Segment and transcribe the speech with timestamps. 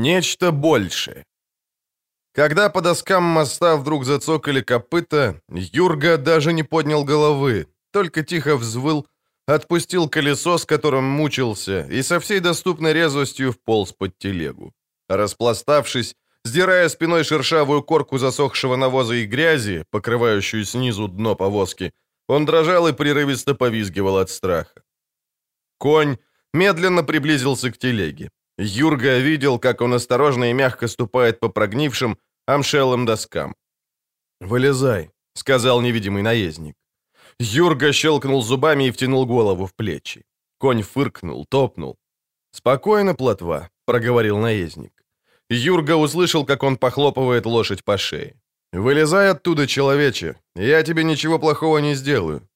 [0.00, 1.24] Нечто большее.
[2.32, 9.08] Когда по доскам моста вдруг зацокали копыта, Юрга даже не поднял головы, только тихо взвыл,
[9.48, 14.72] отпустил колесо, с которым мучился, и со всей доступной резвостью вполз под телегу.
[15.08, 21.92] Распластавшись, сдирая спиной шершавую корку засохшего навоза и грязи, покрывающую снизу дно повозки,
[22.28, 24.80] он дрожал и прерывисто повизгивал от страха.
[25.76, 26.18] Конь
[26.54, 28.30] медленно приблизился к телеге.
[28.58, 33.54] Юрга видел, как он осторожно и мягко ступает по прогнившим, амшелым доскам.
[34.40, 36.74] «Вылезай»,— сказал невидимый наездник.
[37.38, 40.24] Юрга щелкнул зубами и втянул голову в плечи.
[40.58, 41.96] Конь фыркнул, топнул.
[42.50, 44.92] «Спокойно, плотва»,— проговорил наездник.
[45.50, 48.34] Юрга услышал, как он похлопывает лошадь по шее.
[48.72, 52.48] «Вылезай оттуда, человече, я тебе ничего плохого не сделаю».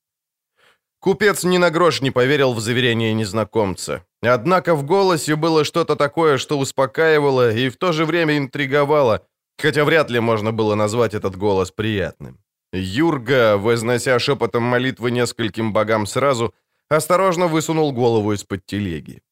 [0.98, 4.05] Купец ни на грош не поверил в заверение незнакомца.
[4.22, 9.26] Однако в голосе было что-то такое, что успокаивало и в то же время интриговало,
[9.58, 12.38] хотя вряд ли можно было назвать этот голос приятным.
[12.72, 16.55] Юрга, вознося шепотом молитвы нескольким богам сразу,
[16.88, 19.22] осторожно высунул голову из-под телеги.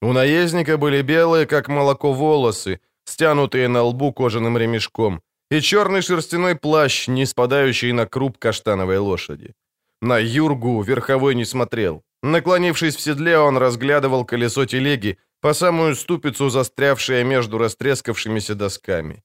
[0.00, 6.54] У наездника были белые, как молоко, волосы, стянутые на лбу кожаным ремешком, и черный шерстяной
[6.54, 9.54] плащ, не спадающий на круп каштановой лошади.
[10.02, 12.02] На Юргу верховой не смотрел.
[12.26, 19.22] Наклонившись в седле, он разглядывал колесо телеги, по самую ступицу застрявшее между растрескавшимися досками.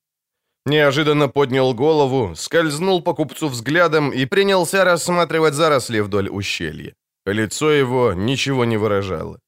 [0.65, 6.93] Неожиданно поднял голову, скользнул по купцу взглядом и принялся рассматривать заросли вдоль ущелья.
[7.25, 9.39] Лицо его ничего не выражало.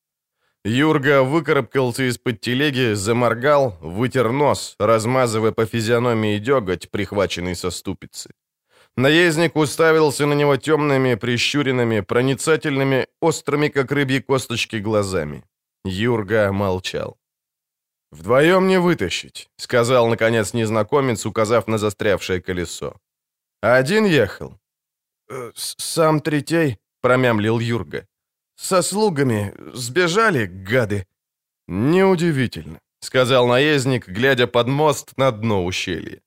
[0.65, 8.29] Юрга выкарабкался из-под телеги, заморгал, вытер нос, размазывая по физиономии деготь, прихваченный со ступицы.
[8.95, 15.43] Наездник уставился на него темными, прищуренными, проницательными, острыми, как рыбьи косточки, глазами.
[15.83, 17.17] Юрга молчал.
[18.11, 22.95] «Вдвоем не вытащить»,— сказал, наконец, незнакомец, указав на застрявшее колесо.
[23.61, 24.59] «Один ехал?»
[25.29, 28.07] «Э, «Сам третей»,— промямлил Юрга.
[28.55, 31.07] «Со слугами сбежали, гады?»
[31.67, 36.21] «Неудивительно»,— сказал наездник, глядя под мост на дно ущелья.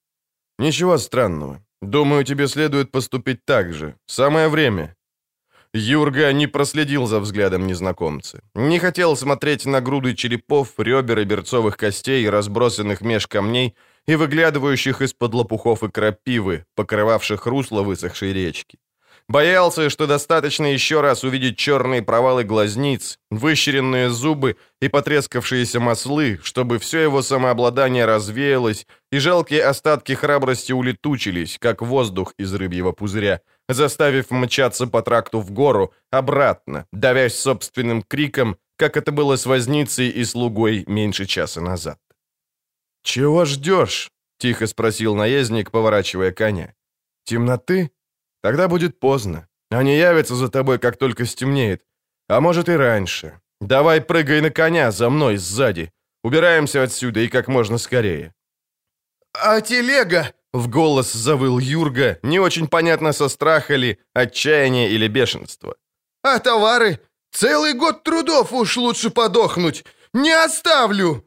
[0.58, 1.65] «Ничего странного.
[1.86, 3.94] Думаю, тебе следует поступить так же.
[4.06, 4.96] Самое время».
[5.72, 8.40] Юрга не проследил за взглядом незнакомца.
[8.54, 13.74] Не хотел смотреть на груды черепов, ребер и берцовых костей, разбросанных меж камней
[14.08, 18.78] и выглядывающих из-под лопухов и крапивы, покрывавших русло высохшей речки.
[19.28, 26.78] Боялся, что достаточно еще раз увидеть черные провалы глазниц, выщеренные зубы и потрескавшиеся маслы, чтобы
[26.78, 34.30] все его самообладание развеялось, и жалкие остатки храбрости улетучились, как воздух из рыбьего пузыря, заставив
[34.30, 40.24] мчаться по тракту в гору, обратно, давясь собственным криком, как это было с возницей и
[40.24, 41.98] слугой меньше часа назад.
[43.02, 46.74] «Чего ждешь?»— тихо спросил наездник, поворачивая коня.
[47.24, 47.90] «Темноты?»
[48.42, 49.48] Тогда будет поздно.
[49.70, 51.82] Они явятся за тобой, как только стемнеет.
[52.28, 53.40] А может и раньше.
[53.60, 55.92] Давай прыгай на коня за мной сзади.
[56.22, 58.32] Убираемся отсюда и как можно скорее».
[59.32, 65.76] «А телега?»— в голос завыл Юрга, не очень понятно со страха ли, отчаяния или бешенства.
[66.22, 66.98] «А товары?
[67.32, 69.84] Целый год трудов уж лучше подохнуть!
[70.12, 71.24] Не оставлю!»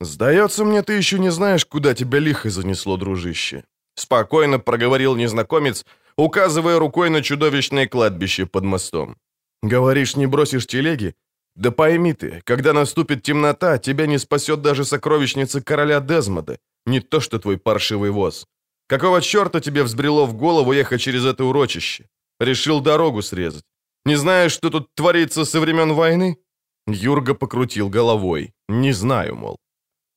[0.00, 5.84] «Сдается мне, ты еще не знаешь, куда тебя лихо занесло, дружище»,— спокойно проговорил незнакомец,
[6.16, 9.16] указывая рукой на чудовищное кладбище под мостом.
[9.62, 11.14] «Говоришь, не бросишь телеги?
[11.56, 17.20] Да пойми ты, когда наступит темнота, тебя не спасет даже сокровищница короля Дезмода, не то
[17.20, 18.46] что твой паршивый воз.
[18.86, 22.08] Какого черта тебе взбрело в голову ехать через это урочище?
[22.40, 23.64] Решил дорогу срезать.
[24.04, 26.38] Не знаешь, что тут творится со времен войны?»
[26.86, 28.52] Юрга покрутил головой.
[28.68, 29.56] «Не знаю, мол».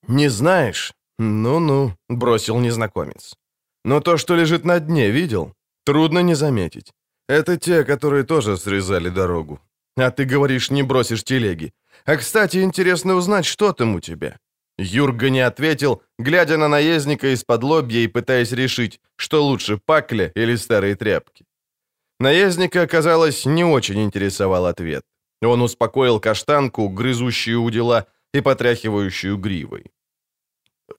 [0.07, 0.93] «Не знаешь?
[1.19, 3.35] Ну-ну»,— бросил незнакомец.
[3.85, 5.53] «Но то, что лежит на дне, видел?
[5.85, 6.93] Трудно не заметить.
[7.27, 9.59] Это те, которые тоже срезали дорогу.
[9.97, 11.73] А ты говоришь, не бросишь телеги.
[12.05, 14.37] А, кстати, интересно узнать, что там у тебя».
[14.79, 20.57] Юрга не ответил, глядя на наездника из-под лобья и пытаясь решить, что лучше, пакля или
[20.57, 21.45] старые тряпки.
[22.19, 25.03] Наездника, казалось, не очень интересовал ответ.
[25.43, 29.91] Он успокоил каштанку, грызущую у дела и потряхивающую гривой.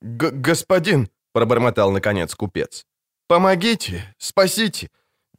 [0.01, 2.87] «Господин»,— пробормотал наконец купец,
[3.35, 4.89] Помогите, спасите.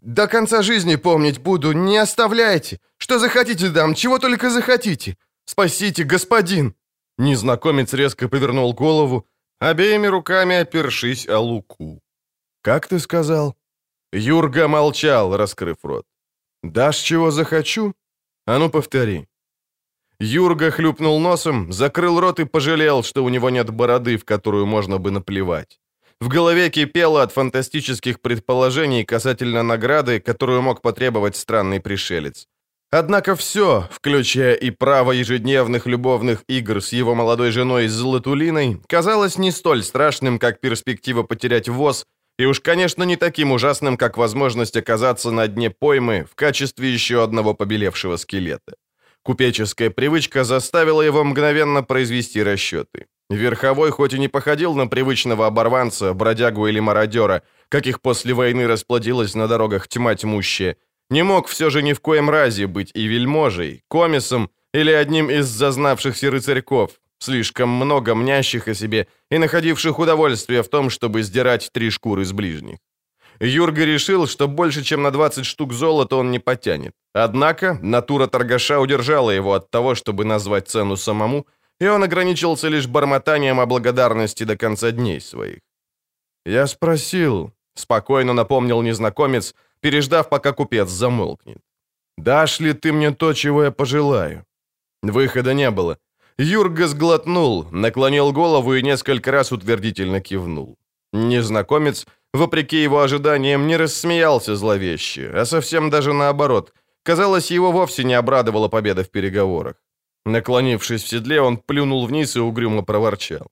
[0.02, 2.80] До конца жизни помнить буду, не оставляйте.
[2.98, 5.16] Что захотите дам, чего только захотите.
[5.46, 6.74] Спасите, господин!»
[7.18, 9.26] Незнакомец резко повернул голову,
[9.60, 12.02] обеими руками опершись о луку.
[12.62, 13.56] «Как ты сказал?»
[14.12, 16.06] Юрга молчал, раскрыв рот.
[16.64, 17.94] «Дашь, чего захочу?
[18.46, 19.26] А ну, повтори».
[20.20, 24.98] Юрга хлюпнул носом, закрыл рот и пожалел, что у него нет бороды, в которую можно
[24.98, 25.80] бы наплевать.
[26.22, 32.48] В голове кипело от фантастических предположений касательно награды, которую мог потребовать странный пришелец.
[32.92, 39.52] Однако все, включая и право ежедневных любовных игр с его молодой женой Златулиной, казалось не
[39.52, 42.06] столь страшным, как перспектива потерять ВОЗ,
[42.38, 47.24] и уж, конечно, не таким ужасным, как возможность оказаться на дне поймы в качестве еще
[47.24, 48.76] одного побелевшего скелета.
[49.26, 53.08] Купеческая привычка заставила его мгновенно произвести расчеты.
[53.32, 59.34] Верховой хоть и не походил на привычного оборванца, бродягу или мародера, каких после войны расплодилась
[59.34, 60.78] на дорогах тьма тьмущая,
[61.10, 65.48] не мог все же ни в коем разе быть и вельможей, комисом или одним из
[65.48, 71.90] зазнавшихся рыцарьков, слишком много мнящих о себе и находивших удовольствие в том, чтобы сдирать три
[71.90, 72.78] шкуры с ближних.
[73.40, 76.94] Юрга решил, что больше, чем на 20 штук золота он не потянет.
[77.14, 81.46] Однако натура торгаша удержала его от того, чтобы назвать цену самому,
[81.80, 85.60] и он ограничился лишь бормотанием о благодарности до конца дней своих.
[86.46, 91.60] «Я спросил»,— спокойно напомнил незнакомец, переждав, пока купец замолкнет.
[92.18, 94.46] «Дашь ли ты мне то, чего я пожелаю?»
[95.04, 95.98] Выхода не было.
[96.38, 100.78] Юрга сглотнул, наклонил голову и несколько раз утвердительно кивнул.
[101.14, 102.06] Незнакомец
[102.36, 106.74] вопреки его ожиданиям, не рассмеялся зловеще, а совсем даже наоборот.
[107.04, 109.76] Казалось, его вовсе не обрадовала победа в переговорах.
[110.26, 113.48] Наклонившись в седле, он плюнул вниз и угрюмо проворчал.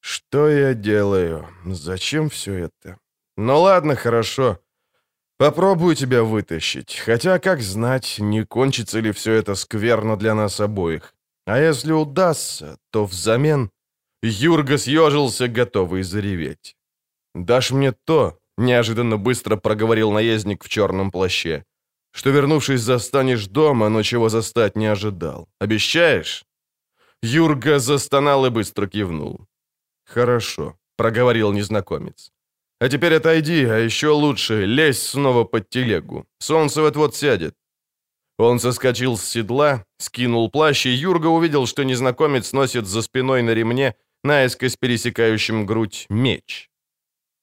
[0.00, 1.46] «Что я делаю?
[1.66, 2.96] Зачем все это?
[3.36, 4.58] Ну ладно, хорошо.
[5.36, 6.96] Попробую тебя вытащить.
[7.04, 11.14] Хотя, как знать, не кончится ли все это скверно для нас обоих.
[11.46, 13.70] А если удастся, то взамен...»
[14.22, 16.76] Юрга съежился, готовый зареветь.
[17.34, 21.64] «Дашь мне то»,— неожиданно быстро проговорил наездник в черном плаще,
[22.12, 25.48] «что, вернувшись, застанешь дома, но чего застать не ожидал.
[25.60, 26.44] Обещаешь?»
[27.22, 29.46] Юрга застонал и быстро кивнул.
[30.06, 32.32] «Хорошо»,— проговорил незнакомец.
[32.80, 36.26] «А теперь отойди, а еще лучше лезь снова под телегу.
[36.38, 37.54] Солнце вот-вот сядет».
[38.38, 43.50] Он соскочил с седла, скинул плащ, и Юрга увидел, что незнакомец носит за спиной на
[43.50, 43.94] ремне,
[44.24, 46.69] наискось пересекающим грудь, меч.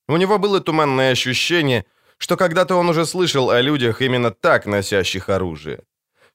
[0.09, 1.85] У него было туманное ощущение,
[2.17, 5.79] что когда-то он уже слышал о людях именно так носящих оружие.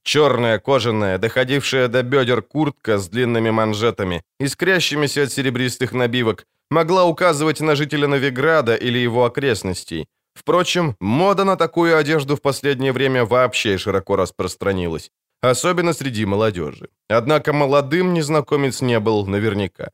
[0.04, 7.60] Черная кожаная, доходившая до бедер куртка с длинными манжетами, искрящимися от серебристых набивок, могла указывать
[7.60, 10.06] на жителя Новиграда или его окрестностей.
[10.34, 15.10] Впрочем, мода на такую одежду в последнее время вообще широко распространилась,
[15.42, 16.88] особенно среди молодежи.
[17.08, 19.90] Однако молодым незнакомец не был наверняка.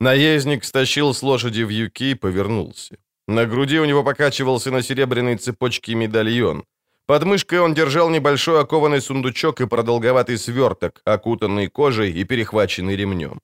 [0.00, 2.98] Наездник стащил с лошади в юки и повернулся.
[3.28, 6.64] На груди у него покачивался на серебряной цепочке медальон.
[7.06, 13.40] Под мышкой он держал небольшой окованный сундучок и продолговатый сверток, окутанный кожей и перехваченный ремнем.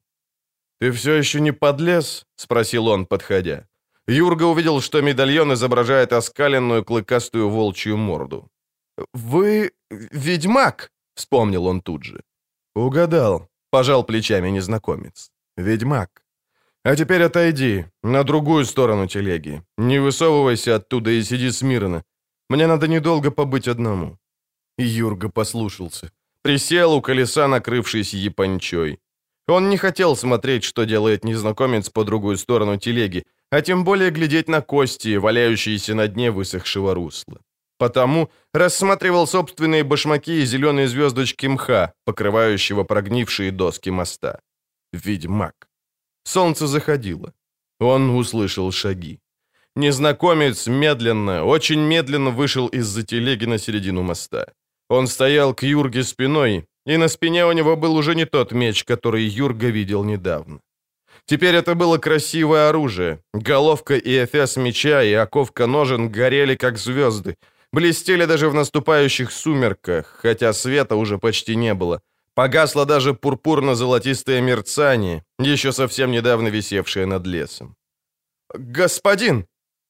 [0.81, 3.67] «Ты все еще не подлез?»— спросил он, подходя.
[4.09, 8.51] Юрга увидел, что медальон изображает оскаленную клыкастую волчью морду.
[9.15, 12.21] «Вы ведьмак?»— вспомнил он тут же.
[12.75, 15.31] «Угадал»,— пожал плечами незнакомец.
[15.57, 16.22] «Ведьмак».
[16.85, 19.63] А теперь отойди, на другую сторону телеги.
[19.79, 22.03] Не высовывайся оттуда и сиди смирно.
[22.49, 24.19] Мне надо недолго побыть одному».
[24.79, 26.11] Юрга послушался.
[26.43, 28.99] Присел у колеса, накрывшись япончой.
[29.49, 34.49] Он не хотел смотреть, что делает незнакомец по другую сторону телеги, а тем более глядеть
[34.49, 37.41] на кости, валяющиеся на дне высохшего русла.
[37.79, 44.41] Потому рассматривал собственные башмаки и зеленые звездочки мха, покрывающего прогнившие доски моста.
[44.93, 45.72] Ведьмак.
[46.25, 47.33] Солнце заходило.
[47.81, 49.19] Он услышал шаги.
[49.77, 54.47] Незнакомец медленно, очень медленно вышел из-за телеги на середину моста.
[54.89, 58.85] Он стоял к Юрге спиной, и на спине у него был уже не тот меч,
[58.85, 60.61] который Юрга видел недавно.
[61.27, 63.19] Теперь это было красивое оружие.
[63.33, 67.37] Головка и эфес меча и оковка ножен горели, как звезды.
[67.73, 72.01] Блестели даже в наступающих сумерках, хотя света уже почти не было.
[72.35, 77.77] Погасло даже пурпурно-золотистое мерцание, еще совсем недавно висевшее над лесом.
[78.55, 79.47] «Господин!»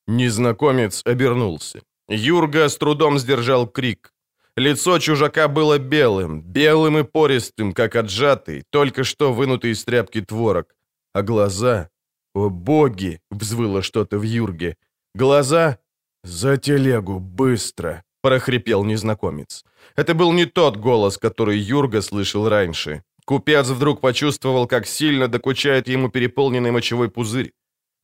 [0.06, 1.80] Незнакомец обернулся.
[2.08, 4.12] Юрга с трудом сдержал крик.
[4.56, 10.75] Лицо чужака было белым, белым и пористым, как отжатый, только что вынутый из тряпки творог.
[11.14, 11.88] А глаза...
[12.34, 14.76] «О, боги!»— взвыло что-то в Юрге.
[15.14, 15.78] «Глаза...»
[16.25, 19.64] «За телегу, быстро!»— прохрипел незнакомец.
[19.97, 23.02] Это был не тот голос, который Юрга слышал раньше.
[23.25, 27.52] Купец вдруг почувствовал, как сильно докучает ему переполненный мочевой пузырь.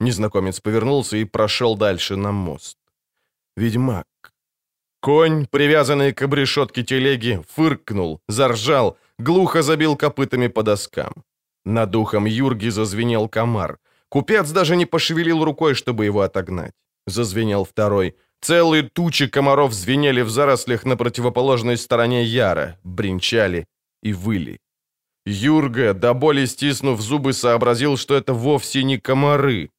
[0.01, 2.77] Незнакомец повернулся и прошел дальше на мост.
[3.57, 4.07] Ведьмак.
[5.01, 11.25] Конь, привязанный к обрешетке телеги, фыркнул, заржал, глухо забил копытами по доскам.
[11.65, 13.79] Над духом Юрги зазвенел комар.
[14.09, 16.73] Купец даже не пошевелил рукой, чтобы его отогнать.
[17.07, 18.15] Зазвенел второй.
[18.41, 23.67] Целые тучи комаров звенели в зарослях на противоположной стороне Яра, бренчали
[24.03, 24.59] и выли.
[25.27, 29.71] Юрга, до боли стиснув зубы, сообразил, что это вовсе не комары.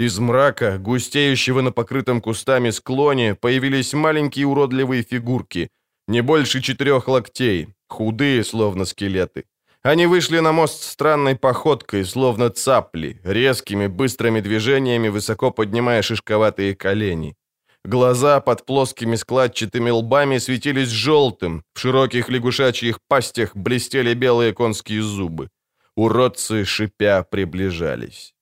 [0.00, 5.70] Из мрака, густеющего на покрытом кустами склоне, появились маленькие уродливые фигурки,
[6.08, 9.44] не больше четырех локтей, худые, словно скелеты.
[9.82, 17.36] Они вышли на мост странной походкой, словно цапли, резкими, быстрыми движениями, высоко поднимая шишковатые колени.
[17.84, 25.48] Глаза под плоскими складчатыми лбами светились желтым, в широких лягушачьих пастях блестели белые конские зубы.
[25.96, 28.34] Уродцы, шипя, приближались.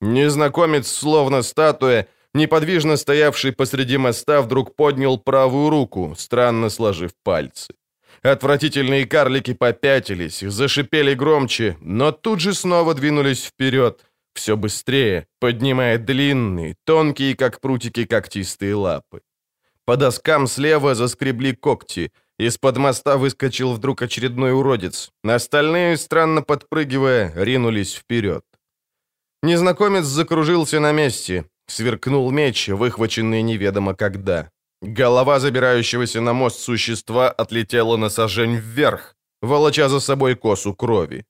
[0.00, 7.74] Незнакомец, словно статуя, неподвижно стоявший посреди моста, вдруг поднял правую руку, странно сложив пальцы.
[8.22, 14.04] Отвратительные карлики попятились, зашипели громче, но тут же снова двинулись вперед,
[14.36, 19.20] все быстрее, поднимая длинные, тонкие, как прутики, когтистые лапы.
[19.84, 22.12] По доскам слева заскребли когти.
[22.38, 25.10] Из-под моста выскочил вдруг очередной уродец.
[25.24, 28.44] Остальные, странно подпрыгивая, ринулись вперед.
[29.42, 31.44] Незнакомец закружился на месте.
[31.68, 34.50] Сверкнул меч, выхваченный неведомо когда.
[34.82, 41.24] Голова забирающегося на мост существа отлетела на сажень вверх, волоча за собой косу крови.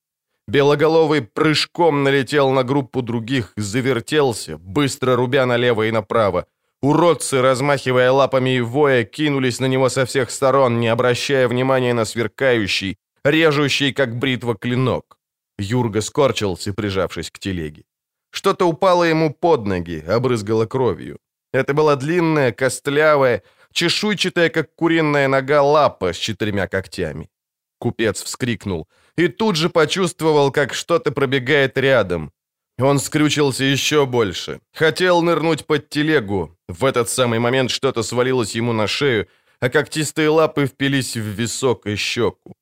[0.48, 6.46] Белоголовый прыжком налетел на группу других, завертелся, быстро рубя налево и направо.
[6.82, 12.04] Уродцы, размахивая лапами и воя, кинулись на него со всех сторон, не обращая внимания на
[12.04, 15.18] сверкающий, режущий, как бритва, клинок.
[15.58, 17.82] Юрга скорчился, прижавшись к телеге.
[18.30, 21.18] Что-то упало ему под ноги, обрызгало кровью.
[21.52, 27.30] Это была длинная, костлявая, чешуйчатая, как куриная нога, лапа с четырьмя когтями.
[27.78, 28.86] Купец вскрикнул
[29.16, 32.32] и тут же почувствовал, как что-то пробегает рядом.
[32.78, 34.61] Он скрючился еще больше.
[34.75, 36.56] Хотел нырнуть под телегу.
[36.68, 39.26] В этот самый момент что-то свалилось ему на шею,
[39.61, 42.54] а когтистые лапы впились в висок и щеку.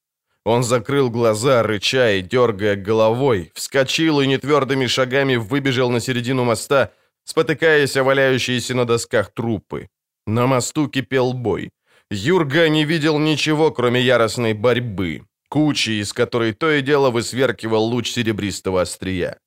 [0.44, 6.92] Он закрыл глаза, рыча и дергая головой, вскочил и нетвердыми шагами выбежал на середину моста,
[7.24, 9.88] спотыкаясь о валяющиеся на досках трупы.
[10.26, 11.70] На мосту кипел бой.
[12.10, 15.22] Юрга не видел ничего, кроме яростной борьбы,
[15.54, 19.38] кучи, из которой то и дело высверкивал луч серебристого острия.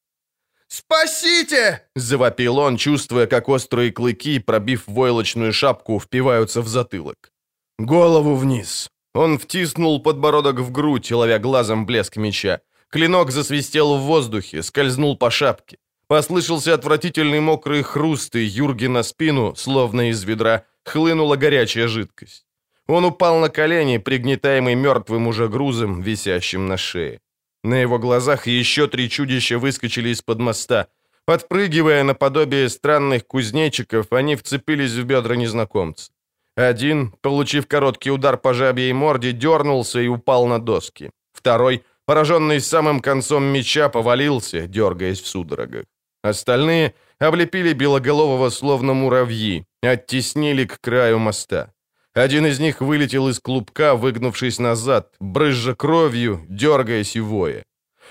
[0.70, 7.34] «Спасите!»— завопил он, чувствуя, как острые клыки, пробив войлочную шапку, впиваются в затылок.
[7.78, 12.62] «Голову вниз!» Он втиснул подбородок в грудь, ловя глазом блеск меча.
[12.90, 15.78] Клинок засвистел в воздухе, скользнул по шапке.
[16.08, 22.47] Послышался отвратительный мокрый хруст, и Юрги на спину, словно из ведра, хлынула горячая жидкость.
[22.88, 27.20] Он упал на колени, пригнетаемый мертвым уже грузом, висящим на шее.
[27.64, 30.88] На его глазах еще три чудища выскочили из-под моста.
[31.26, 36.12] Подпрыгивая наподобие странных кузнечиков, они вцепились в бедра незнакомца.
[36.56, 41.12] Один, получив короткий удар по жабьей морде, дернулся и упал на доски.
[41.34, 45.84] Второй, пораженный самым концом меча, повалился, дергаясь в судорогах.
[46.24, 51.74] Остальные облепили Белоголового словно муравьи, оттеснили к краю моста.
[52.18, 57.64] Один из них вылетел из клубка, выгнувшись назад, брызжа кровью, дергаясь и воя.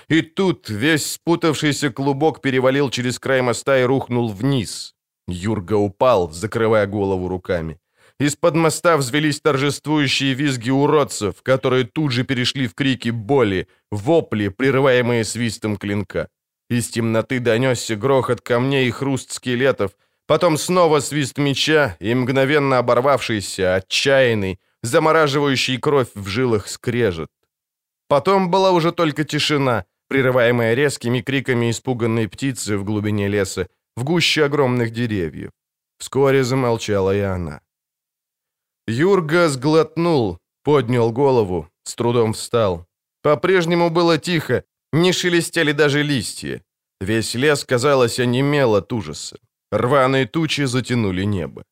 [0.07, 4.93] И тут весь спутавшийся клубок перевалил через край моста и рухнул вниз.
[5.27, 7.79] Юрга упал, закрывая голову руками.
[8.17, 15.25] Из-под моста взвелись торжествующие визги уродцев, которые тут же перешли в крики боли, вопли, прерываемые
[15.25, 16.29] свистом клинка.
[16.69, 19.91] Из темноты донесся грохот камней и хруст скелетов,
[20.27, 27.29] потом снова свист меча и мгновенно оборвавшийся, отчаянный, замораживающий кровь в жилах скрежет.
[28.07, 34.45] Потом была уже только тишина, прерываемая резкими криками испуганной птицы в глубине леса, в гуще
[34.45, 35.51] огромных деревьев.
[35.97, 37.61] Вскоре замолчала и она.
[38.87, 42.85] Юрга сглотнул, поднял голову, с трудом встал.
[43.23, 46.61] По-прежнему было тихо, не шелестели даже листья.
[47.01, 49.37] Весь лес, казалось, онемел от ужаса.
[49.71, 51.63] Рваные тучи затянули небо.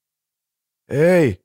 [0.89, 1.39] «Эй!»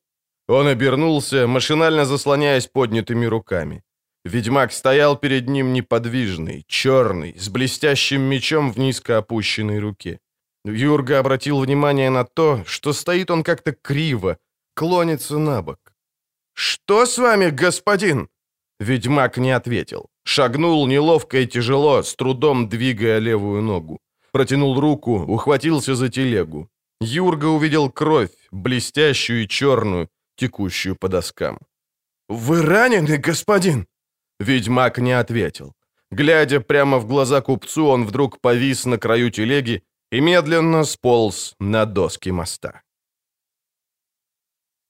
[0.48, 3.82] Он обернулся, машинально заслоняясь поднятыми руками.
[4.24, 10.18] Ведьмак стоял перед ним неподвижный, черный, с блестящим мечом в низко опущенной руке.
[10.64, 14.36] Юрга обратил внимание на то, что стоит он как-то криво,
[14.74, 15.78] клонится на бок.
[16.54, 18.28] «Что с вами, господин?»
[18.80, 20.08] Ведьмак не ответил.
[20.24, 24.00] Шагнул неловко и тяжело, с трудом двигая левую ногу.
[24.32, 26.68] Протянул руку, ухватился за телегу.
[27.00, 31.58] Юрга увидел кровь, блестящую и черную, текущую по доскам.
[32.28, 33.86] «Вы ранены, господин?»
[34.38, 35.74] Ведьмак не ответил.
[36.10, 39.82] Глядя прямо в глаза купцу, он вдруг повис на краю телеги
[40.12, 42.82] и медленно сполз на доски моста.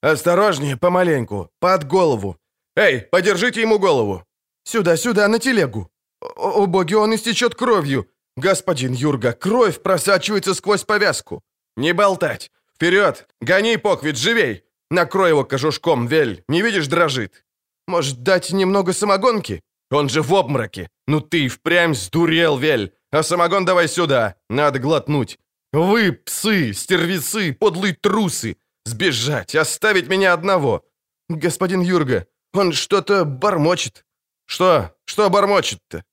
[0.01, 2.37] «Осторожнее, помаленьку, под голову!
[2.75, 4.23] Эй, подержите ему голову!
[4.63, 5.91] Сюда, сюда, на телегу!
[6.21, 8.07] О, о боги, он истечет кровью!
[8.37, 11.41] Господин Юрга, кровь просачивается сквозь повязку!
[11.75, 12.51] Не болтать!
[12.75, 13.27] Вперед!
[13.41, 14.63] Гони, Поквит, живей!
[14.89, 17.45] Накрой его кожушком, Вель, не видишь, дрожит!
[17.87, 19.61] Может, дать немного самогонки?
[19.89, 20.89] Он же в обмороке!
[21.07, 22.93] Ну ты впрямь сдурел, Вель!
[23.11, 25.37] А самогон давай сюда, надо глотнуть!
[25.73, 28.57] Вы, псы, стервицы, подлые трусы!
[28.85, 30.85] Сбежать, оставить меня одного!
[31.29, 34.05] Господин Юрга, он что-то бормочет.
[34.45, 34.95] Что?
[35.05, 36.03] Что бормочет-то?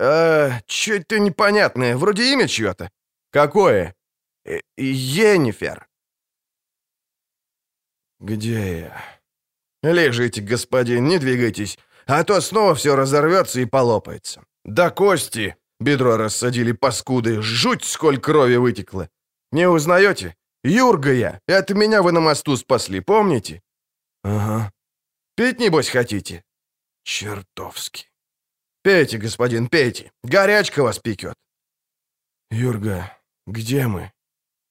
[0.00, 2.90] Э, что-то непонятное, вроде имя чье-то.
[3.30, 3.94] Какое?
[4.46, 5.86] Э, Енифер.
[8.18, 9.04] Где я?
[9.82, 14.42] Лежите, господин, не двигайтесь, а то снова все разорвется и полопается.
[14.64, 15.56] Да кости!
[15.80, 19.08] Бедро рассадили паскуды, жуть, сколь крови вытекло.
[19.52, 20.34] Не узнаете?
[20.64, 23.60] Юрга я, это меня вы на мосту спасли, помните?
[24.22, 24.72] Ага.
[25.36, 26.42] Пить, небось, хотите?
[27.02, 28.09] Чертовски.
[28.82, 30.10] Пейте, господин, пейте.
[30.22, 31.34] Горячка вас пекет.
[32.50, 34.12] Юрга, где мы?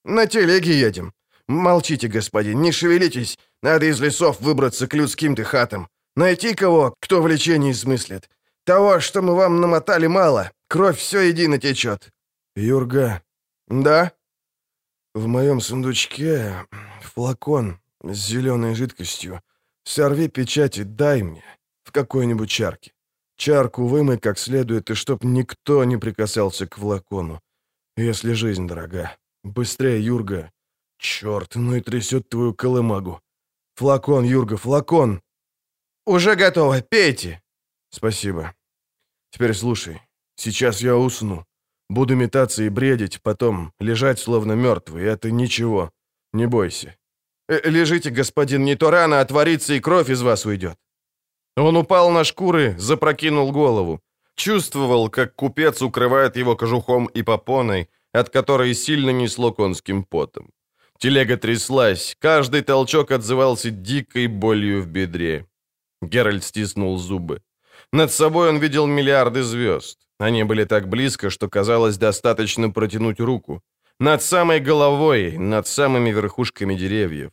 [0.03, 1.13] На телеге едем.
[1.47, 3.37] Молчите, господин, не шевелитесь.
[3.61, 5.89] Надо из лесов выбраться к людским-то хатам.
[6.15, 8.29] Найти кого, кто в лечении смыслит.
[8.65, 10.51] Того, что мы вам намотали, мало.
[10.67, 12.11] Кровь все едино течет.
[12.55, 13.21] Юрга.
[13.67, 14.11] Да?
[15.13, 16.67] В моем сундучке
[17.01, 19.41] флакон с зеленой жидкостью.
[19.83, 21.43] Сорви печать и дай мне
[21.83, 22.93] в какой-нибудь чарке.
[23.39, 27.39] Чарку вымой как следует, и чтоб никто не прикасался к флакону.
[27.95, 29.15] Если жизнь дорога.
[29.43, 30.51] Быстрее, Юрга.
[30.97, 33.21] Черт, ну и трясет твою колымагу.
[33.75, 35.21] Флакон, Юрга, флакон.
[36.05, 37.41] Уже готово, пейте.
[37.91, 38.53] Спасибо.
[39.31, 40.01] Теперь слушай.
[40.35, 41.45] Сейчас я усну.
[41.89, 45.05] Буду метаться и бредить, потом лежать словно мертвый.
[45.05, 45.91] Это ничего.
[46.33, 46.97] Не бойся.
[47.47, 50.77] Э, «Лежите, господин, не то рано отворится, и кровь из вас уйдет».
[51.57, 54.01] Он упал на шкуры, запрокинул голову.
[54.35, 60.49] Чувствовал, как купец укрывает его кожухом и попоной, от которой сильно несло конским потом.
[60.99, 65.45] Телега тряслась, каждый толчок отзывался дикой болью в бедре.
[66.01, 67.41] Геральт стиснул зубы.
[67.93, 69.97] Над собой он видел миллиарды звезд.
[70.19, 73.61] Они были так близко, что казалось достаточно протянуть руку.
[73.99, 77.31] Над самой головой, над самыми верхушками деревьев.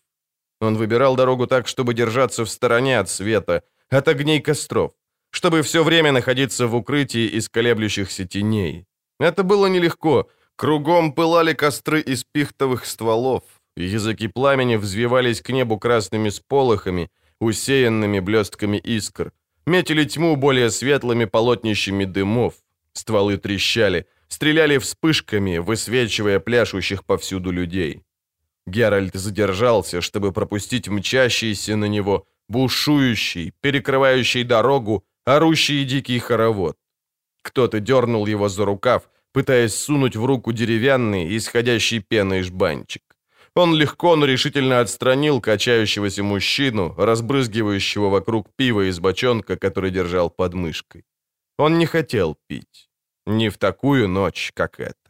[0.61, 4.93] Он выбирал дорогу так, чтобы держаться в стороне от света, от огней костров,
[5.31, 8.87] чтобы все время находиться в укрытии из колеблющихся теней.
[9.19, 10.29] Это было нелегко.
[10.57, 13.43] Кругом пылали костры из пихтовых стволов.
[13.77, 19.33] Языки пламени взвивались к небу красными сполохами, усеянными блестками искр.
[19.67, 22.55] Метили тьму более светлыми полотнищами дымов.
[22.95, 28.03] Стволы трещали, стреляли вспышками, высвечивая пляшущих повсюду людей.
[28.67, 36.77] Геральт задержался, чтобы пропустить мчащийся на него, бушующий, перекрывающий дорогу, орущий дикий хоровод.
[37.43, 43.03] Кто-то дернул его за рукав, пытаясь сунуть в руку деревянный, исходящий пеной жбанчик.
[43.55, 50.55] Он легко, но решительно отстранил качающегося мужчину, разбрызгивающего вокруг пива из бочонка, который держал под
[50.55, 51.05] мышкой.
[51.59, 52.91] Он не хотел пить.
[53.27, 55.06] Не в такую ночь, как эта.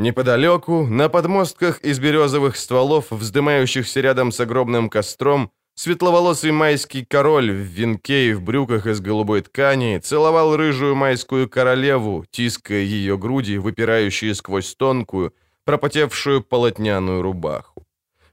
[0.00, 7.56] Неподалеку, на подмостках из березовых стволов, вздымающихся рядом с огромным костром, светловолосый майский король в
[7.56, 14.36] венке и в брюках из голубой ткани целовал рыжую майскую королеву, тиская ее груди, выпирающие
[14.36, 15.34] сквозь тонкую,
[15.64, 17.84] пропотевшую полотняную рубаху.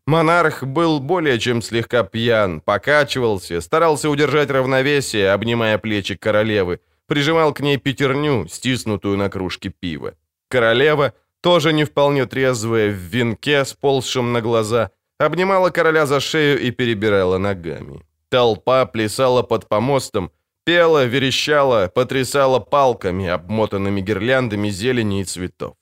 [0.06, 7.62] Монарх был более чем слегка пьян, покачивался, старался удержать равновесие, обнимая плечи королевы, прижимал к
[7.62, 10.13] ней пятерню, стиснутую на кружке пива.
[10.47, 16.71] Королева— тоже не вполне трезвая, в венке, сползшем на глаза, обнимала короля за шею и
[16.71, 18.02] перебирала ногами.
[18.30, 20.32] Толпа плясала под помостом,
[20.65, 25.76] пела, верещала, потрясала палками, обмотанными гирляндами зелени и цветов.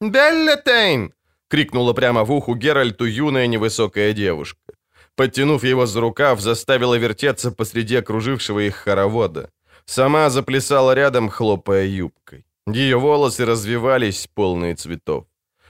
[0.00, 1.12] «Беллетейн!»—
[1.48, 4.74] крикнула прямо в уху Геральту юная невысокая девушка.
[5.14, 9.50] Подтянув его за рукав, заставила вертеться посреди окружившего их хоровода.
[9.84, 12.44] Сама заплясала рядом, хлопая юбкой.
[12.66, 15.26] Ее волосы развивались, полные цветов.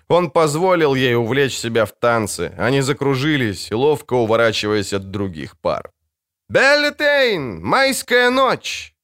[0.09, 2.53] Он позволил ей увлечь себя в танце.
[2.59, 5.92] Они закружились, ловко уворачиваясь от других пар.
[6.48, 7.64] «Беллетейн!
[7.64, 8.94] Майская ночь!»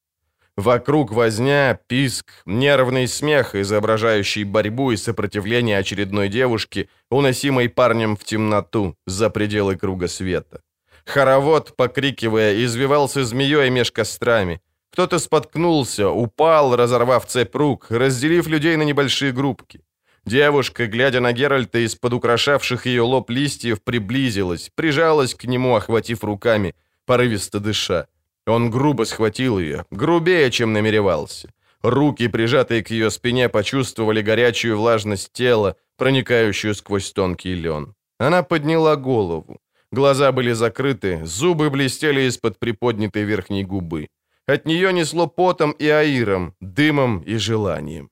[0.56, 8.96] Вокруг возня, писк, нервный смех, изображающий борьбу и сопротивление очередной девушки, уносимой парнем в темноту,
[9.06, 10.60] за пределы круга света.
[11.04, 14.60] Хоровод, покрикивая, извивался змеей меж кострами.
[14.96, 19.80] Кто-то споткнулся, упал, разорвав цепь рук, разделив людей на небольшие группки.
[20.24, 26.74] Девушка, глядя на Геральта из-под украшавших ее лоб листьев, приблизилась, прижалась к нему, охватив руками,
[27.04, 28.06] порывисто дыша.
[28.46, 31.50] Он грубо схватил ее, грубее, чем намеревался.
[31.82, 37.94] Руки, прижатые к ее спине, почувствовали горячую влажность тела, проникающую сквозь тонкий лен.
[38.18, 39.58] Она подняла голову.
[39.92, 44.08] Глаза были закрыты, зубы блестели из-под приподнятой верхней губы.
[44.46, 48.10] От нее несло потом и аиром, дымом и желанием.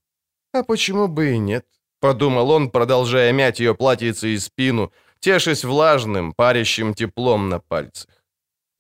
[0.52, 1.64] «А почему бы и нет?»—
[2.00, 8.10] подумал он, продолжая мять ее платьице и спину, тешась влажным, парящим теплом на пальцах.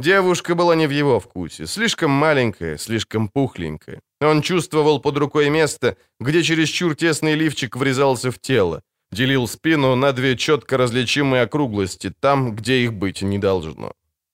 [0.00, 4.00] Девушка была не в его вкусе, слишком маленькая, слишком пухленькая.
[4.20, 10.12] Он чувствовал под рукой место, где чересчур тесный лифчик врезался в тело, делил спину на
[10.12, 13.92] две четко различимые округлости, там, где их быть не должно.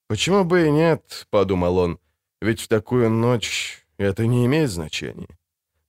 [0.08, 1.98] «Почему бы и нет?»— подумал он.
[2.40, 5.38] «Ведь в такую ночь это не имеет значения».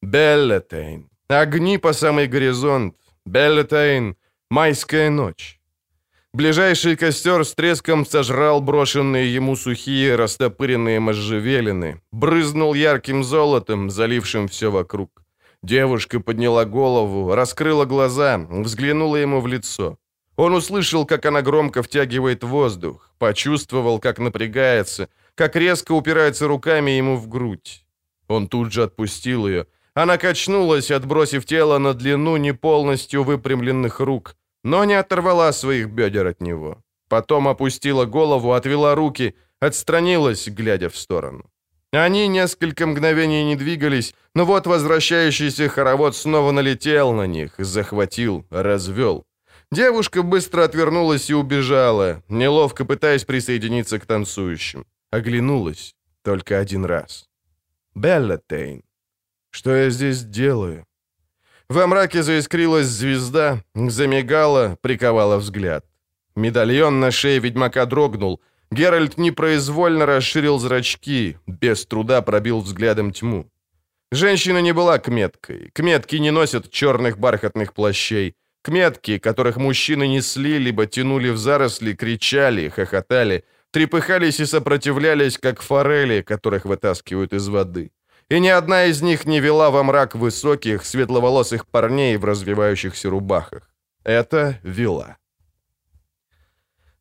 [0.02, 1.10] Беллетейн.
[1.28, 2.96] Огни по самый горизонт.
[3.26, 4.16] Беллетейн.
[4.50, 5.62] Майская ночь.
[6.34, 14.72] Ближайший костер с треском сожрал брошенные ему сухие растопыренные можжевелины, брызнул ярким золотом, залившим все
[14.72, 15.24] вокруг.
[15.62, 19.98] Девушка подняла голову, раскрыла глаза, взглянула ему в лицо.
[20.38, 27.18] Он услышал, как она громко втягивает воздух, почувствовал, как напрягается, как резко упирается руками ему
[27.18, 27.86] в грудь.
[28.28, 29.66] Он тут же отпустил ее.
[29.94, 36.28] Она качнулась, отбросив тело на длину не полностью выпрямленных рук, но не оторвала своих бедер
[36.28, 36.78] от него.
[37.10, 41.52] Потом опустила голову, отвела руки, отстранилась, глядя в сторону.
[41.92, 49.26] Они несколько мгновений не двигались, но вот возвращающийся хоровод снова налетел на них, захватил, развел.
[49.72, 54.86] Девушка быстро отвернулась и убежала, неловко пытаясь присоединиться к танцующим.
[55.12, 55.94] Оглянулась
[56.24, 57.30] только один раз.
[57.96, 58.82] «Белла Тейн,
[59.50, 60.86] что я здесь делаю?»
[61.68, 65.86] Во мраке заискрилась звезда, замигала, приковала взгляд.
[66.36, 68.42] Медальон на шее ведьмака дрогнул.
[68.72, 73.52] Геральт непроизвольно расширил зрачки, без труда пробил взглядом тьму.
[74.12, 75.72] Женщина не была кметкой.
[75.74, 78.36] Кметки не носят черных бархатных плащей.
[78.62, 86.22] Кметки, которых мужчины несли, либо тянули в заросли, кричали, хохотали, трепыхались и сопротивлялись, как форели,
[86.22, 87.92] которых вытаскивают из воды
[88.32, 93.70] и ни одна из них не вела во мрак высоких, светловолосых парней в развивающихся рубахах.
[94.06, 95.18] Это вела.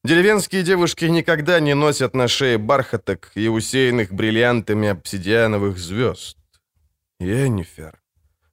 [0.02, 6.36] Деревенские девушки никогда не носят на шее бархаток и усеянных бриллиантами обсидиановых звезд.
[7.20, 8.02] Енифер.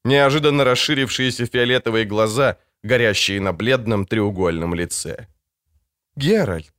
[0.04, 5.28] Неожиданно расширившиеся фиолетовые глаза, горящие на бледном треугольном лице.
[6.16, 6.77] Геральт.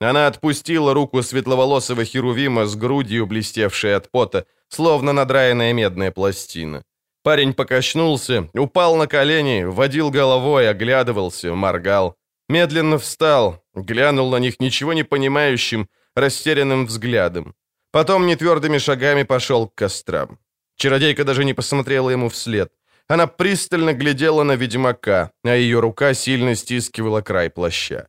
[0.00, 6.82] Она отпустила руку светловолосого херувима с грудью, блестевшей от пота, словно надраенная медная пластина.
[7.22, 12.16] Парень покачнулся, упал на колени, водил головой, оглядывался, моргал.
[12.48, 17.54] Медленно встал, глянул на них ничего не понимающим, растерянным взглядом.
[17.90, 20.38] Потом нетвердыми шагами пошел к кострам.
[20.76, 22.72] Чародейка даже не посмотрела ему вслед.
[23.08, 28.08] Она пристально глядела на ведьмака, а ее рука сильно стискивала край плаща.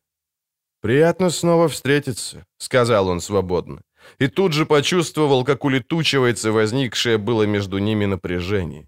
[0.85, 3.81] «Приятно снова встретиться»,— сказал он свободно
[4.19, 8.87] и тут же почувствовал, как улетучивается возникшее было между ними напряжение.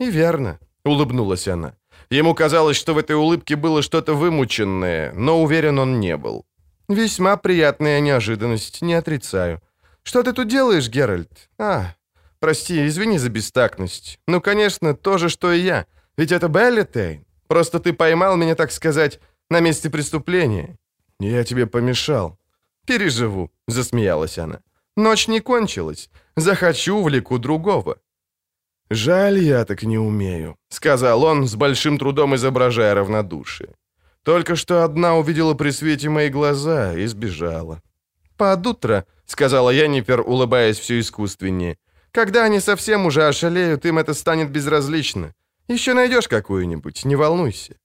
[0.00, 1.76] «И верно»,— улыбнулась она.
[2.10, 6.44] Ему казалось, что в этой улыбке было что-то вымученное, но уверен он не был.
[6.88, 9.60] «Весьма приятная неожиданность, не отрицаю.
[10.02, 11.48] Что ты тут делаешь, Геральт?
[11.56, 11.94] А,
[12.40, 14.18] прости, извини за бестактность.
[14.26, 15.86] Ну, конечно, то же, что и я.
[16.16, 17.24] Ведь это Белли Тейн.
[17.46, 20.76] Просто ты поймал меня, так сказать, на месте преступления.
[21.30, 22.38] Я тебе помешал.
[22.86, 24.60] «Переживу»,— засмеялась она.
[24.96, 26.10] «Ночь не кончилась.
[26.36, 27.96] Захочу, влеку другого».
[28.90, 33.74] «Жаль, я так не умею»,— сказал он, с большим трудом изображая равнодушие.
[34.22, 37.80] «Только что одна увидела при свете мои глаза и сбежала».
[38.36, 41.78] «Под утро»,— сказала Янифер, улыбаясь все искусственнее.
[42.10, 45.32] «Когда они совсем уже ошалеют, им это станет безразлично.
[45.68, 47.76] Еще найдешь какую-нибудь, не волнуйся».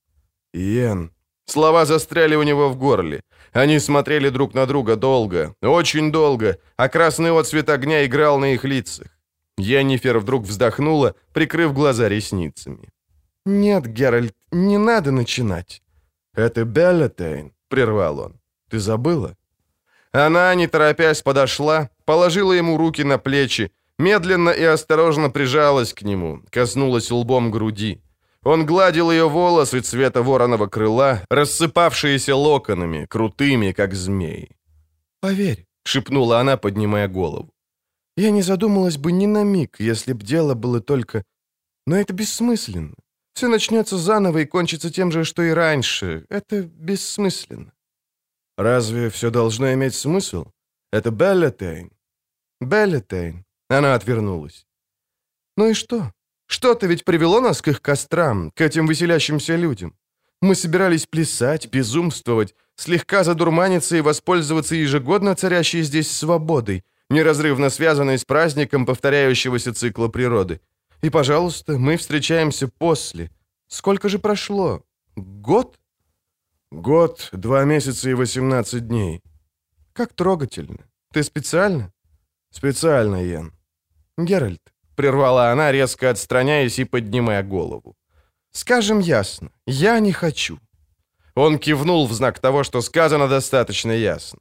[0.52, 1.10] «Йен».
[1.48, 3.22] Слова застряли у него в горле.
[3.52, 8.64] Они смотрели друг на друга долго, очень долго, а красный отцвет огня играл на их
[8.64, 9.06] лицах.
[9.56, 12.90] Йеннифер вдруг вздохнула, прикрыв глаза ресницами.
[13.46, 15.82] «Нет, Геральт, не надо начинать».
[16.34, 18.40] «Это Беллетейн»,— прервал он.
[18.70, 19.34] «Ты забыла?»
[20.12, 26.42] Она, не торопясь, подошла, положила ему руки на плечи, медленно и осторожно прижалась к нему,
[26.50, 28.00] коснулась лбом груди.
[28.48, 34.48] Он гладил ее волосы цвета вороного крыла, рассыпавшиеся локонами, крутыми, как змеи.
[35.20, 37.52] «Поверь»,— шепнула она, поднимая голову.
[38.16, 41.24] «Я не задумалась бы ни на миг, если б дело было только...
[41.86, 42.94] Но это бессмысленно.
[43.34, 46.24] Все начнется заново и кончится тем же, что и раньше.
[46.30, 47.72] Это бессмысленно».
[48.56, 50.46] «Разве все должно иметь смысл?
[50.90, 51.90] Это Беллетейн».
[52.62, 53.44] «Беллетейн».
[53.68, 54.66] Она отвернулась.
[55.58, 56.12] «Ну и что?
[56.48, 59.94] Что-то ведь привело нас к их кострам, к этим веселящимся людям.
[60.40, 68.24] Мы собирались плясать, безумствовать, слегка задурманиться и воспользоваться ежегодно царящей здесь свободой, неразрывно связанной с
[68.24, 70.60] праздником повторяющегося цикла природы.
[71.02, 73.30] И, пожалуйста, мы встречаемся после.
[73.66, 74.82] Сколько же прошло?
[75.16, 75.78] Год?
[76.70, 79.20] Год, два месяца и восемнадцать дней.
[79.92, 80.78] Как трогательно.
[81.12, 81.92] Ты специально?
[82.50, 83.52] Специально, Йен.
[84.16, 84.62] Геральт,
[84.98, 87.94] прервала она, резко отстраняясь и поднимая голову.
[88.50, 90.58] «Скажем ясно, я не хочу».
[91.34, 94.40] Он кивнул в знак того, что сказано достаточно ясно.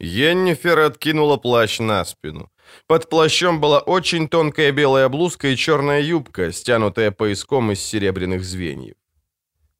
[0.00, 2.48] Йеннифер откинула плащ на спину.
[2.86, 8.96] Под плащом была очень тонкая белая блузка и черная юбка, стянутая пояском из серебряных звеньев.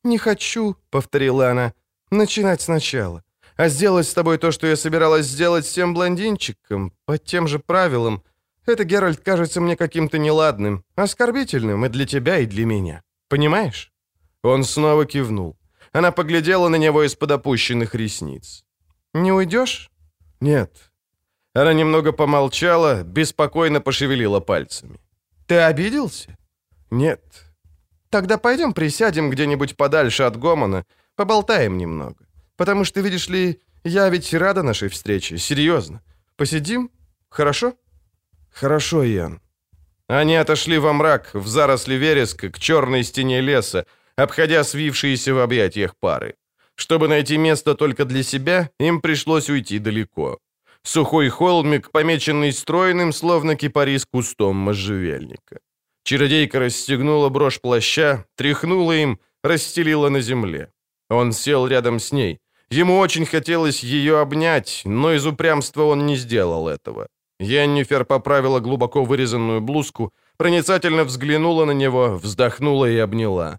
[0.05, 1.73] «Не хочу»,— повторила она,—
[2.11, 3.23] «начинать сначала.
[3.57, 7.59] А сделать с тобой то, что я собиралась сделать с тем блондинчиком, по тем же
[7.59, 8.23] правилам,
[8.67, 13.03] это, Геральт, кажется мне каким-то неладным, оскорбительным и для тебя, и для меня.
[13.29, 13.93] Понимаешь?»
[14.43, 15.57] Он снова кивнул.
[15.93, 18.65] Она поглядела на него из-под опущенных ресниц.
[19.15, 19.91] «Не уйдешь?»
[20.41, 20.93] «Нет».
[21.55, 25.01] Она немного помолчала, беспокойно пошевелила пальцами.
[25.47, 26.37] «Ты обиделся?»
[26.91, 27.23] «Нет».
[28.11, 32.27] «Тогда пойдем присядем где-нибудь подальше от Гомона, поболтаем немного.
[32.57, 36.03] Потому что, видишь ли, я ведь рада нашей встрече, серьезно.
[36.37, 36.91] Посидим?
[37.29, 37.75] Хорошо?»
[38.53, 39.41] «Хорошо, Ян».
[40.09, 43.87] Они отошли во мрак, в заросли вереска, к черной стене леса,
[44.17, 46.35] обходя свившиеся в объятиях пары.
[46.75, 50.39] Чтобы найти место только для себя, им пришлось уйти далеко.
[50.83, 55.61] Сухой холмик, помеченный стройным, словно кипарис кустом можжевельника.
[56.05, 60.71] Чародейка расстегнула брошь плаща, тряхнула им, расстелила на земле.
[61.09, 62.39] Он сел рядом с ней.
[62.71, 67.07] Ему очень хотелось ее обнять, но из упрямства он не сделал этого.
[67.43, 73.59] Йеннифер поправила глубоко вырезанную блузку, проницательно взглянула на него, вздохнула и обняла.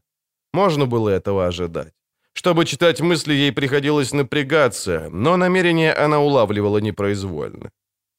[0.54, 1.94] Можно было этого ожидать.
[2.34, 7.72] Чтобы читать мысли, ей приходилось напрягаться, но намерение она улавливала непроизвольно.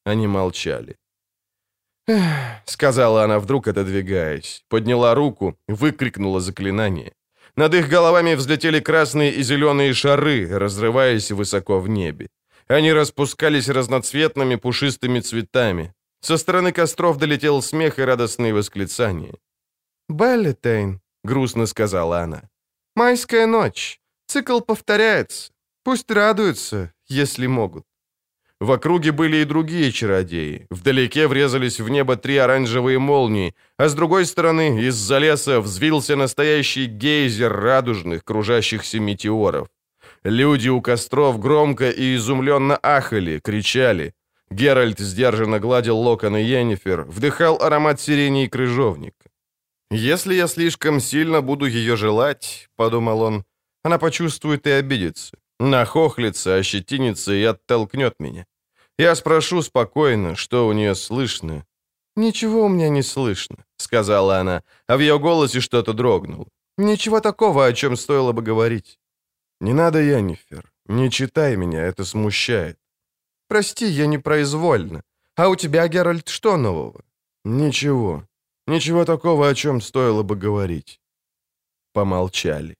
[0.05, 0.95] Они молчали.
[2.65, 7.11] Сказала она вдруг, отодвигаясь, подняла руку, выкрикнула заклинание.
[7.55, 12.27] Над их головами взлетели красные и зеленые шары, разрываясь высоко в небе.
[12.67, 15.93] Они распускались разноцветными пушистыми цветами.
[16.21, 19.35] Со стороны костров долетел смех и радостные восклицания.
[20.09, 22.49] «Беллетейн»,— грустно сказала она.
[22.95, 23.99] «Майская ночь.
[24.27, 25.51] Цикл повторяется.
[25.83, 27.85] Пусть радуются, если могут».
[28.59, 30.65] В округе были и другие чародеи.
[30.71, 36.85] Вдалеке врезались в небо три оранжевые молнии, а с другой стороны из-за леса взвился настоящий
[36.85, 39.67] гейзер радужных, кружащихся метеоров.
[40.25, 44.13] Люди у костров громко и изумленно ахали, кричали.
[44.49, 49.29] Геральт сдержанно гладил локоны Йеннифер, вдыхал аромат сирени и крыжовника.
[49.91, 53.43] «Если я слишком сильно буду ее желать»,— подумал он,—
[53.83, 58.45] «она почувствует и обидится, нахохлится, ощетинится и оттолкнет меня.
[58.97, 61.65] Я спрошу спокойно, что у нее слышно».
[62.15, 66.47] «Ничего у меня не слышно»,— сказала она, а в ее голосе что-то дрогнуло.
[66.79, 68.97] «Ничего такого, о чем стоило бы говорить».
[69.61, 70.71] «Не надо, Яннифер.
[70.85, 72.77] Не читай меня, это смущает».
[73.47, 75.01] «Прости, я непроизвольно.
[75.35, 77.03] А у тебя, Геральт, что нового?»
[77.45, 78.27] «Ничего.
[78.67, 80.99] Ничего такого, о чем стоило бы говорить».
[81.93, 82.75] Помолчали.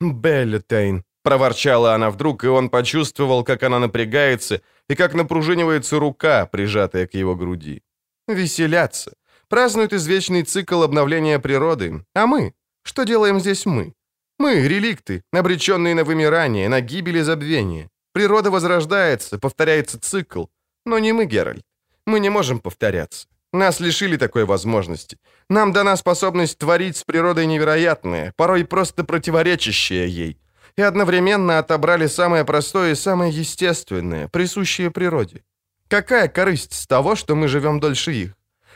[0.00, 7.06] «Беллетейн»,— проворчала она вдруг, и он почувствовал, как она напрягается и как напружинивается рука, прижатая
[7.06, 7.82] к его груди.
[8.28, 9.12] «Веселятся.
[9.48, 12.04] Празднуют извечный цикл обновления природы.
[12.14, 12.54] А мы?
[12.82, 13.94] Что делаем здесь мы?
[14.40, 17.90] Мы— реликты, обреченные на вымирание, на гибель и забвение.
[18.14, 20.46] Природа возрождается, повторяется цикл.
[20.86, 21.62] Но не мы, Геральт.
[22.06, 23.28] Мы не можем повторяться.
[23.52, 25.18] Нас лишили такой возможности.
[25.50, 30.38] Нам дана способность творить с природой невероятное, порой просто противоречащее ей.
[30.78, 35.42] И одновременно отобрали самое простое и самое естественное, присущее природе.
[35.88, 38.32] Какая корысть с того, что мы живем дольше их?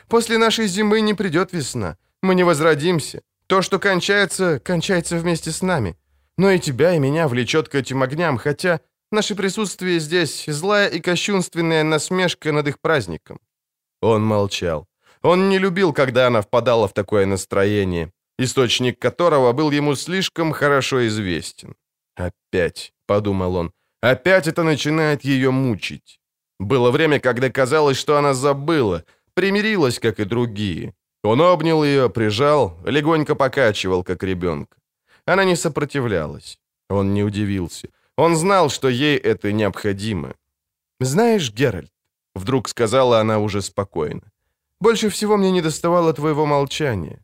[0.09, 1.97] После нашей зимы не придет весна.
[2.21, 3.23] Мы не возродимся.
[3.47, 5.95] То, что кончается, кончается вместе с нами.
[6.37, 8.79] Но и тебя, и меня влечет к этим огням, хотя
[9.11, 13.39] наше присутствие здесь— злая и кощунственная насмешка над их праздником».
[14.01, 14.87] Он молчал.
[15.21, 21.07] Он не любил, когда она впадала в такое настроение, источник которого был ему слишком хорошо
[21.07, 21.75] известен.
[22.15, 23.71] «Опять»,— подумал он,—
[24.05, 26.19] Опять это начинает ее мучить.
[26.59, 29.03] Было время, когда казалось, что она забыла,
[29.33, 30.93] примирилась, как и другие.
[31.25, 34.77] Он обнял ее, прижал, легонько покачивал, как ребенка.
[35.25, 36.59] Она не сопротивлялась.
[36.89, 37.89] Он не удивился.
[38.15, 40.35] Он знал, что ей это необходимо.
[40.99, 41.91] «Знаешь, Геральт»,—
[42.35, 44.21] вдруг сказала она уже спокойно,
[44.79, 47.19] «больше всего мне не доставало твоего молчания».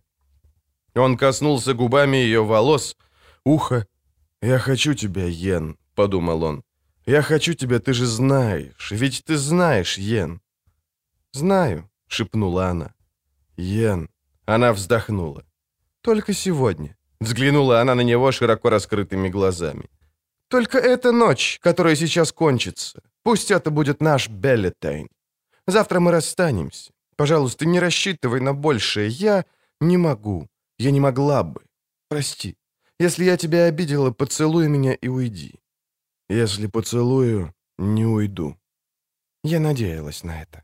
[0.95, 2.97] Он коснулся губами ее волос,
[3.45, 3.85] уха.
[4.41, 6.63] «Я хочу тебя, Йен»,— подумал он.
[7.05, 10.41] «Я хочу тебя, ты же знаешь, ведь ты знаешь, Йен».
[11.33, 12.93] «Знаю»,— шепнула она.
[13.61, 14.09] «Йен».
[14.45, 15.45] Она вздохнула.
[16.01, 16.97] «Только сегодня».
[17.19, 19.89] Взглянула она на него широко раскрытыми глазами.
[20.47, 23.01] «Только эта ночь, которая сейчас кончится.
[23.23, 25.07] Пусть это будет наш Беллетейн.
[25.67, 26.91] Завтра мы расстанемся.
[27.15, 29.07] Пожалуйста, не рассчитывай на большее.
[29.07, 29.45] Я
[29.79, 30.47] не могу.
[30.79, 31.61] Я не могла бы.
[32.09, 32.55] Прости.
[32.99, 35.53] Если я тебя обидела, поцелуй меня и уйди.
[36.29, 38.57] Если поцелую, не уйду.
[39.43, 40.63] Я надеялась на это.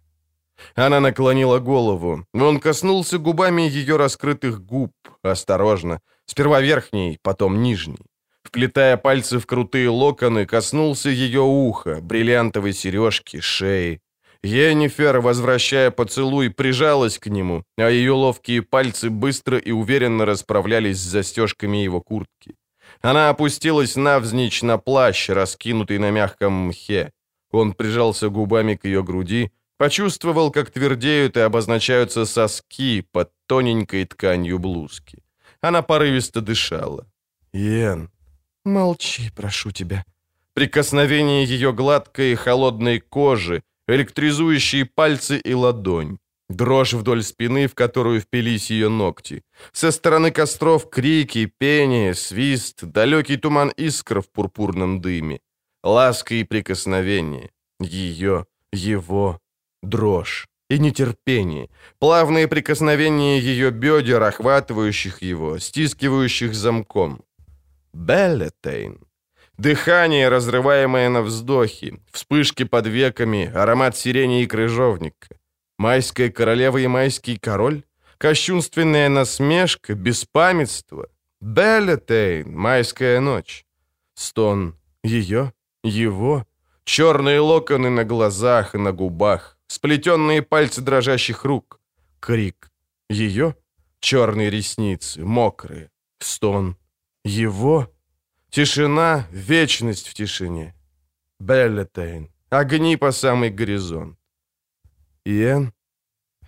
[0.76, 2.26] Она наклонила голову.
[2.34, 4.92] Он коснулся губами ее раскрытых губ,
[5.22, 6.00] осторожно.
[6.26, 8.06] Сперва верхней, потом нижней.
[8.44, 14.02] Вплетая пальцы в крутые локоны, коснулся ее уха, бриллиантовой сережки, шеи.
[14.44, 21.12] Енифер, возвращая поцелуй, прижалась к нему, а ее ловкие пальцы быстро и уверенно расправлялись с
[21.12, 22.56] застежками его куртки.
[23.02, 27.12] Она опустилась навзничь на плащ, раскинутый на мягком мхе.
[27.52, 34.60] Он прижался губами к ее груди, почувствовал, как твердеют и обозначаются соски под тоненькой тканью
[34.60, 35.24] блузки.
[35.62, 37.08] Она порывисто дышала.
[37.54, 38.10] «Йен,
[38.66, 40.06] молчи, прошу тебя».
[40.54, 46.18] Прикосновение ее гладкой холодной кожи, электризующие пальцы и ладонь.
[46.50, 49.44] Дрожь вдоль спины, в которую впились ее ногти.
[49.74, 55.40] Со стороны костров крики, пение, свист, далекий туман искр в пурпурном дыме.
[55.84, 57.52] Ласка и прикосновение.
[57.80, 59.40] Ее, его,
[59.82, 61.70] дрожь и нетерпение.
[62.00, 67.22] Плавные прикосновения ее бедер, охватывающих его, стискивающих замком.
[67.94, 69.00] Беллетейн.
[69.58, 75.40] Дыхание, разрываемое на вздохе, вспышки под веками, аромат сирени и крыжовника.
[75.80, 77.84] Майская королева и майский король?
[78.20, 81.08] Кощунственная насмешка, беспамятство?
[81.42, 83.66] Беллетейн, майская ночь.
[84.14, 86.46] Стон ее, его,
[86.84, 91.80] черные локоны на глазах и на губах, сплетенные пальцы дрожащих рук.
[92.20, 92.72] Крик.
[93.10, 93.56] Ее,
[94.00, 95.92] черные ресницы, мокрые.
[96.20, 96.78] Стон.
[97.24, 97.94] Его.
[98.50, 100.74] Тишина, вечность в тишине.
[101.40, 102.32] Беллетейн.
[102.50, 104.18] Огни по самый горизонт.
[105.26, 105.74] Иэн?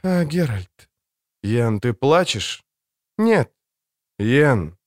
[0.02, 0.90] А, Геральт.
[1.44, 2.64] Ян, ты плачешь?
[3.18, 3.54] Нет.
[4.18, 4.78] Ян.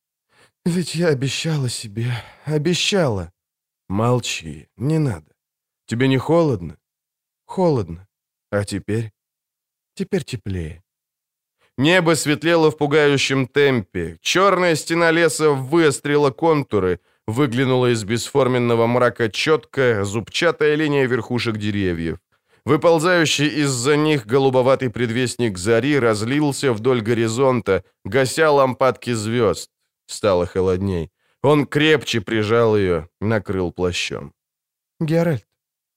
[0.65, 2.13] Ведь я обещала себе,
[2.45, 3.33] обещала.
[3.89, 5.35] Молчи, не надо.
[5.87, 6.79] Тебе не холодно?
[7.45, 8.09] Холодно.
[8.53, 9.13] А теперь?
[9.95, 10.83] Теперь теплее.
[11.79, 14.19] Небо светлело в пугающем темпе.
[14.21, 22.19] Черная стена леса выострила контуры, выглянула из бесформенного мрака четкая, зубчатая линия верхушек деревьев.
[22.67, 29.71] Выползающий из-за них голубоватый предвестник зари разлился вдоль горизонта, гася лампадки звезд.
[30.07, 31.11] Стало холодней.
[31.43, 34.35] Он крепче прижал ее, накрыл плащом.
[35.01, 35.47] «Геральт,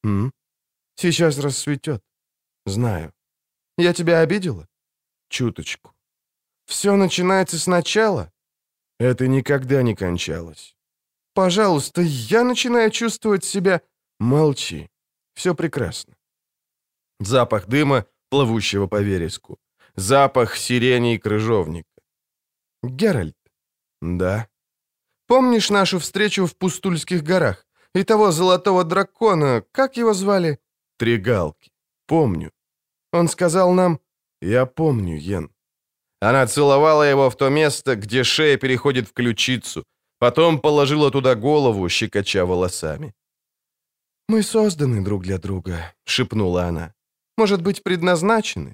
[0.06, 0.32] м?
[0.96, 2.02] сейчас рассветет.
[2.66, 3.14] Знаю.
[3.78, 4.68] Я тебя обидела?»
[5.30, 5.94] «Чуточку.
[6.66, 8.32] Все начинается сначала?»
[9.00, 10.76] «Это никогда не кончалось.
[11.34, 13.82] Пожалуйста, я начинаю чувствовать себя...»
[14.20, 14.90] «Молчи.
[15.36, 16.16] Все прекрасно.
[17.20, 19.58] Запах дыма, плывущего по вереску.
[19.96, 22.02] Запах сирени и крыжовника.
[22.84, 23.38] «Геральт».
[24.02, 24.48] «Да».
[25.28, 27.66] «Помнишь нашу встречу в Пустульских горах?
[27.96, 30.60] И того золотого дракона, как его звали?»
[30.98, 31.72] «Три галки.
[32.06, 32.52] Помню».
[33.16, 34.00] Он сказал нам...
[34.42, 35.50] «Я помню, Йен».
[36.22, 39.84] Она целовала его в то место, где шея переходит в ключицу,
[40.20, 43.14] потом положила туда голову, щекоча волосами.
[44.30, 46.96] «Мы созданы друг для друга»,— шепнула она
[47.38, 48.74] может быть, предназначены.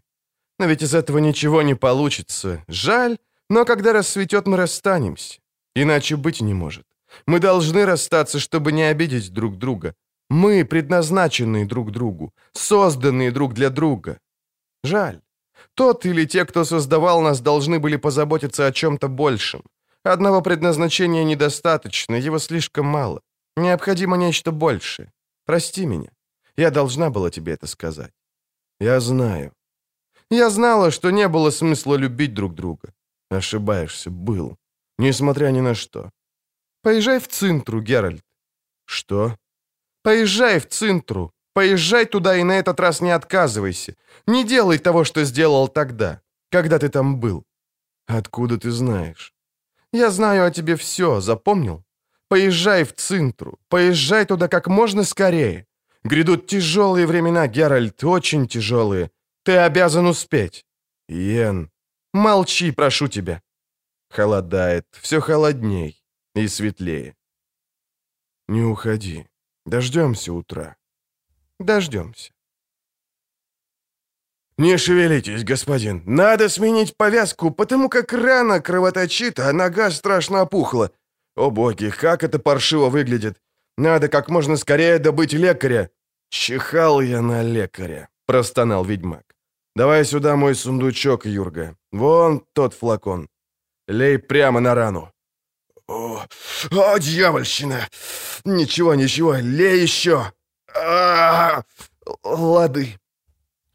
[0.60, 2.64] Но ведь из этого ничего не получится.
[2.68, 3.18] Жаль,
[3.50, 5.40] но когда рассветет, мы расстанемся.
[5.76, 6.86] Иначе быть не может.
[7.26, 9.94] Мы должны расстаться, чтобы не обидеть друг друга.
[10.30, 14.18] Мы предназначенные друг другу, созданные друг для друга.
[14.84, 15.22] Жаль.
[15.76, 19.64] Тот или те, кто создавал нас, должны были позаботиться о чем-то большем.
[20.04, 23.22] Одного предназначения недостаточно, его слишком мало.
[23.56, 25.12] Необходимо нечто большее.
[25.46, 26.10] Прости меня.
[26.58, 28.14] Я должна была тебе это сказать.
[28.80, 29.54] Я знаю.
[30.30, 32.94] Я знала, что не было смысла любить друг друга.
[33.30, 34.58] Ошибаешься, был.
[34.98, 36.10] Несмотря ни на что.
[36.82, 38.24] Поезжай в Цинтру, Геральт.
[38.86, 39.38] Что?
[40.04, 43.96] Поезжай в Цинтру, поезжай туда и на этот раз не отказывайся.
[44.28, 47.46] Не делай того, что сделал тогда, когда ты там был.
[48.08, 49.34] Откуда ты знаешь?
[49.94, 51.84] Я знаю о тебе все, запомнил?
[52.30, 55.66] Поезжай в Цинтру, поезжай туда как можно скорее.
[56.04, 59.12] Грядут тяжелые времена, Геральт, очень тяжелые.
[59.44, 60.66] Ты обязан успеть.
[61.10, 61.70] Йен.
[62.14, 63.42] Молчи, прошу тебя.
[64.10, 66.02] Холодает, все холодней
[66.36, 67.16] и светлее.
[68.48, 69.28] Не уходи.
[69.66, 70.76] Дождемся утра.
[71.66, 72.32] Дождемся.
[74.58, 76.04] «Не шевелитесь, господин.
[76.06, 80.92] Надо сменить повязку, потому как рана кровоточит, а нога страшно опухла.
[81.36, 83.38] О боги, как это паршиво выглядит.
[83.78, 85.90] Надо как можно скорее добыть лекаря.
[86.30, 89.24] Чихал я на лекаря»,— простонал ведьмак.
[89.76, 91.76] «Давай сюда мой сундучок, Юрга.
[91.92, 93.30] Вон тот флакон.
[93.88, 95.12] Лей прямо на рану».
[95.88, 96.24] «О,
[96.72, 97.88] о дьявольщина!
[98.46, 100.32] Ничего, ничего, лей еще!»
[100.76, 101.64] А,
[102.24, 103.00] «Лады.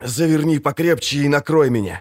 [0.01, 2.01] Заверни покрепче и накрой меня».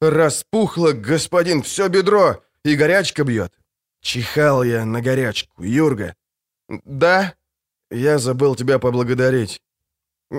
[0.00, 3.52] «Распухло, господин, все бедро, и горячка бьет».
[4.00, 6.14] «Чихал я на горячку, Юрга».
[6.68, 7.34] «Да?»
[7.90, 9.62] «Я забыл тебя поблагодарить».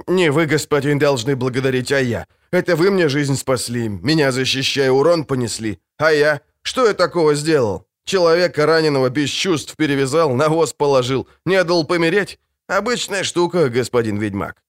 [0.08, 2.26] «Не вы, господин, должны благодарить, а я.
[2.54, 5.80] Это вы мне жизнь спасли, меня защищая урон понесли.
[5.98, 6.42] А я?
[6.62, 7.88] Что я такого сделал?
[8.06, 12.40] Человека раненого без чувств перевязал, на воз положил, не дал помереть?
[12.68, 14.64] Обычная штука, господин ведьмак».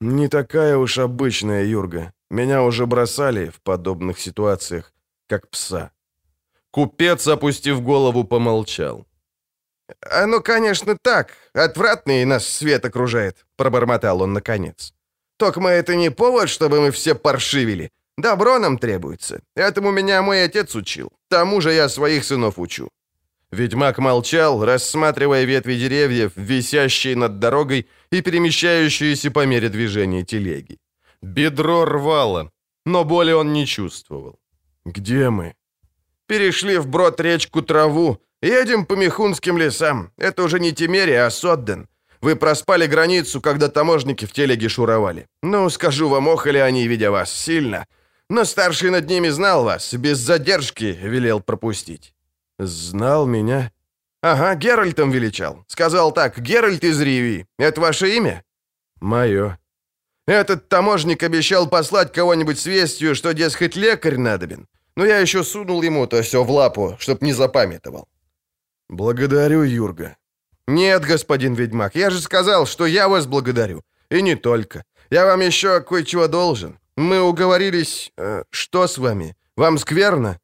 [0.00, 2.12] «Не такая уж обычная, Юрга.
[2.30, 4.92] Меня уже бросали в подобных ситуациях,
[5.26, 5.90] как пса».
[6.70, 9.06] Купец, опустив голову, помолчал.
[10.00, 11.30] «Оно, «А ну, конечно, так.
[11.54, 14.94] Отвратный нас свет окружает»,— пробормотал он наконец.
[15.36, 17.90] «Только это не повод, чтобы мы все паршивили.
[18.18, 19.40] Добро нам требуется.
[19.56, 21.12] Этому меня мой отец учил.
[21.28, 22.88] Тому же я своих сынов учу».
[23.50, 30.78] Ведьмак молчал, рассматривая ветви деревьев, висящие над дорогой и перемещающиеся по мере движения телеги.
[31.22, 32.50] Бедро рвало,
[32.86, 34.38] но боли он не чувствовал.
[34.84, 35.54] «Где мы?»
[36.26, 40.10] «Перешли вброд речку Траву, Едем по Михунским лесам.
[40.16, 41.88] Это уже не Тимерия, а Содден.
[42.20, 45.26] Вы проспали границу, когда таможники в телеге шуровали.
[45.42, 47.86] Ну, скажу вам, охали они, видя вас, сильно.
[48.30, 52.14] Но старший над ними знал вас, без задержки велел пропустить».
[52.58, 53.72] «Знал меня?»
[54.22, 55.64] «Ага, Геральтом величал.
[55.68, 57.46] Сказал так, Геральт из Риви.
[57.58, 58.42] Это ваше имя?»
[59.00, 59.58] «Мое».
[60.26, 64.66] «Этот таможник обещал послать кого-нибудь с вестью, что, дескать, лекарь надобен.
[64.96, 68.08] Но я еще сунул ему-то все в лапу, чтоб не запамятовал.
[68.88, 70.16] «Благодарю, Юрга».
[70.66, 73.82] «Нет, господин ведьмак, я же сказал, что я вас благодарю.
[74.10, 74.84] И не только.
[75.10, 76.78] Я вам еще кое-чего должен.
[76.96, 78.12] Мы уговорились...
[78.16, 79.36] Э, что с вами?
[79.56, 80.40] Вам скверно?»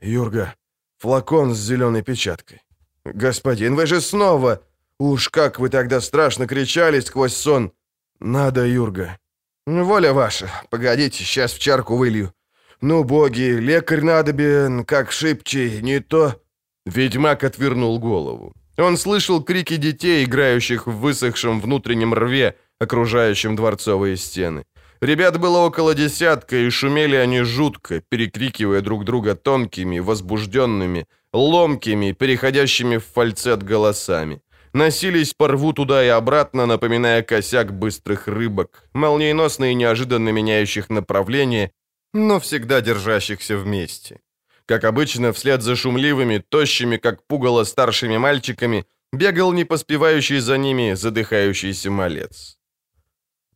[0.00, 0.54] «Юрга,
[1.02, 2.62] флакон с зеленой печаткой».
[3.04, 4.62] «Господин, вы же снова...»
[4.98, 7.72] «Уж как вы тогда страшно кричали сквозь сон!»
[8.20, 9.18] «Надо, Юрга».
[9.66, 10.48] «Воля ваша.
[10.70, 12.32] Погодите, сейчас в чарку вылью».
[12.80, 16.40] «Ну, боги, лекарь надобен, как шибче, не то...»
[16.86, 18.52] Ведьмак отвернул голову.
[18.78, 24.64] Он слышал крики детей, играющих в высохшем внутреннем рве, окружающем дворцовые стены.
[25.02, 32.98] Ребят было около десятка, и шумели они жутко, перекрикивая друг друга тонкими, возбужденными, ломкими, переходящими
[32.98, 34.40] в фальцет голосами.
[34.72, 41.72] Носились по рву туда и обратно, напоминая косяк быстрых рыбок, молниеносно и неожиданно меняющих направление,
[42.14, 44.20] но всегда держащихся вместе.
[44.66, 50.94] Как обычно, вслед за шумливыми, тощими, как пугало старшими мальчиками, бегал не поспевающий за ними
[50.94, 52.56] задыхающийся малец.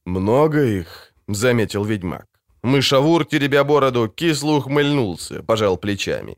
[0.05, 2.27] «Много их»,— заметил ведьмак.
[2.63, 6.37] Мышавур, теребя бороду, кисло ухмыльнулся, пожал плечами.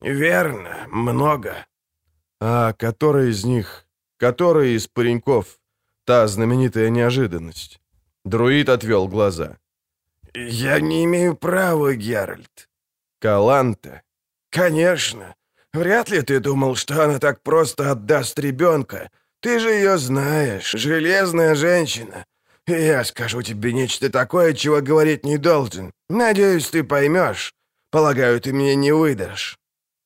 [0.00, 1.66] «Верно, много».
[2.40, 3.86] «А который из них,
[4.18, 5.58] который из пареньков,
[6.04, 7.80] та знаменитая неожиданность?»
[8.24, 9.56] Друид отвел глаза.
[10.34, 12.68] «Я не имею права, Геральт».
[13.20, 14.02] «Каланта?»
[14.50, 15.34] «Конечно.
[15.72, 19.10] Вряд ли ты думал, что она так просто отдаст ребенка.
[19.40, 22.24] Ты же ее знаешь, железная женщина.
[22.66, 25.92] Я скажу тебе нечто такое, чего говорить не должен.
[26.08, 27.54] Надеюсь, ты поймешь.
[27.90, 29.58] Полагаю, ты мне не выдашь».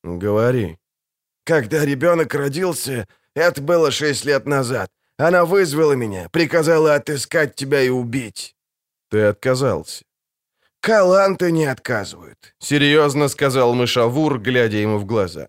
[0.03, 0.77] «Говори».
[1.45, 4.89] «Когда ребенок родился, это было шесть лет назад.
[5.17, 8.55] Она вызвала меня, приказала отыскать тебя и убить».
[9.09, 10.03] «Ты отказался».
[10.81, 15.47] «Каланты не отказывают»,— серьезно сказал мышавур, глядя ему в глаза.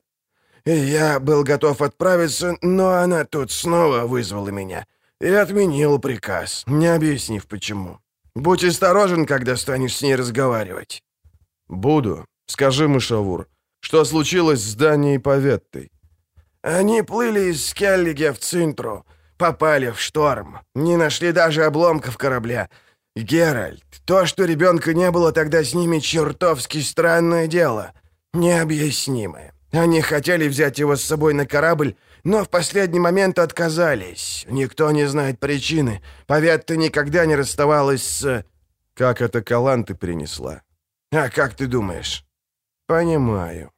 [0.65, 4.87] «Я был готов отправиться, но она тут снова вызвала меня
[5.21, 7.99] и отменил приказ, не объяснив почему.
[8.35, 11.03] Будь осторожен, когда станешь с ней разговаривать».
[11.69, 12.25] «Буду.
[12.47, 13.47] Скажи, мышавур,
[13.81, 15.91] что случилось с Данией Поветтой?»
[16.63, 19.07] «Они плыли из Скеллиге в Цинтру,
[19.39, 20.61] попали в шторм.
[20.75, 22.69] Не нашли даже обломков корабля.
[23.17, 27.93] Геральт, то, что ребенка не было тогда с ними, чертовски странное дело.
[28.35, 29.53] Необъяснимое.
[29.73, 34.45] Они хотели взять его с собой на корабль, но в последний момент отказались.
[34.49, 36.03] Никто не знает причины.
[36.27, 38.45] Поветта никогда не расставалась с...
[38.95, 40.63] Как это Каланты принесла?
[41.13, 42.25] А как ты думаешь?
[42.87, 43.71] Понимаю.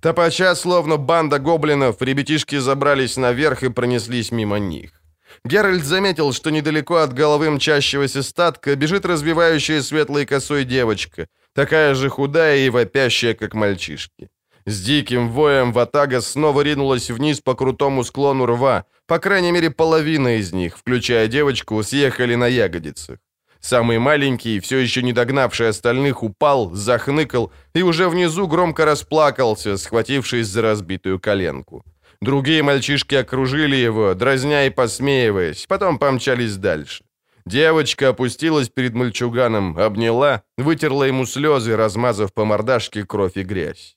[0.00, 5.00] Топача, словно банда гоблинов, ребятишки забрались наверх и пронеслись мимо них.
[5.44, 12.08] Геральт заметил, что недалеко от головы мчащегося статка бежит развивающая светлой косой девочка, такая же
[12.08, 14.29] худая и вопящая, как мальчишки.
[14.66, 18.84] С диким воем Ватага снова ринулась вниз по крутому склону рва.
[19.06, 23.18] По крайней мере, половина из них, включая девочку, съехали на ягодицах.
[23.60, 30.46] Самый маленький, все еще не догнавший остальных, упал, захныкал и уже внизу громко расплакался, схватившись
[30.46, 31.84] за разбитую коленку.
[32.22, 37.04] Другие мальчишки окружили его, дразня и посмеиваясь, потом помчались дальше.
[37.46, 43.96] Девочка опустилась перед мальчуганом, обняла, вытерла ему слезы, размазав по мордашке кровь и грязь.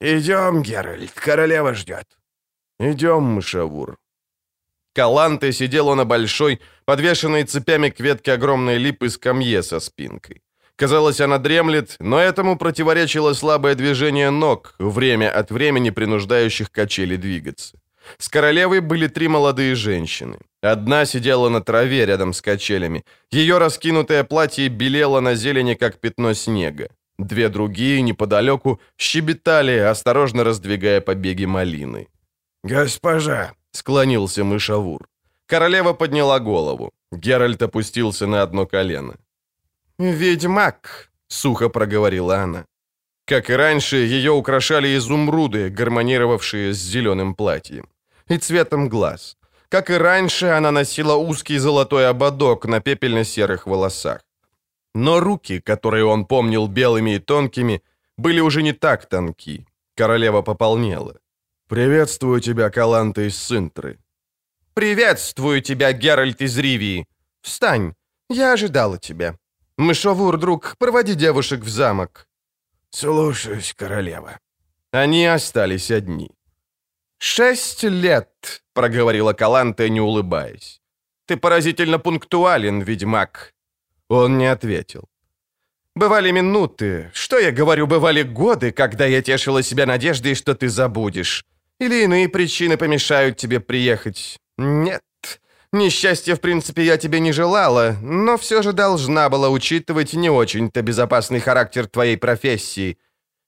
[0.00, 2.06] «Идем, Геральт, королева ждет».
[2.78, 3.96] «Идем, мышавур».
[4.94, 10.42] Каланте сидела на большой, подвешенной цепями к ветке огромной липы скамье со спинкой.
[10.76, 17.78] Казалось, она дремлет, но этому противоречило слабое движение ног, время от времени принуждающих качели двигаться.
[18.18, 20.38] С королевой были три молодые женщины.
[20.62, 23.04] Одна сидела на траве рядом с качелями.
[23.30, 26.88] Ее раскинутое платье белело на зелени, как пятно снега.
[27.18, 32.08] Две другие, неподалеку, щебетали, осторожно раздвигая побеги малины.
[32.64, 35.08] «Госпожа!»— склонился мышавур.
[35.46, 36.92] Королева подняла голову.
[37.12, 39.14] Геральт опустился на одно колено.
[39.98, 42.64] «Ведьмак!»— сухо проговорила она.
[43.24, 47.88] Как и раньше, ее украшали изумруды, гармонировавшие с зеленым платьем.
[48.28, 49.36] И цветом глаз.
[49.68, 54.20] Как и раньше, она носила узкий золотой ободок на пепельно-серых волосах.
[54.96, 57.82] Но руки, которые он помнил белыми и тонкими,
[58.16, 59.66] были уже не так тонки.
[59.94, 61.18] Королева пополнела.
[61.68, 63.98] «Приветствую тебя, Каланта из Синтры».
[64.74, 67.06] «Приветствую тебя, Геральт из Ривии.
[67.42, 67.92] Встань,
[68.30, 69.34] я ожидала тебя.
[69.76, 72.26] Мышовур, друг, проводи девушек в замок».
[72.90, 74.38] «Слушаюсь, королева».
[74.92, 76.30] Они остались одни.
[77.18, 80.80] «Шесть лет»,— проговорила Каланта, не улыбаясь.
[81.26, 83.55] «Ты поразительно пунктуален, ведьмак.
[84.08, 85.08] Он не ответил.
[85.94, 91.44] «Бывали минуты, что я говорю, бывали годы, когда я тешила себя надеждой, что ты забудешь.
[91.80, 94.38] Или иные причины помешают тебе приехать.
[94.58, 95.02] Нет,
[95.72, 100.82] несчастья в принципе я тебе не желала, но все же должна была учитывать не очень-то
[100.82, 102.98] безопасный характер твоей профессии.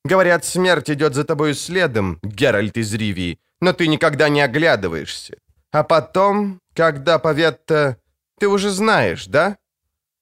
[0.05, 5.37] Говорят, смерть идет за тобой следом, Геральт из Ривии, но ты никогда не оглядываешься.
[5.71, 7.99] А потом, когда Паветта...
[8.41, 9.59] Ты уже знаешь, да?»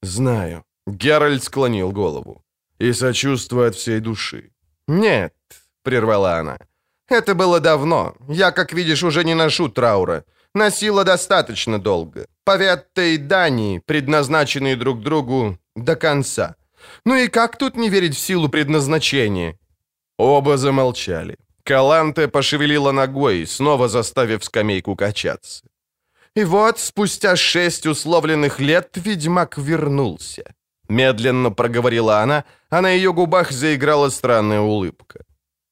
[0.03, 0.64] «Знаю».
[0.86, 2.42] Геральт склонил голову.
[2.78, 4.51] «И сочувствую от всей души».
[4.88, 5.34] «Нет»,—
[5.82, 6.59] прервала она.
[7.09, 8.14] «Это было давно.
[8.28, 10.24] Я, как видишь, уже не ношу траура.
[10.55, 12.26] Носила достаточно долго.
[12.44, 16.55] Поветта и Дани, предназначенные друг другу до конца.
[17.05, 19.59] Ну и как тут не верить в силу предназначения?»
[20.18, 21.36] Оба замолчали.
[21.62, 25.64] Каланте пошевелила ногой, снова заставив скамейку качаться.
[26.37, 30.45] И вот, спустя шесть условленных лет, ведьмак вернулся.
[30.89, 35.24] Медленно проговорила она, а на ее губах заиграла странная улыбка.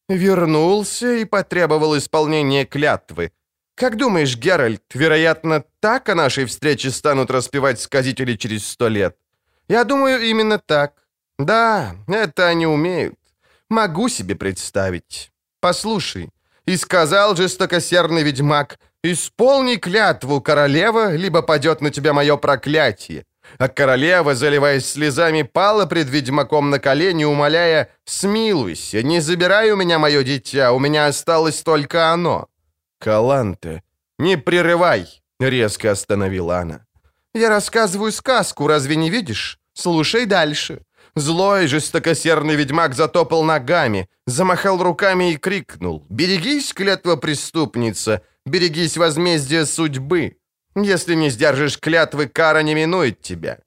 [0.09, 3.31] Вернулся и потребовал исполнения клятвы.
[3.75, 9.17] Как думаешь, Геральт, вероятно, так о нашей встрече станут распевать сказители через сто лет?
[9.69, 10.95] Я думаю, именно так.
[11.39, 13.19] Да, это они умеют.
[13.69, 15.31] Могу себе представить.
[15.61, 16.31] Послушай,
[16.65, 23.25] и сказал жестокосердный ведьмак, «Исполни клятву, королева, либо падет на тебя мое проклятие».
[23.59, 29.99] А королева, заливаясь слезами, пала пред ведьмаком на колени, умоляя, «Смилуйся, не забирай у меня
[29.99, 32.49] мое дитя, у меня осталось только оно».
[32.99, 33.83] «Каланте,
[34.19, 36.81] не прерывай»,— резко остановила она.
[37.35, 39.59] «Я рассказываю сказку, разве не видишь?
[39.75, 40.81] Слушай дальше».
[41.17, 48.23] Злой, жестокосердный ведьмак затопал ногами, замахал руками и крикнул «Берегись, клятва преступница!
[48.47, 50.37] Берегись возмездия судьбы!
[50.77, 53.59] Если не сдержишь клятвы, кара не минует тебя!»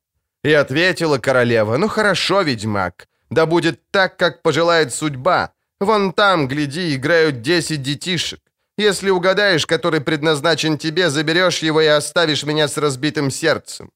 [0.43, 5.51] И ответила королева «Ну хорошо, ведьмак, да будет так, как пожелает судьба.
[5.79, 8.39] Вон там, гляди, играют десять детишек.
[8.77, 13.91] Если угадаешь, который предназначен тебе, заберешь его и оставишь меня с разбитым сердцем».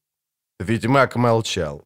[0.60, 1.84] Ведьмак молчал.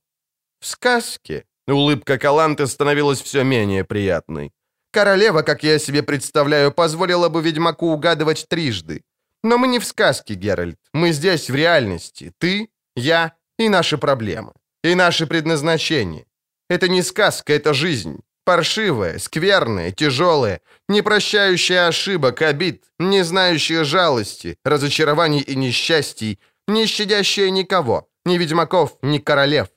[0.61, 4.53] «В сказке Улыбка Каланты становилась все менее приятной.
[4.97, 9.03] Королева, как я себе представляю, позволила бы ведьмаку угадывать трижды.
[9.43, 10.79] Но мы не в сказке, Геральт.
[10.95, 12.33] Мы здесь, в реальности.
[12.39, 14.53] Ты, я и наши проблемы.
[14.83, 16.25] И наше предназначение.
[16.71, 18.21] Это не сказка, это жизнь.
[18.47, 26.39] Паршивая, скверная, тяжелая, не прощающая ошибок, обид, не знающая жалости, разочарований и несчастий,
[26.69, 29.69] не щадящая никого, ни ведьмаков, ни королев.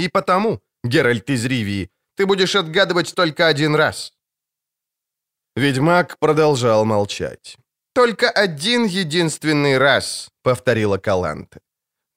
[0.00, 4.15] И потому, Геральт из Ривии, ты будешь отгадывать только один раз.
[5.56, 7.56] Ведьмак продолжал молчать.
[7.94, 11.60] «Только один единственный раз»,— повторила Каланта.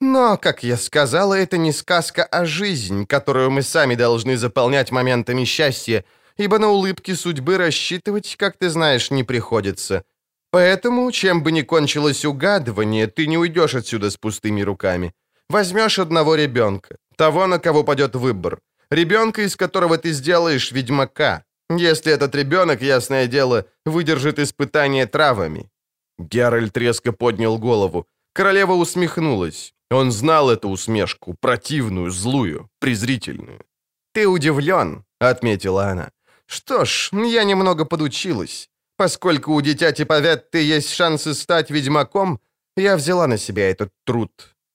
[0.02, 5.46] «Но, как я сказала, это не сказка, а жизнь, которую мы сами должны заполнять моментами
[5.46, 6.04] счастья,
[6.36, 10.04] ибо на улыбки судьбы рассчитывать, как ты знаешь, не приходится.
[10.52, 15.14] Поэтому, чем бы ни кончилось угадывание, ты не уйдешь отсюда с пустыми руками.
[15.50, 18.60] Возьмешь одного ребенка, того, на кого падет выбор.
[18.92, 25.70] Ребенка, из которого ты сделаешь ведьмака, если этот ребенок, ясное дело, выдержит испытание травами».
[26.17, 28.07] Геральт резко поднял голову.
[28.34, 29.74] Королева усмехнулась.
[29.91, 33.65] Он знал эту усмешку, противную, злую, презрительную.
[34.13, 36.11] «Ты удивлен»,— отметила она.
[36.45, 38.70] «Что ж, я немного подучилась.
[38.97, 42.39] Поскольку у дитяти Паветты есть шансы стать ведьмаком,
[42.78, 44.32] я взяла на себя этот труд.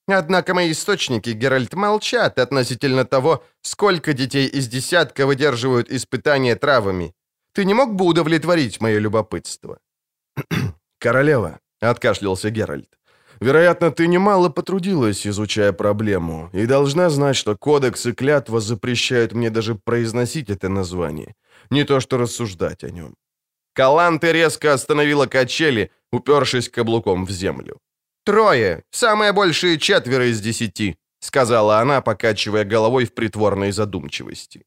[0.06, 7.14] Однако мои источники, Геральт, молчат относительно того, сколько детей из десятка выдерживают испытания травами.
[7.54, 9.78] Ты не мог бы удовлетворить мое любопытство?»
[10.98, 12.98] «Королева»,— откашлялся Геральт,—
[13.40, 19.50] «вероятно, ты немало потрудилась, изучая проблему, и должна знать, что кодекс и клятва запрещают мне
[19.50, 21.34] даже произносить это название,
[21.70, 23.14] не то что рассуждать о нем».
[23.72, 27.80] Каланте резко остановила качели, упершись каблуком в землю.
[28.24, 34.64] «Трое, самое большее четверо из десяти»,— сказала она, покачивая головой в притворной задумчивости.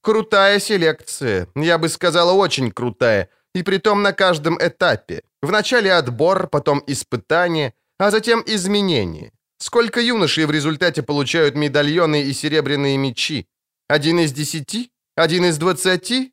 [0.00, 5.22] «Крутая селекция, я бы сказала, очень крутая, и притом на каждом этапе.
[5.42, 9.32] Вначале отбор, потом испытание, а затем изменение.
[9.58, 13.46] Сколько юношей в результате получают медальоны и серебряные мечи?
[13.88, 14.92] Один из десяти?
[15.16, 16.32] Один из двадцати?»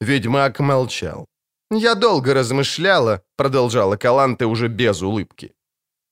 [0.00, 1.26] Ведьмак молчал.
[1.70, 5.52] «Я долго размышляла»,— продолжала Каланте уже без улыбки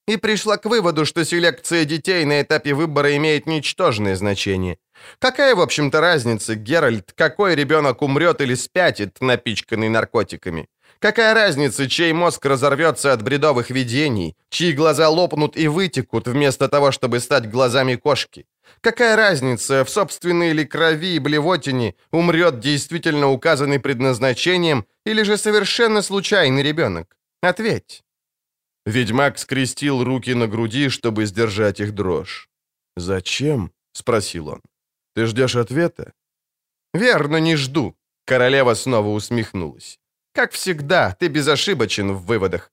[0.08, 4.78] и пришла к выводу, что селекция детей на этапе выбора имеет ничтожное значение.
[5.18, 10.66] Какая, в общем-то, разница, Геральт, какой ребенок умрет или спятит, напичканный наркотиками?
[10.98, 16.90] Какая разница, чей мозг разорвется от бредовых видений, чьи глаза лопнут и вытекут, вместо того,
[16.90, 18.46] чтобы стать глазами кошки?
[18.80, 26.02] Какая разница, в собственной ли крови и блевотине умрет действительно указанный предназначением или же совершенно
[26.02, 27.14] случайный ребенок?
[27.42, 28.02] Ответь.
[28.88, 32.48] Ведьмак скрестил руки на груди, чтобы сдержать их дрожь.
[32.96, 34.62] «Зачем?»— спросил он.
[35.14, 36.12] «Ты ждешь ответа?»
[36.94, 39.98] «Верно, не жду»,— королева снова усмехнулась.
[40.32, 42.70] «Как всегда, ты безошибочен в выводах.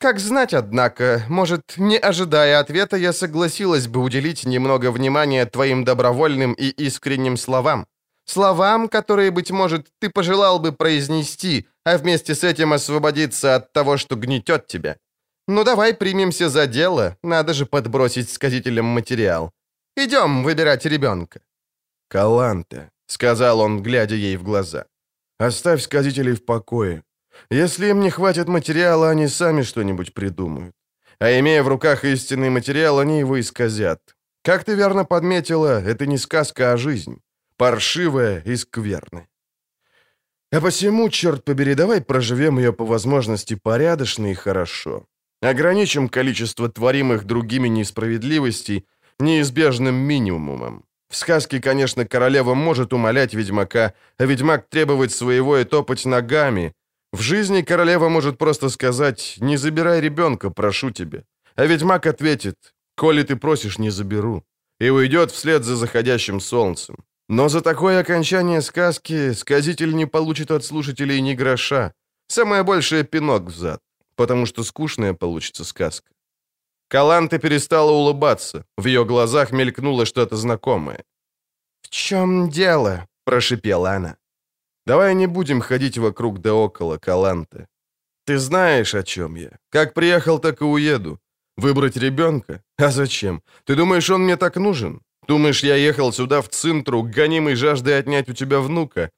[0.00, 6.54] Как знать, однако, может, не ожидая ответа, я согласилась бы уделить немного внимания твоим добровольным
[6.54, 7.86] и искренним словам.
[8.24, 13.98] Словам, которые, быть может, ты пожелал бы произнести, а вместе с этим освободиться от того,
[13.98, 14.96] что гнетет тебя.
[15.48, 19.52] Ну давай примемся за дело, надо же подбросить сказителям материал.
[19.96, 21.40] Идем выбирать ребенка».
[22.08, 24.86] «Каланте»,— сказал он, глядя ей в глаза.
[25.38, 27.02] «Оставь сказителей в покое.
[27.50, 30.74] Если им не хватит материала, они сами что-нибудь придумают.
[31.18, 34.00] А имея в руках истинный материал, они его исказят.
[34.42, 37.20] Как ты верно подметила, это не сказка, а жизнь.
[37.56, 39.28] Паршивая и скверная.
[40.52, 45.06] А посему, черт побери, давай проживем ее по возможности порядочно и хорошо.
[45.44, 48.86] Ограничим количество творимых другими несправедливостей
[49.18, 50.84] неизбежным минимумом.
[51.10, 56.72] В сказке, конечно, королева может умолять ведьмака, а ведьмак требовать своего и топать ногами.
[57.12, 61.24] В жизни королева может просто сказать «Не забирай ребенка, прошу тебя».
[61.56, 62.56] А ведьмак ответит
[62.96, 64.42] «Коли ты просишь, не заберу».
[64.80, 66.96] И уйдет вслед за заходящим солнцем.
[67.28, 71.92] Но за такое окончание сказки сказитель не получит от слушателей ни гроша.
[72.28, 73.80] Самое большее пинок в зад
[74.16, 76.10] потому что скучная получится сказка.
[76.88, 78.64] Каланта перестала улыбаться.
[78.76, 81.02] В ее глазах мелькнуло что-то знакомое.
[81.82, 84.16] «В чем дело?»– прошипела она.
[84.86, 87.66] «Давай не будем ходить вокруг да около, Каланта.
[88.26, 89.50] Ты знаешь, о чем я.
[89.70, 91.18] Как приехал, так и уеду.
[91.56, 92.62] Выбрать ребенка?
[92.78, 93.42] А зачем?
[93.64, 95.00] Ты думаешь, он мне так нужен?
[95.28, 99.10] Думаешь, я ехал сюда в Цинтру, гонимый жаждой отнять у тебя внука?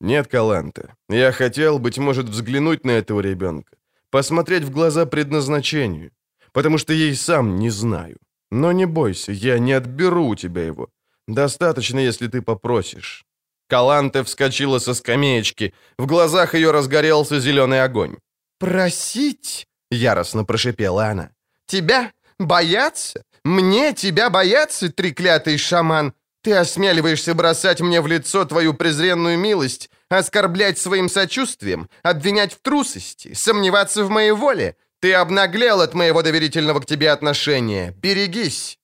[0.00, 0.94] Нет, Каланта.
[1.08, 3.76] Я хотел, быть может, взглянуть на этого ребенка
[4.14, 6.12] посмотреть в глаза предназначению,
[6.52, 8.16] потому что и сам не знаю.
[8.52, 10.88] Но не бойся, я не отберу у тебя его.
[11.26, 13.24] Достаточно, если ты попросишь».
[13.68, 15.74] Каланте вскочила со скамеечки.
[15.98, 18.14] В глазах ее разгорелся зеленый огонь.
[18.60, 21.30] «Просить?» яростно прошипела она.
[21.66, 22.12] «Тебя?
[22.38, 23.24] Бояться?
[23.44, 26.12] Мне тебя бояться, треклятый шаман?
[26.42, 33.34] Ты осмеливаешься бросать мне в лицо твою презренную милость, оскорблять своим сочувствием, обвинять в трусости,
[33.34, 34.76] сомневаться в моей воле.
[35.00, 37.92] Ты обнаглел от моего доверительного к тебе отношения.
[38.02, 38.78] Берегись!»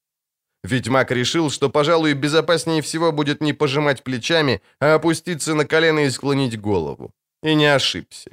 [0.62, 6.10] Ведьмак решил, что, пожалуй, безопаснее всего будет не пожимать плечами, а опуститься на колено и
[6.10, 7.12] склонить голову.
[7.42, 8.30] И не ошибся.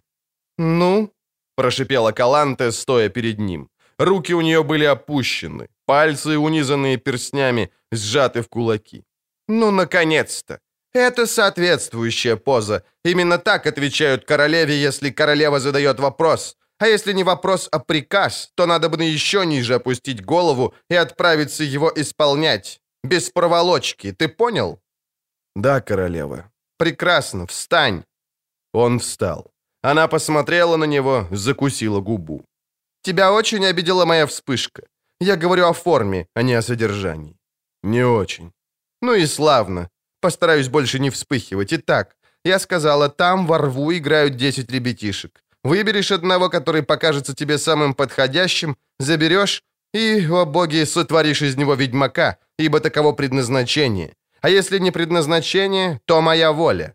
[0.57, 1.13] «Ну?»–
[1.55, 3.69] прошипела Каланте, стоя перед ним.
[3.97, 9.03] Руки у нее были опущены, пальцы, унизанные перстнями, сжаты в кулаки.
[9.47, 10.59] «Ну, наконец-то!
[10.93, 12.83] Это соответствующая поза.
[13.05, 16.57] Именно так отвечают королеве, если королева задает вопрос.
[16.79, 21.63] А если не вопрос, а приказ, то надо бы еще ниже опустить голову и отправиться
[21.63, 22.81] его исполнять.
[23.03, 24.79] Без проволочки, ты понял?»
[25.55, 26.51] «Да, королева».
[26.77, 28.03] «Прекрасно, встань».
[28.73, 29.51] Он встал.
[29.81, 32.43] Она посмотрела на него, закусила губу.
[33.01, 34.83] «Тебя очень обидела моя вспышка.
[35.19, 37.37] Я говорю о форме, а не о содержании».
[37.83, 38.51] «Не очень».
[39.01, 39.89] «Ну и славно.
[40.27, 41.71] Постараюсь больше не вспыхивать.
[41.73, 45.41] Итак, я сказала, там во рву играют 10 ребятишек.
[45.63, 49.63] Выберешь одного, который покажется тебе самым подходящим, заберешь
[49.93, 54.15] и, о боги, сотворишь из него ведьмака, ибо таково предназначение.
[54.41, 56.93] А если не предназначение, то моя воля».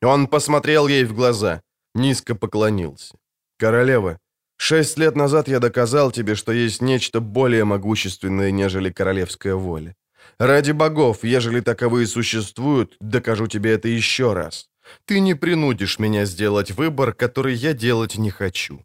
[0.00, 1.60] Он посмотрел ей в глаза,
[1.96, 3.16] низко поклонился.
[3.58, 4.18] «Королева,
[4.58, 9.96] шесть лет назад я доказал тебе, что есть нечто более могущественное, нежели королевская воля.
[10.38, 14.68] Ради богов, ежели таковые существуют, докажу тебе это еще раз.
[15.06, 18.84] Ты не принудишь меня сделать выбор, который я делать не хочу.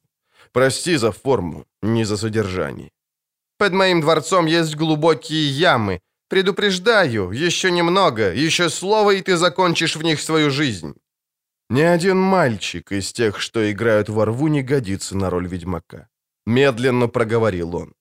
[0.52, 2.92] Прости за форму, не за содержание.
[3.58, 6.00] Под моим дворцом есть глубокие ямы.
[6.30, 10.94] Предупреждаю, еще немного, еще слово, и ты закончишь в них свою жизнь.
[11.70, 16.08] Ни один мальчик из тех, что играют во рву, не годится на роль ведьмака.
[16.46, 17.94] Медленно проговорил он.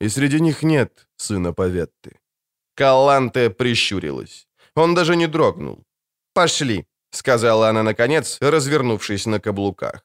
[0.00, 2.19] И среди них нет сына Поветты.
[2.80, 4.46] Каланте прищурилась.
[4.74, 5.84] Он даже не дрогнул.
[6.32, 10.00] «Пошли»,— сказала она наконец, развернувшись на каблуках.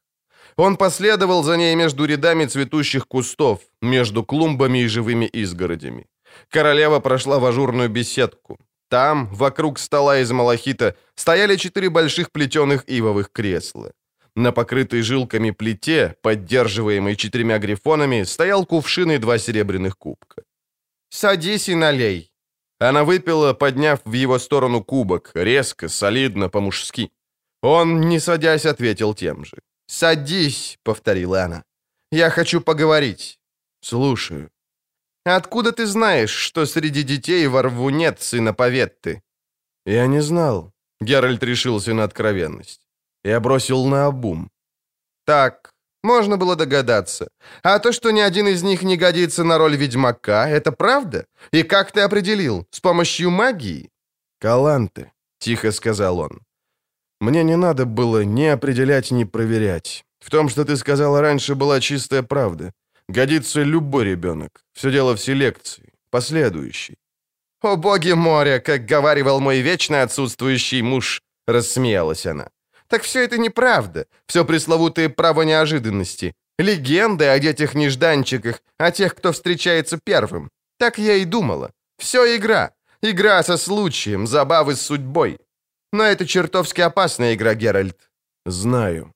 [0.57, 6.05] Он последовал за ней между рядами цветущих кустов, между клумбами и живыми изгородями.
[6.49, 8.57] Королева прошла в ажурную беседку.
[8.89, 13.91] Там, вокруг стола из малахита, стояли четыре больших плетеных ивовых кресла.
[14.35, 20.43] На покрытой жилками плите, поддерживаемой четырьмя грифонами, стоял кувшин и два серебряных кубка.
[21.09, 22.34] «Садись и налей»,
[22.79, 27.11] она выпила, подняв в его сторону кубок, резко, солидно, по-мужски.
[27.61, 29.57] Он, не садясь, ответил тем же.
[29.87, 31.63] «Садись»,— повторила она.
[32.11, 33.39] «Я хочу поговорить».
[33.81, 34.49] «Слушаю».
[35.25, 39.21] «Откуда ты знаешь, что среди детей во рву нет сына Поветты?»
[39.85, 40.71] «Я не знал».
[41.01, 42.81] Геральт решился на откровенность.
[43.23, 44.49] Я бросил на обум.
[45.25, 45.64] «Так,
[46.05, 47.27] можно было догадаться.
[47.63, 51.25] А то, что ни один из них не годится на роль ведьмака, это правда?
[51.51, 52.65] И как ты определил?
[52.71, 53.89] С помощью магии?»
[54.39, 56.41] «Каланты»,— тихо сказал он.
[57.19, 60.05] «Мне не надо было ни определять, ни проверять.
[60.19, 62.71] В том, что ты сказала раньше, была чистая правда.
[63.09, 64.49] Годится любой ребенок.
[64.73, 66.95] Все дело в селекции, последующей».
[67.61, 72.49] «О боги моря, как говаривал мой вечно отсутствующий муж»,— рассмеялась она.
[72.95, 74.05] Так все это неправда.
[74.25, 76.33] Все пресловутые право неожиданности.
[76.57, 80.49] Легенды о детях-нежданчиках, о тех, кто встречается первым.
[80.79, 81.71] Так я и думала.
[81.97, 82.71] Все игра.
[83.01, 85.39] Игра со случаем, забавы с судьбой.
[85.91, 87.97] Но это чертовски опасная игра, Геральт.
[88.45, 89.11] Знаю.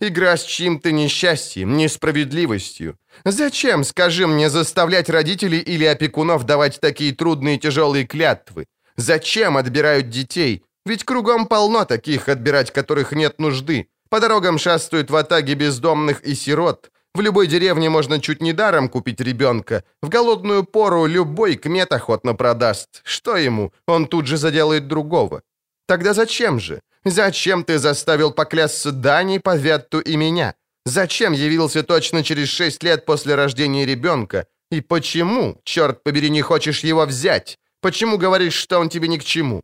[0.00, 2.98] Игра с чьим-то несчастьем, несправедливостью.
[3.24, 8.66] Зачем, скажи мне, заставлять родителей или опекунов давать такие трудные и тяжелые клятвы?
[8.96, 10.62] Зачем отбирают детей?
[10.86, 13.88] Ведь кругом полно таких, отбирать которых нет нужды.
[14.10, 16.90] По дорогам шастают в атаге бездомных и сирот.
[17.14, 19.82] В любой деревне можно чуть не даром купить ребенка.
[20.02, 23.00] В голодную пору любой кмет охотно продаст.
[23.04, 23.72] Что ему?
[23.86, 25.42] Он тут же заделает другого.
[25.86, 26.80] Тогда зачем же?
[27.04, 30.54] Зачем ты заставил поклясться Дани, Поветту и меня?
[30.86, 34.46] Зачем явился точно через шесть лет после рождения ребенка?
[34.70, 37.58] И почему, черт побери, не хочешь его взять?
[37.80, 39.62] Почему говоришь, что он тебе ни к чему?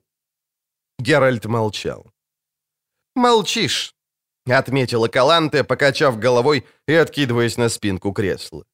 [1.00, 2.10] Геральт молчал.
[3.14, 3.94] «Молчишь»,—
[4.46, 8.64] отметила Каланте, покачав головой и откидываясь на спинку кресла.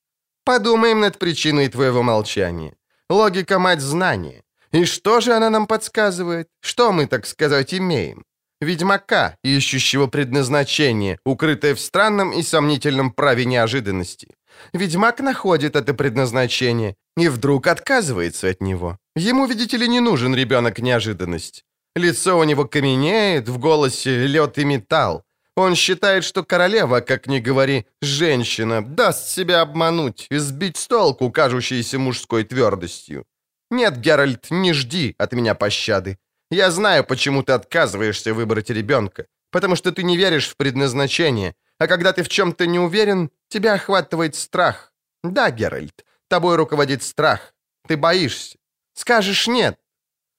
[0.45, 2.77] «Подумаем над причиной твоего молчания.
[3.11, 4.43] Логика— мать знания.
[4.73, 6.49] И что же она нам подсказывает?
[6.61, 8.25] Что мы, так сказать, имеем?
[8.61, 14.29] Ведьмака, ищущего предназначение, укрытое в странном и сомнительном праве неожиданности.
[14.73, 18.99] Ведьмак находит это предназначение и вдруг отказывается от него.
[19.15, 21.65] Ему, видите ли, не нужен ребенок неожиданность.
[21.97, 25.25] Лицо у него каменеет, в голосе лед и металл.
[25.57, 31.99] Он считает, что королева, как ни говори, женщина, даст себя обмануть, сбить с толку, кажущейся
[31.99, 33.25] мужской твердостью.
[33.71, 36.19] Нет, Геральт, не жди от меня пощады.
[36.51, 41.87] Я знаю, почему ты отказываешься выбрать ребенка, потому что ты не веришь в предназначение, а
[41.87, 44.93] когда ты в чем-то не уверен, тебя охватывает страх.
[45.25, 47.55] Да, Геральт, тобой руководит страх.
[47.89, 48.59] Ты боишься.
[48.93, 49.79] Скажешь «нет».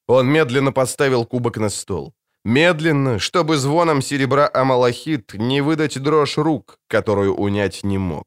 [0.07, 2.13] Он медленно поставил кубок на стол.
[2.45, 8.25] Медленно, чтобы звоном серебра Амалахит не выдать дрожь рук, которую унять не мог.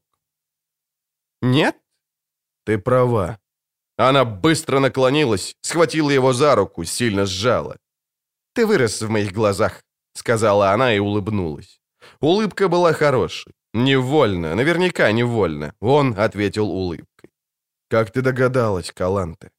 [1.41, 1.75] «Нет?»
[2.65, 3.39] «Ты права».
[3.97, 7.77] Она быстро наклонилась, схватила его за руку, сильно сжала.
[8.53, 11.81] «Ты вырос в моих глазах»,— сказала она и улыбнулась.
[12.19, 13.53] Улыбка была хорошей.
[13.73, 15.73] Невольно, наверняка невольно.
[15.79, 17.29] Он ответил улыбкой.
[17.89, 19.49] «Как ты догадалась, Каланте?»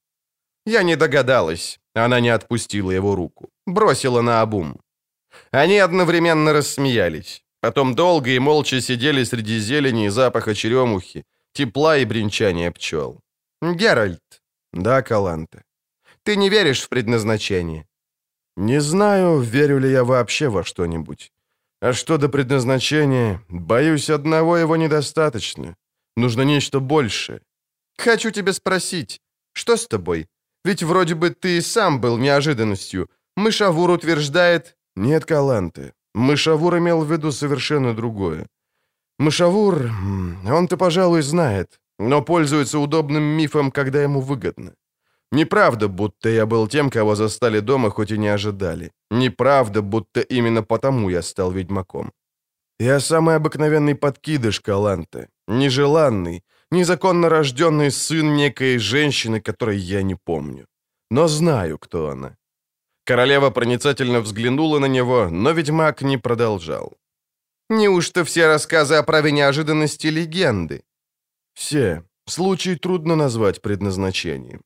[0.67, 1.81] Я не догадалась.
[1.95, 3.51] Она не отпустила его руку.
[3.67, 4.81] Бросила на обум.
[5.51, 7.45] Они одновременно рассмеялись.
[7.61, 13.21] Потом долго и молча сидели среди зелени и запаха черемухи, тепла и бренчания пчел.
[13.63, 14.43] «Геральт».
[14.73, 15.63] «Да, Каланте».
[16.25, 17.87] «Ты не веришь в предназначение?»
[18.57, 21.33] «Не знаю, верю ли я вообще во что-нибудь.
[21.81, 25.77] А что до предназначения, боюсь, одного его недостаточно.
[26.17, 27.41] Нужно нечто большее».
[27.99, 29.21] «Хочу тебя спросить,
[29.53, 30.27] что с тобой?
[30.65, 33.09] Ведь вроде бы ты сам был неожиданностью.
[33.37, 35.93] Мышавур утверждает...» «Нет, Каланте.
[36.15, 38.47] Мышавур имел в виду совершенно другое.
[39.19, 39.91] Мышавур,
[40.47, 44.75] он-то, пожалуй, знает, но пользуется удобным мифом, когда ему выгодно.
[45.33, 48.91] Неправда, будто я был тем, кого застали дома, хоть и не ожидали.
[49.11, 52.13] Неправда, будто именно потому я стал ведьмаком.
[52.79, 56.43] Я самый обыкновенный подкидыш Каланте, нежеланный,
[56.73, 60.67] незаконно рожденный сын некой женщины, которой я не помню.
[61.11, 62.37] Но знаю, кто она.
[63.05, 66.97] Королева проницательно взглянула на него, но ведьмак не продолжал.
[67.69, 70.83] «Неужто все рассказы о праве неожиданности— легенды?»
[71.55, 72.03] «Все.
[72.27, 74.63] Случай трудно назвать предназначением».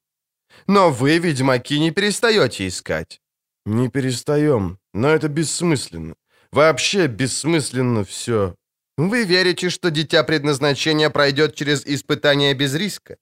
[0.67, 3.21] «Но вы, ведьмаки, не перестаете искать».
[3.67, 6.15] «Не перестаем, но это бессмысленно.
[6.53, 8.55] Вообще бессмысленно все.
[8.99, 13.16] Вы верите, что дитя предназначения пройдет через испытание без риска?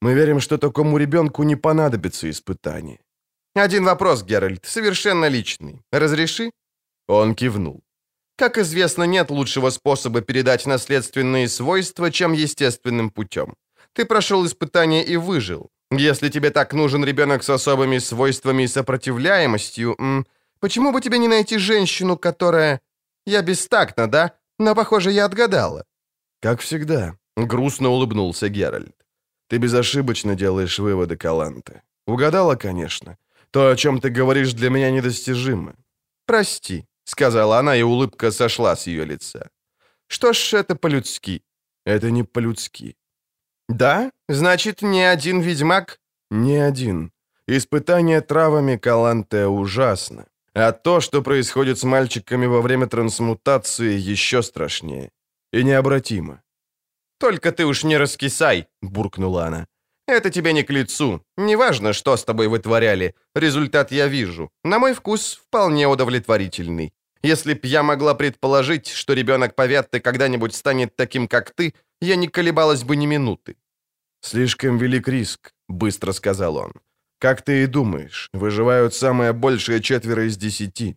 [0.00, 2.98] Мы верим, что такому ребенку не понадобится испытание.
[3.54, 5.82] Один вопрос, Геральт, совершенно личный.
[5.92, 6.50] Разреши?
[7.06, 7.82] Он кивнул.
[8.36, 13.54] Как известно, нет лучшего способа передать наследственные свойства, чем естественным путем.
[13.92, 15.70] Ты прошел испытание и выжил.
[15.90, 19.96] Если тебе так нужен ребенок с особыми свойствами и сопротивляемостью,
[20.60, 22.80] почему бы тебе не найти женщину, которая...
[23.26, 24.32] Я бестактна, да?
[24.58, 25.84] Но, похоже, я отгадала».
[26.40, 28.94] «Как всегда»,— грустно улыбнулся Геральт.
[29.48, 31.82] «Ты безошибочно делаешь выводы, Каланте.
[32.06, 33.16] Угадала, конечно.
[33.50, 35.74] То, о чем ты говоришь, для меня недостижимо».
[36.26, 39.50] «Прости»,— сказала она, и улыбка сошла с ее лица.
[40.08, 41.42] «Что ж, это по-людски».
[41.86, 42.96] «Это не по-людски».
[43.68, 44.10] «Да?
[44.28, 45.98] Значит, ни один ведьмак?»
[46.30, 47.12] «Не один.
[47.46, 50.26] Испытание травами Каланте ужасно.
[50.60, 55.10] А то, что происходит с мальчиками во время трансмутации, еще страшнее.
[55.52, 56.42] И необратимо.
[57.20, 59.66] «Только ты уж не раскисай»,— буркнула она.
[60.08, 61.22] «Это тебе не к лицу.
[61.36, 63.14] Неважно, что с тобой вытворяли.
[63.36, 64.50] Результат я вижу.
[64.64, 66.92] На мой вкус, вполне удовлетворительный.
[67.22, 72.26] Если б я могла предположить, что ребенок Поветты когда-нибудь станет таким, как ты, я не
[72.26, 73.54] колебалась бы ни минуты».
[74.22, 76.72] «Слишком велик риск»,— быстро сказал он.
[77.18, 80.96] Как ты и думаешь, выживают самое большее четверо из десяти.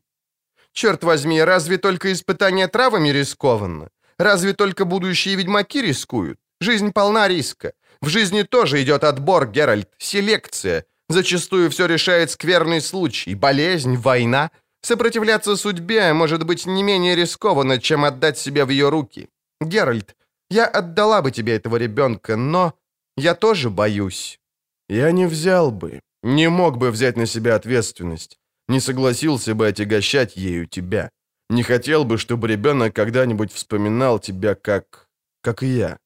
[0.71, 3.89] Черт возьми, разве только испытание травами рискованно?
[4.17, 6.39] Разве только будущие ведьмаки рискуют?
[6.59, 7.73] Жизнь полна риска.
[8.01, 10.85] В жизни тоже идет отбор, Геральт, селекция.
[11.09, 14.51] Зачастую все решает скверный случай, болезнь, война.
[14.81, 19.27] Сопротивляться судьбе может быть не менее рискованно, чем отдать себя в ее руки.
[19.59, 20.15] Геральт,
[20.49, 22.73] я отдала бы тебе этого ребенка, но
[23.17, 24.39] я тоже боюсь.
[24.87, 30.37] Я не взял бы, не мог бы взять на себя ответственность, не согласился бы отягощать
[30.37, 31.09] ею тебя.
[31.49, 35.09] Не хотел бы, чтобы ребенок когда-нибудь вспоминал тебя как...
[35.41, 35.97] как и я.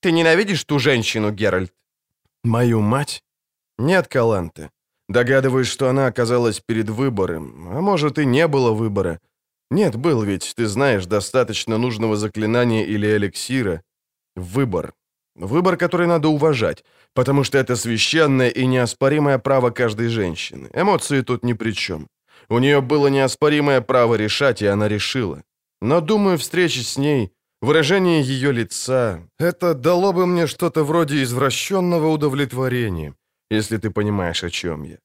[0.00, 1.72] Ты ненавидишь ту женщину, Геральт?
[2.44, 3.22] Мою мать?
[3.78, 4.70] Нет, Каланте.
[5.08, 9.20] Догадываюсь, что она оказалась перед выбором, а может и не было выбора.
[9.70, 13.82] Нет, был ведь, ты знаешь, достаточно нужного заклинания или эликсира.
[14.36, 14.94] Выбор.
[15.40, 16.84] Выбор, который надо уважать,
[17.14, 20.68] потому что это священное и неоспоримое право каждой женщины.
[20.74, 22.06] Эмоции тут ни при чем.
[22.48, 25.42] У нее было неоспоримое право решать, и она решила.
[25.80, 27.32] Но, думаю, встреча с ней,
[27.62, 33.14] выражение ее лица, это дало бы мне что-то вроде извращенного удовлетворения,
[33.50, 34.98] если ты понимаешь, о чем я.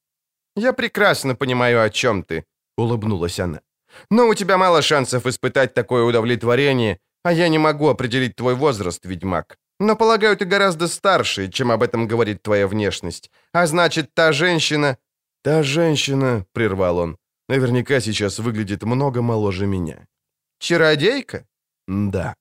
[0.58, 2.44] «Я прекрасно понимаю, о чем ты»,—
[2.78, 3.62] улыбнулась она.
[4.10, 9.06] Но у тебя мало шансов испытать такое удовлетворение, а я не могу определить твой возраст,
[9.06, 9.58] ведьмак.
[9.80, 13.32] Но, полагаю, ты гораздо старше, чем об этом говорит твоя внешность.
[13.54, 14.98] А значит, та женщина...»
[15.44, 17.18] «Та женщина»,— прервал он,—
[17.50, 20.08] «наверняка сейчас выглядит много моложе меня».
[20.60, 21.46] «Чародейка?»
[21.88, 22.36] «Да».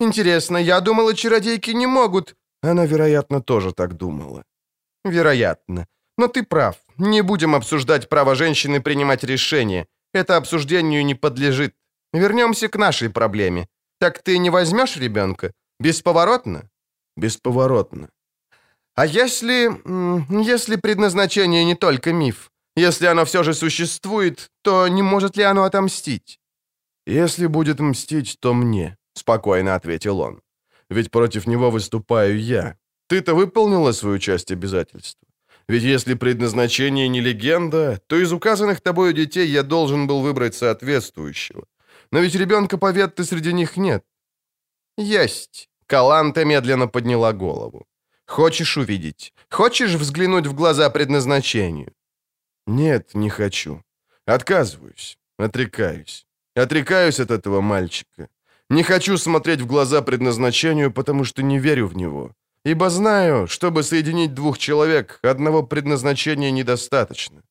[0.00, 4.44] «Интересно, я думала, чародейки не могут...» Она, вероятно, тоже так думала.
[5.04, 5.86] «Вероятно.
[6.18, 6.76] Но ты прав.
[6.98, 9.86] Не будем обсуждать право женщины принимать решения.
[10.14, 11.74] Это обсуждению не подлежит.
[12.12, 13.68] Вернемся к нашей проблеме.
[13.98, 15.52] Так ты не возьмешь ребенка?
[15.82, 16.70] Бесповоротно?
[17.16, 18.08] Бесповоротно.
[18.94, 19.68] А если...
[20.48, 22.52] если предназначение не только миф?
[22.76, 26.38] Если оно все же существует, то не может ли оно отомстить?
[27.04, 30.40] Если будет мстить, то мне, спокойно ответил он.
[30.88, 32.76] Ведь против него выступаю я.
[33.08, 35.26] Ты-то выполнила свою часть обязательства.
[35.68, 41.64] Ведь если предназначение не легенда, то из указанных тобою детей я должен был выбрать соответствующего.
[42.12, 44.04] Но ведь ребенка Поветты среди них нет.
[44.96, 45.68] Есть.
[45.92, 47.86] Каланта медленно подняла голову.
[48.26, 49.34] Хочешь увидеть?
[49.50, 51.92] Хочешь взглянуть в глаза предназначению?
[52.66, 53.82] Нет, не хочу.
[54.24, 55.18] Отказываюсь.
[55.38, 56.26] Отрекаюсь.
[56.56, 58.28] Отрекаюсь от этого мальчика.
[58.70, 62.30] Не хочу смотреть в глаза предназначению, потому что не верю в него.
[62.64, 67.42] Ибо знаю, чтобы соединить двух человек, одного предназначения недостаточно.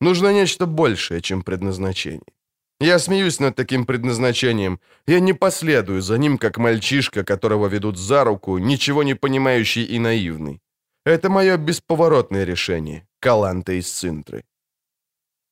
[0.00, 2.32] Нужно нечто большее, чем предназначение.
[2.80, 4.80] Я смеюсь над таким предназначением.
[5.06, 9.98] Я не последую за ним, как мальчишка, которого ведут за руку, ничего не понимающий и
[9.98, 10.60] наивный.
[11.04, 14.44] Это мое бесповоротное решение, Каланта из Цинтры.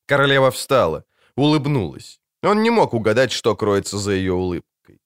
[0.07, 1.05] Королева встала,
[1.37, 2.21] улыбнулась.
[2.43, 5.01] Он не мог угадать, что кроется за ее улыбкой.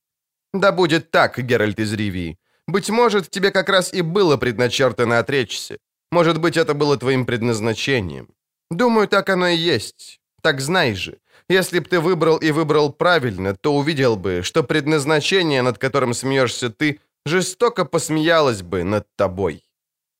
[0.52, 2.38] «Да будет так, Геральт из Ривии.
[2.68, 5.78] Быть может, тебе как раз и было предначертано отречься.
[6.12, 8.28] Может быть, это было твоим предназначением.
[8.70, 10.20] Думаю, так оно и есть.
[10.42, 11.18] Так знай же,
[11.52, 16.70] если б ты выбрал и выбрал правильно, то увидел бы, что предназначение, над которым смеешься
[16.70, 19.62] ты, жестоко посмеялось бы над тобой».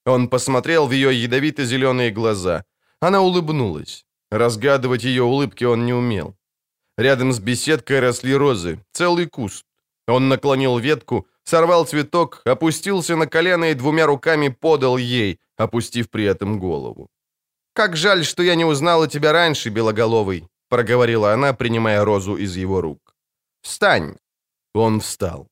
[0.07, 2.65] Он посмотрел в ее ядовито-зеленые глаза.
[3.01, 4.05] Она улыбнулась.
[4.31, 6.35] Разгадывать ее улыбки он не умел.
[6.99, 9.65] Рядом с беседкой росли розы, целый куст.
[10.09, 16.25] Он наклонил ветку, сорвал цветок, опустился на колено и двумя руками подал ей, опустив при
[16.25, 17.09] этом голову.
[17.75, 22.81] «Как жаль, что я не узнала тебя раньше, Белоголовый», проговорила она, принимая розу из его
[22.81, 23.15] рук.
[23.61, 24.17] «Встань!»
[24.75, 25.47] Он встал.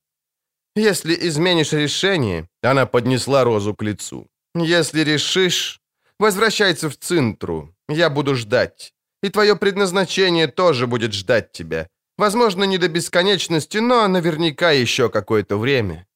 [0.75, 4.27] «Если изменишь решение...» Она поднесла розу к лицу.
[4.55, 5.79] «Если решишь...
[6.19, 7.75] Возвращайся в Цинтру.
[7.89, 8.93] Я буду ждать.
[9.23, 11.87] И твое предназначение тоже будет ждать тебя.
[12.17, 16.07] Возможно, не до бесконечности, но наверняка еще какое-то время.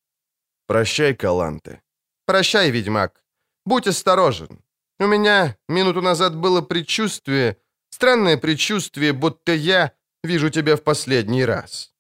[0.68, 1.82] Прощай, Каланте.
[2.26, 3.24] Прощай, ведьмак.
[3.66, 4.64] Будь осторожен.
[5.00, 7.58] У меня минуту назад было предчувствие,
[7.96, 9.92] странное предчувствие, будто я
[10.24, 11.94] вижу тебя в последний раз.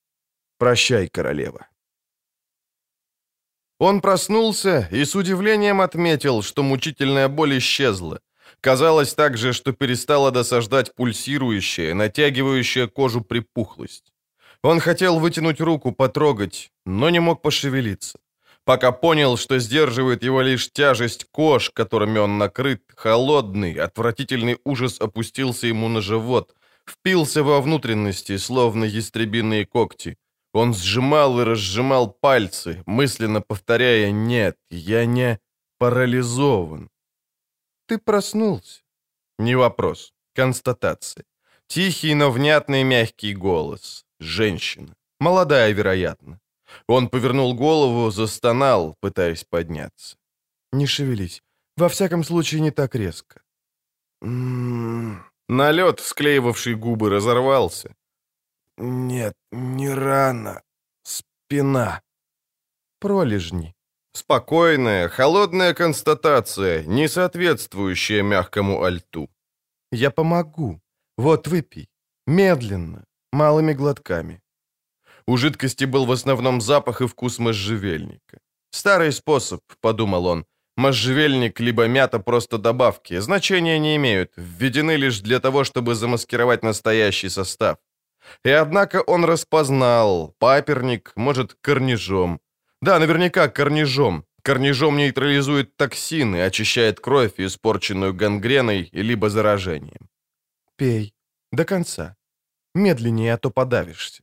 [0.57, 1.67] Прощай, королева.
[3.79, 8.19] Он проснулся и с удивлением отметил, что мучительная боль исчезла.
[8.61, 14.13] Казалось также, что перестала досаждать пульсирующая, натягивающая кожу припухлость.
[14.63, 18.19] Он хотел вытянуть руку, потрогать, но не мог пошевелиться.
[18.65, 25.67] Пока понял, что сдерживает его лишь тяжесть кож, которыми он накрыт, холодный, отвратительный ужас опустился
[25.67, 26.55] ему на живот,
[26.89, 30.17] впился во внутренности, словно ястребиные когти.
[30.51, 35.39] Он сжимал и разжимал пальцы, мысленно повторяя «Нет, я не
[35.77, 36.89] парализован».
[37.87, 38.81] Ты проснулся.
[39.37, 40.13] Не вопрос.
[40.33, 41.25] Констатация.
[41.67, 44.05] Тихий, но внятный мягкий голос.
[44.19, 44.95] Женщина.
[45.19, 46.39] Молодая, вероятно.
[46.87, 50.17] Он повернул голову, застонал, пытаясь подняться.
[50.71, 51.41] «Не шевелись.
[51.77, 53.41] Во всяком случае, не так резко».
[54.21, 55.23] М-м-м.
[55.47, 57.95] Налет, склеивавший губы, разорвался.
[58.77, 60.61] «Нет, не рано.
[61.03, 62.01] Спина».
[62.99, 63.75] «Пролежни»,
[64.15, 69.29] Спокойная, холодная констатация, не соответствующая мягкому альту.
[69.91, 70.79] «Я помогу.
[71.17, 71.89] Вот выпей.
[72.25, 73.03] Медленно,
[73.33, 74.41] малыми глотками».
[75.27, 78.39] У жидкости был в основном запах и вкус можжевельника.
[78.71, 80.45] «Старый способ»,— подумал он.
[80.77, 87.29] «Можжевельник либо мята просто добавки, значения не имеют, введены лишь для того, чтобы замаскировать настоящий
[87.29, 87.77] состав».
[88.43, 92.39] И однако он распознал, паперник, может, корнижом,
[92.85, 94.25] да, наверняка корнижом.
[94.43, 100.07] Корнижом нейтрализует токсины, очищает кровь, испорченную гангреной, либо заражением.
[100.75, 101.15] Пей.
[101.51, 102.15] До конца.
[102.75, 104.21] Медленнее, а то подавишься.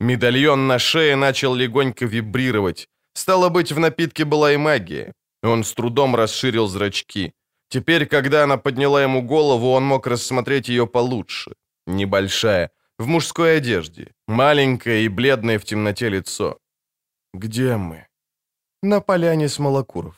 [0.00, 2.88] Медальон на шее начал легонько вибрировать.
[3.14, 5.12] Стало быть, в напитке была и магия.
[5.42, 7.32] Он с трудом расширил зрачки.
[7.68, 11.52] Теперь, когда она подняла ему голову, он мог рассмотреть ее получше.
[11.86, 16.58] Небольшая, в мужской одежде, маленькое и бледное в темноте лицо.
[17.34, 18.06] «Где мы?»
[18.82, 20.14] «На поляне смолокуров».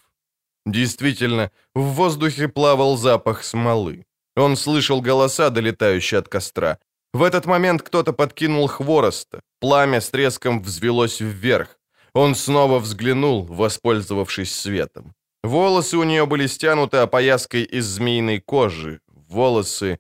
[0.66, 4.04] Действительно, в воздухе плавал запах смолы.
[4.36, 6.78] Он слышал голоса, долетающие от костра.
[7.16, 9.40] В этот момент кто-то подкинул хвороста.
[9.58, 11.78] Пламя с треском взвелось вверх.
[12.12, 15.14] Он снова взглянул, воспользовавшись светом.
[15.42, 19.00] Волосы у нее были стянуты опояской из змеиной кожи.
[19.28, 19.98] Волосы...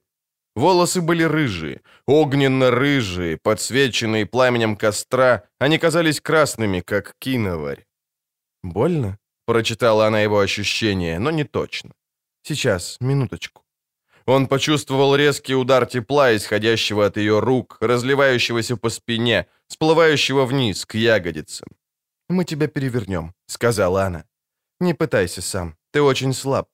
[0.56, 5.42] Волосы были рыжие, огненно-рыжие, подсвеченные пламенем костра.
[5.58, 7.86] Они казались красными, как киноварь.
[8.62, 11.92] «Больно?»— прочитала она его ощущение, но не точно.
[12.42, 13.65] «Сейчас, минуточку».
[14.26, 20.94] Он почувствовал резкий удар тепла, исходящего от ее рук, разливающегося по спине, сплывающего вниз, к
[20.94, 21.68] ягодицам.
[22.28, 24.24] «Мы тебя перевернем»,— сказала она.
[24.80, 26.68] «Не пытайся сам, ты очень слаб».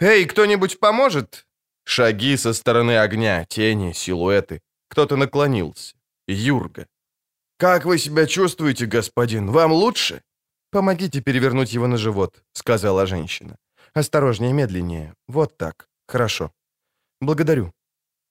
[0.00, 1.46] «Эй, кто-нибудь поможет?»
[1.84, 4.60] Шаги со стороны огня, тени, силуэты.
[4.88, 5.94] Кто-то наклонился.
[6.26, 6.86] Юрга.
[7.56, 9.50] «Как вы себя чувствуете, господин?
[9.50, 10.22] Вам лучше?»
[10.70, 13.56] «Помогите перевернуть его на живот»,— сказала женщина.
[13.94, 15.14] «Осторожнее, медленнее.
[15.28, 15.88] Вот так.
[16.06, 16.52] Хорошо.
[17.20, 17.72] Благодарю».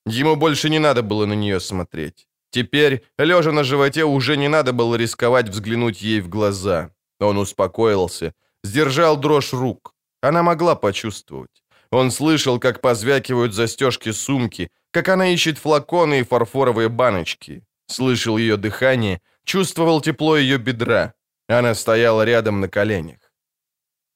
[0.05, 2.27] Ему больше не надо было на нее смотреть.
[2.51, 6.89] Теперь, лежа на животе, уже не надо было рисковать взглянуть ей в глаза.
[7.19, 8.33] Он успокоился,
[8.63, 9.93] сдержал дрожь рук.
[10.21, 11.63] Она могла почувствовать.
[11.91, 17.63] Он слышал, как позвякивают застежки сумки, как она ищет флаконы и фарфоровые баночки.
[17.87, 21.13] Слышал ее дыхание, чувствовал тепло ее бедра.
[21.47, 23.19] Она стояла рядом на коленях.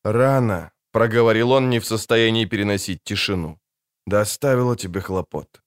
[0.04, 3.60] «Рано»,— проговорил он, не в состоянии переносить тишину.
[4.06, 5.62] «Доставила тебе хлопот».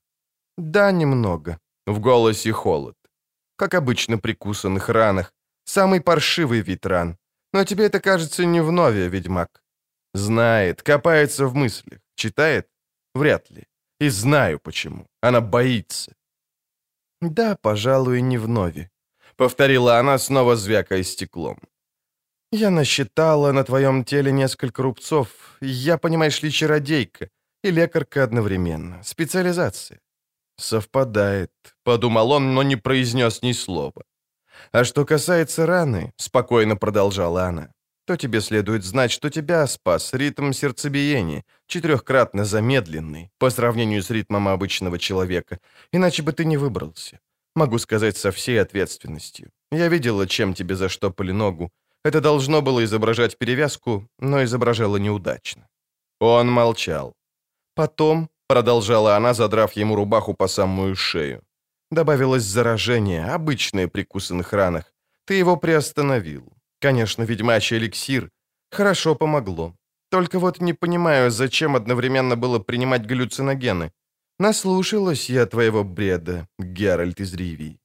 [0.59, 2.97] «Да, немного»,— в голосе холод.
[3.57, 5.33] «Как обычно при кусанных ранах.
[5.65, 7.17] Самый паршивый вид ран.
[7.53, 9.63] Но тебе это кажется не вновь, ведьмак.
[10.15, 12.01] Знает, копается в мыслях.
[12.15, 12.69] Читает?
[13.15, 13.65] Вряд ли.
[14.01, 15.07] И знаю почему.
[15.23, 16.13] Она боится.
[17.21, 18.89] «Да, пожалуй, не вновь»,—
[19.37, 21.59] повторила она, снова звякая стеклом.
[22.53, 25.29] «Я насчитала на твоем теле несколько рубцов.
[25.63, 27.31] Я, понимаешь ли, чародейка
[27.67, 29.03] и лекарка одновременно.
[29.03, 30.01] Специализация».
[30.59, 31.51] «Совпадает»,—
[31.85, 34.03] подумал он, но не произнес ни слова.
[34.73, 37.71] «А что касается раны»,— спокойно продолжала она,
[38.07, 44.49] то тебе следует знать, что тебя спас ритм сердцебиения, четырехкратно замедленный по сравнению с ритмом
[44.49, 45.59] обычного человека,
[45.93, 47.19] иначе бы ты не выбрался.
[47.57, 49.51] Могу сказать со всей ответственностью.
[49.73, 51.71] Я видела, чем тебе заштопали ногу.
[52.05, 55.67] Это должно было изображать перевязку, но изображало неудачно.
[56.21, 57.15] Он молчал.
[57.77, 61.43] Потом, продолжала она, задрав ему рубаху по самую шею,
[61.91, 64.95] добавилось заражение, обычное при кусанных ранах.
[65.27, 66.53] Ты его приостановил.
[66.81, 68.31] Конечно, ведьмачий эликсир.
[68.71, 69.75] Хорошо помогло.
[70.11, 73.93] Только вот не понимаю, зачем одновременно было принимать галлюциногены.
[74.39, 77.79] Наслушалась я твоего бреда, Геральт из Ривии.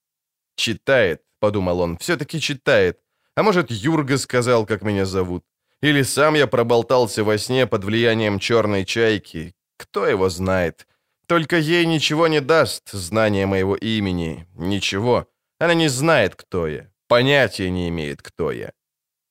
[0.56, 3.00] Читает, подумал он, все-таки читает.
[3.36, 5.44] А может, Юрга сказал, как меня зовут.
[5.82, 9.54] Или сам я проболтался во сне под влиянием черной чайки.
[9.82, 10.88] Кто его знает.
[11.26, 14.46] Только ей ничего не даст, знание моего имени.
[14.54, 15.26] Ничего.
[15.60, 16.88] Она не знает, кто я.
[17.08, 18.72] Понятия не имеет, кто я.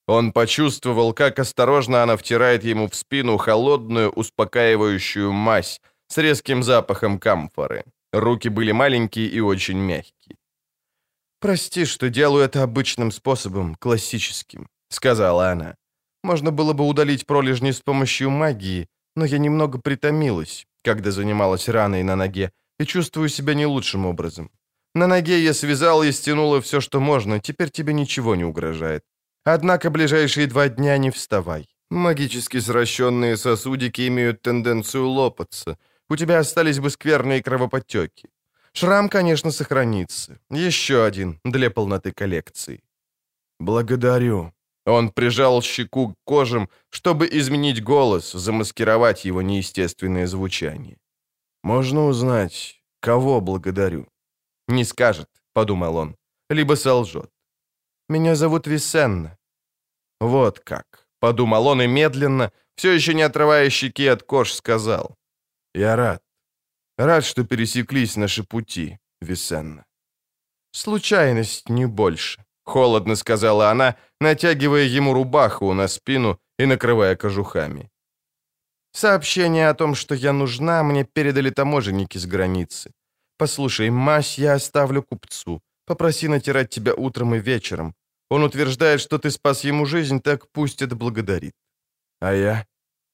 [0.08, 7.20] Он почувствовал, как осторожно она втирает ему в спину холодную, успокаивающую мазь с резким запахом
[7.20, 7.84] камфоры.
[8.12, 10.36] Руки были маленькие и очень мягкие.
[11.40, 15.76] «Прости, что делаю это обычным способом, классическим»,— сказала она.
[16.24, 22.02] «Можно было бы удалить пролежни с помощью магии, но я немного притомилась, когда занималась раной
[22.02, 24.50] на ноге, и чувствую себя не лучшим образом.
[24.94, 29.04] На ноге я связала и стянула все, что можно, теперь тебе ничего не угрожает.
[29.44, 31.68] Однако ближайшие два дня не вставай.
[31.90, 35.76] Магически сращенные сосудики имеют тенденцию лопаться.
[36.08, 38.28] У тебя остались бы скверные кровоподтеки.
[38.72, 40.38] Шрам, конечно, сохранится.
[40.50, 42.82] Еще один для полноты коллекции.
[43.58, 44.52] Благодарю.
[44.86, 50.96] Он прижал щеку к кожам, чтобы изменить голос, замаскировать его неестественное звучание.
[51.62, 54.06] Можно узнать, кого благодарю?
[54.68, 56.16] Не скажет, подумал он,
[56.48, 57.30] либо солжет.
[58.10, 59.36] Меня зовут Висенна».
[60.20, 65.16] «Вот как»,— подумал он и медленно, все еще не отрывая щеки от кож, сказал.
[65.74, 66.22] «Я рад.
[66.98, 69.84] Рад, что пересеклись наши пути, Висенна».
[70.72, 77.90] «Случайность, не больше»,— холодно сказала она, натягивая ему рубаху на спину и накрывая кожухами.
[78.92, 82.90] «Сообщение о том, что я нужна, мне передали таможенники с границы.
[83.38, 85.60] Послушай, мазь я оставлю купцу.
[85.86, 87.94] Попроси натирать тебя утром и вечером.
[88.30, 91.54] Он утверждает, что ты спас ему жизнь, так пусть это благодарит.
[92.20, 92.66] А я?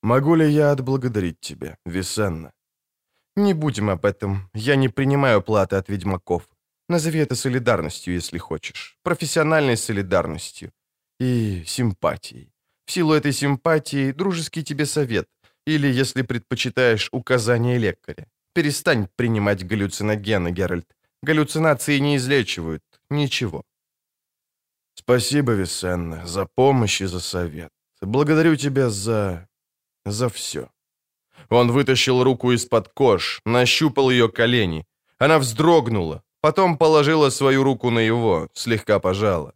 [0.03, 2.53] Могу ли я отблагодарить тебя, Висенна?
[3.37, 4.51] Не будем об этом.
[4.55, 6.43] Я не принимаю платы от ведьмаков.
[6.89, 8.97] Назови это солидарностью, если хочешь.
[9.03, 10.73] Профессиональной солидарностью.
[11.19, 12.53] И симпатией.
[12.87, 15.29] В силу этой симпатии дружеский тебе совет.
[15.67, 18.27] Или, если предпочитаешь, указание лекаря.
[18.55, 20.87] Перестань принимать галлюциногены, Геральт.
[21.23, 22.83] Галлюцинации не излечивают.
[23.11, 23.65] Ничего.
[24.95, 27.71] Спасибо, Висенна, за помощь и за совет.
[28.01, 29.49] Благодарю тебя за...
[30.05, 30.71] за все.
[31.49, 34.85] Он вытащил руку из-под кож, нащупал ее колени.
[35.19, 39.53] Она вздрогнула, потом положила свою руку на его, слегка пожала.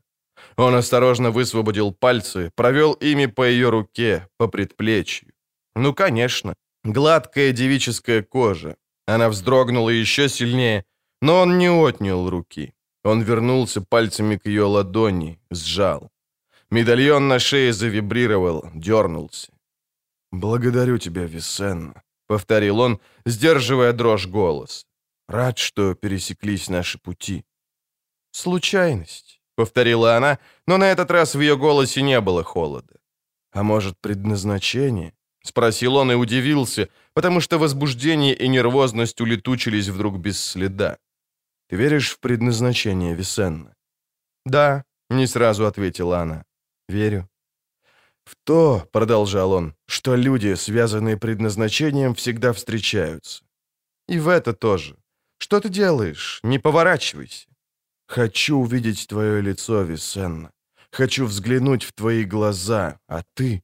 [0.57, 5.33] Он осторожно высвободил пальцы, провел ими по ее руке, по предплечью.
[5.77, 6.55] Ну, конечно,
[6.85, 8.77] гладкая девическая кожа.
[9.07, 10.85] Она вздрогнула еще сильнее,
[11.23, 12.73] но он не отнял руки.
[13.05, 16.11] Он вернулся пальцами к ее ладони, сжал.
[16.71, 19.53] Медальон на шее завибрировал, дернулся.
[20.33, 24.87] «Благодарю тебя, Висенна»,— повторил он, сдерживая дрожь голос.
[25.31, 27.45] «Рад, что пересеклись наши пути».
[28.33, 32.97] «Случайность»,— повторила она, но на этот раз в ее голосе не было холода.
[33.53, 35.13] «А может, предназначение?»—
[35.45, 40.99] спросил он и удивился, потому что возбуждение и нервозность улетучились вдруг без следа.
[41.69, 43.77] «Ты веришь в предназначение, Висенна?»
[44.45, 46.45] «Да»,— не сразу ответила она.
[46.89, 47.29] «Верю».
[48.25, 53.45] «В то»,— продолжал он,— «что люди, связанные предназначением, всегда встречаются».
[54.09, 55.00] «И в это тоже.
[55.41, 56.41] Что ты делаешь?
[56.45, 57.49] Не поворачивайся».
[58.07, 60.51] «Хочу увидеть твое лицо, Висенна.
[60.93, 63.63] Хочу взглянуть в твои глаза, а ты...»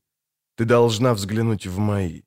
[0.56, 2.22] Ты должна взглянуть в мои».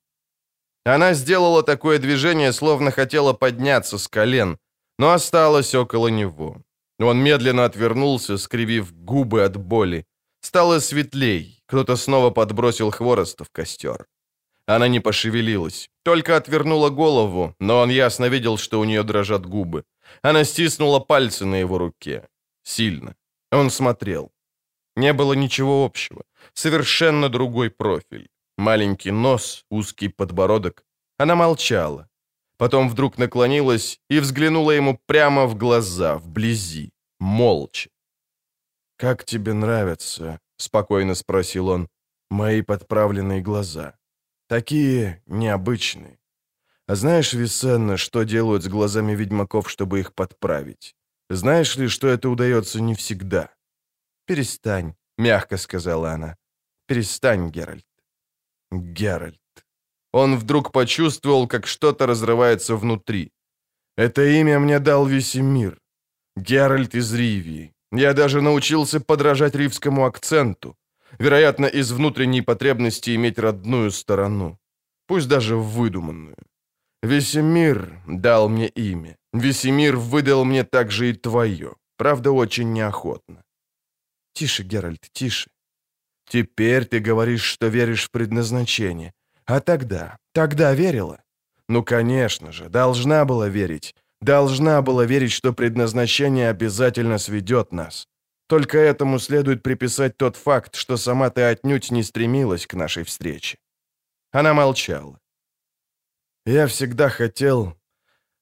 [0.86, 4.58] Она сделала такое движение, словно хотела подняться с колен,
[4.98, 6.62] но осталась около него.
[7.00, 10.06] Он медленно отвернулся, скривив губы от боли.
[10.42, 14.06] Стало светлей, кто-то снова подбросил хвороста в костер.
[14.70, 19.84] Она не пошевелилась, только отвернула голову, но он ясно видел, что у нее дрожат губы.
[20.22, 22.28] Она стиснула пальцы на его руке.
[22.64, 23.16] Сильно.
[23.52, 24.32] Он смотрел.
[24.96, 26.22] Не было ничего общего.
[26.54, 28.28] Совершенно другой профиль.
[28.58, 30.84] Маленький нос, узкий подбородок.
[31.18, 32.08] Она молчала.
[32.58, 37.90] Потом вдруг наклонилась и взглянула ему прямо в глаза, вблизи, молча.
[38.98, 41.88] «Как тебе нравятся?»— спокойно спросил он.
[42.30, 43.99] «Мои подправленные глаза.
[44.50, 46.18] Такие необычные.
[46.88, 50.96] А знаешь, Висенна, что делают с глазами ведьмаков, чтобы их подправить?
[51.30, 53.52] Знаешь ли, что это удается не всегда?»
[54.26, 56.36] «Перестань»,— мягко сказала она.
[56.88, 57.86] «Перестань, Геральт».
[58.72, 59.66] Геральт.
[60.14, 63.32] Он вдруг почувствовал, как что-то разрывается внутри.
[63.98, 65.80] Это имя мне дал Весемир.
[66.36, 67.76] Геральт из Ривии.
[67.92, 70.76] Я даже научился подражать ривскому акценту.
[71.18, 74.60] Вероятно, из внутренней потребности иметь родную сторону.
[75.08, 76.38] Пусть даже выдуманную.
[77.02, 79.16] Весемир дал мне имя.
[79.34, 81.76] Весемир выдал мне также и твое.
[81.98, 83.42] Правда, очень неохотно.
[84.34, 85.50] Тише, Геральт, тише.
[86.30, 89.14] Теперь ты говоришь, что веришь в предназначение.
[89.46, 91.24] А тогда, тогда верила?
[91.68, 93.96] Ну, конечно же, должна была верить.
[94.22, 98.08] Должна была верить, что предназначение обязательно сведет нас.
[98.50, 103.60] Только этому следует приписать тот факт, что сама ты отнюдь не стремилась к нашей встрече.
[104.32, 105.20] Она молчала.
[106.46, 107.76] Я всегда хотел...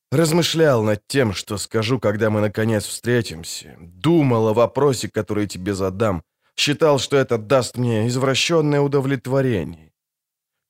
[0.09, 3.75] Размышлял над тем, что скажу, когда мы наконец встретимся.
[3.77, 6.23] Думал о вопросе, который тебе задам.
[6.55, 9.91] Считал, что это даст мне извращенное удовлетворение.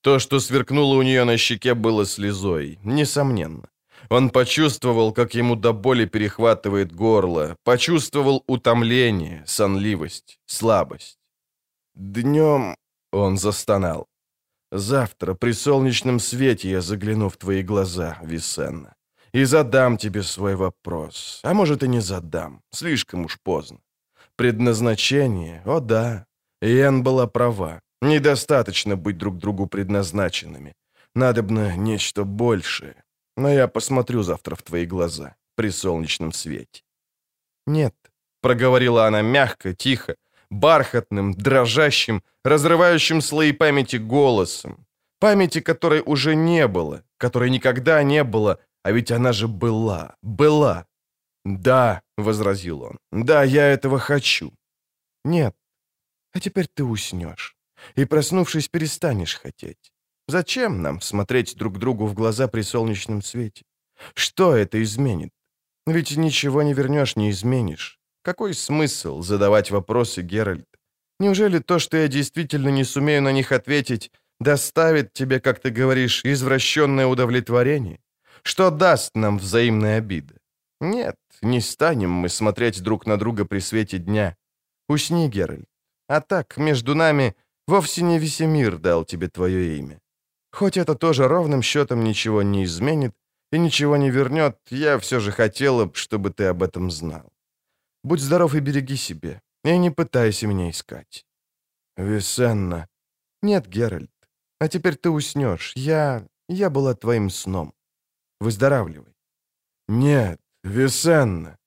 [0.02, 3.70] То, что сверкнуло у нее на щеке, было слезой, несомненно.
[4.10, 11.18] Он почувствовал, как ему до боли перехватывает горло, почувствовал утомление, сонливость, слабость.
[11.96, 12.76] «Днем...»—
[13.12, 14.08] он застонал.
[14.72, 18.96] «Завтра при солнечном свете я загляну в твои глаза, Висенна,
[19.34, 21.42] и задам тебе свой вопрос.
[21.44, 23.80] А может, и не задам, слишком уж поздно.
[24.36, 25.62] Предназначение?
[25.66, 26.26] О да.
[26.62, 27.80] Иэн была права.
[28.02, 30.74] Недостаточно быть друг другу предназначенными.
[31.16, 33.04] Надобно нечто большее.
[33.38, 36.84] Но я посмотрю завтра в твои глаза при солнечном свете.
[37.68, 37.96] «Нет»,—
[38.42, 40.16] проговорила она мягко, тихо,
[40.50, 44.86] бархатным, дрожащим, разрывающим слои памяти голосом.
[45.20, 50.86] Памяти, которой уже не было, которой никогда не было, а ведь она же была, была.
[51.46, 54.52] «Да»,— возразил он,— «да, я этого хочу».
[55.26, 55.56] «Нет,
[56.34, 57.56] а теперь ты уснешь,
[57.96, 59.92] и, проснувшись, перестанешь хотеть.
[60.28, 63.64] Зачем нам смотреть друг другу в глаза при солнечном свете?
[64.14, 65.32] Что это изменит?
[65.86, 68.00] Ведь ничего не вернешь, не изменишь.
[68.24, 70.68] Какой смысл задавать вопросы, Геральт?
[71.20, 76.26] Неужели то, что я действительно не сумею на них ответить, доставит тебе, как ты говоришь,
[76.26, 78.00] извращенное удовлетворение?
[78.44, 80.36] Что даст нам взаимная обида?
[80.82, 84.36] Нет, не станем мы смотреть друг на друга при свете дня.
[84.90, 85.70] Усни, Геральт.
[86.08, 87.34] А так, между нами,
[87.68, 90.00] вовсе не Весемир дал тебе твое имя.
[90.58, 93.14] Хоть это тоже ровным счетом ничего не изменит
[93.52, 97.32] и ничего не вернет, я все же хотела бы, чтобы ты об этом знал.
[98.04, 101.26] Будь здоров и береги себе, и не пытайся меня искать.
[101.96, 102.88] Весенна.
[103.44, 104.10] Нет, Геральт.
[104.60, 105.74] А теперь ты уснешь.
[105.76, 106.26] Я...
[106.50, 107.72] я была твоим сном.
[108.40, 109.14] Выздоравливай.
[109.88, 111.58] Нет, Весенна.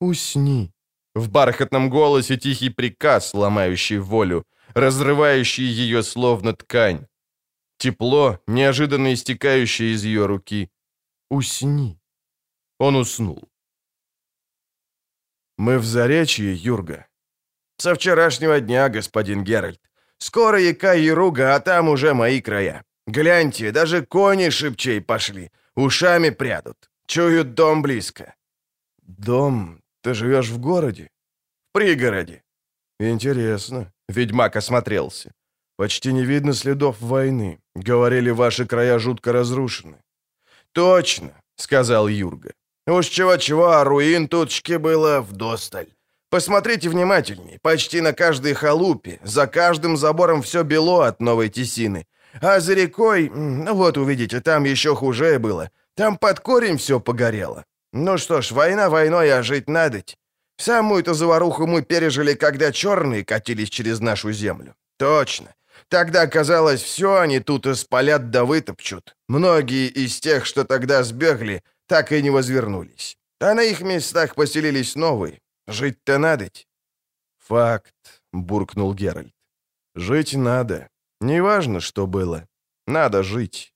[0.00, 0.70] Усни.
[1.14, 4.44] В бархатном голосе тихий приказ, ломающий волю,
[4.74, 7.06] разрывающий ее словно ткань.
[7.78, 10.70] Тепло, неожиданно истекающее из ее руки.
[11.30, 11.98] Усни.
[12.78, 13.48] Он уснул.
[15.56, 17.06] Мы в Заречье, Юрга.
[17.78, 19.80] Со вчерашнего дня, господин Геральт.
[20.18, 22.84] Скоро яка Яруга, а там уже мои края.
[23.06, 26.90] Гляньте, даже кони шибчей пошли, ушами прядут.
[27.06, 28.34] Чуют дом близко.
[29.02, 29.82] Дом?
[30.02, 31.10] Ты живешь в городе?
[31.68, 32.42] В пригороде.
[32.98, 33.92] Интересно.
[34.08, 35.32] Ведьмак осмотрелся.
[35.76, 37.58] Почти не видно следов войны.
[37.74, 39.96] Говорили, ваши края жутко разрушены.
[40.72, 42.52] Точно, сказал Юрга.
[42.86, 45.86] Уж чего-чего, а руин тутчки было вдосталь.
[46.30, 47.58] Посмотрите внимательней.
[47.62, 52.06] Почти на каждой халупе, за каждым забором все бело от новой тесины.
[52.40, 55.70] А за рекой, ну вот увидите, там еще хуже было.
[55.96, 57.64] Там под корень все погорело.
[57.92, 60.16] Ну что ж, война войной, а жить надоть.
[60.56, 64.74] Самую-то заваруху мы пережили, когда черные катились через нашу землю.
[64.98, 65.54] Точно.
[65.88, 69.16] Тогда казалось, все они тут испалят да вытопчут.
[69.28, 73.16] Многие из тех, что тогда сбегли, так и не возвернулись.
[73.40, 75.40] А на их местах поселились новые.
[75.68, 76.66] Жить-то надоть.
[77.38, 79.34] Факт, буркнул Геральт.
[79.94, 80.88] Жить надо.
[81.20, 82.46] Неважно, что было.
[82.86, 83.72] Надо жить.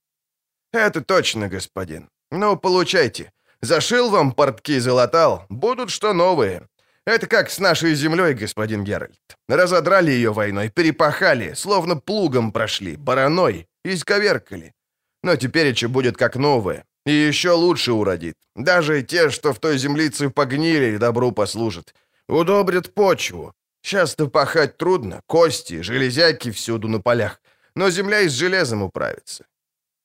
[0.73, 2.09] Это точно, господин.
[2.31, 3.33] Ну, получайте.
[3.61, 5.45] Зашил вам портки, залатал.
[5.49, 6.69] Будут что новые.
[7.09, 9.19] Это как с нашей землей, господин Геральт.
[9.49, 14.75] Разодрали ее войной, перепахали, словно плугом прошли, бараной, исковеркали.
[15.23, 16.85] Но теперь еще будет как новое.
[17.07, 18.35] И еще лучше уродит.
[18.55, 21.95] Даже те, что в той землице погнили, добру послужат.
[22.29, 23.55] Удобрят почву.
[23.83, 25.23] Сейчас-то пахать трудно.
[25.27, 27.41] Кости, железяки всюду на полях.
[27.75, 29.47] Но земля и с железом управится.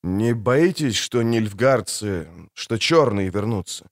[0.04, 3.88] Не боитесь, что нильфгардцы, что черные вернутся?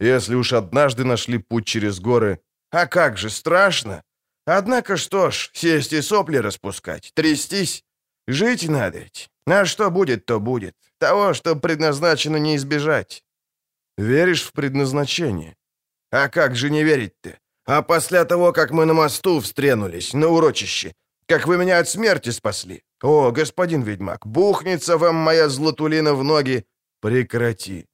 [0.00, 2.38] Если уж однажды нашли путь через горы...
[2.74, 4.02] А как же, страшно?
[4.46, 7.84] Однако что ж, сесть и сопли распускать, трястись.
[8.26, 9.30] Жить надо ведь.
[9.46, 10.74] А что будет, то будет.
[10.98, 13.22] Того, что предназначено не избежать.
[13.98, 15.54] Веришь в предназначение?
[16.10, 17.38] А как же не верить-то?
[17.64, 20.94] А после того, как мы на мосту встренулись, на урочище,
[21.28, 22.82] как вы меня от смерти спасли.
[23.02, 26.64] О, господин ведьмак, бухнется вам моя златулина в ноги.
[27.00, 27.86] Прекрати.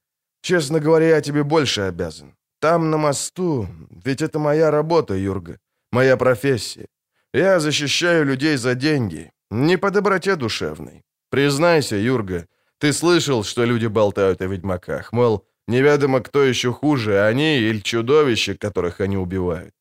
[0.42, 2.34] Честно говоря, я тебе больше обязан.
[2.60, 3.66] Там, на мосту,
[4.04, 5.58] ведь это моя работа, Юрга,
[5.92, 6.86] моя профессия.
[7.34, 11.02] Я защищаю людей за деньги, не по доброте душевной.
[11.30, 12.46] Признайся, Юрга,
[12.78, 18.54] ты слышал, что люди болтают о ведьмаках, мол, неведомо кто еще хуже, они или чудовища,
[18.54, 19.74] которых они убивают.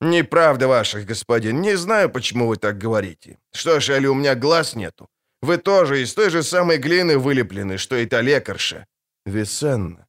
[0.00, 1.60] «Неправда ваша, господин.
[1.62, 3.38] Не знаю, почему вы так говорите.
[3.52, 5.08] Что ж, али у меня глаз нету?
[5.42, 8.86] Вы тоже из той же самой глины вылеплены, что и та лекарша».
[9.26, 10.06] «Весенна».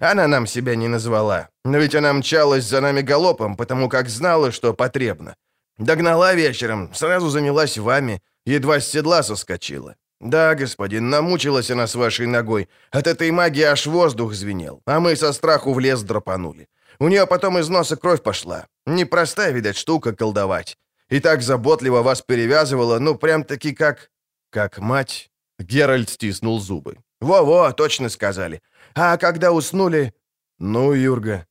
[0.00, 1.48] Она нам себя не назвала.
[1.64, 5.34] Но ведь она мчалась за нами галопом, потому как знала, что потребно.
[5.78, 9.94] Догнала вечером, сразу занялась вами, едва с седла соскочила.
[10.20, 12.68] Да, господин, намучилась она с вашей ногой.
[12.90, 16.68] От этой магии аж воздух звенел, а мы со страху в лес драпанули.
[16.98, 18.66] У нее потом из носа кровь пошла.
[18.86, 20.78] Непростая, видать, штука колдовать.
[21.10, 24.10] И так заботливо вас перевязывала, ну, прям-таки как...
[24.50, 25.30] Как мать.
[25.58, 26.96] Геральт стиснул зубы.
[27.20, 28.60] «Во-во, точно сказали.
[28.96, 30.12] А когда уснули...»
[30.58, 31.46] «Ну, Юрга...»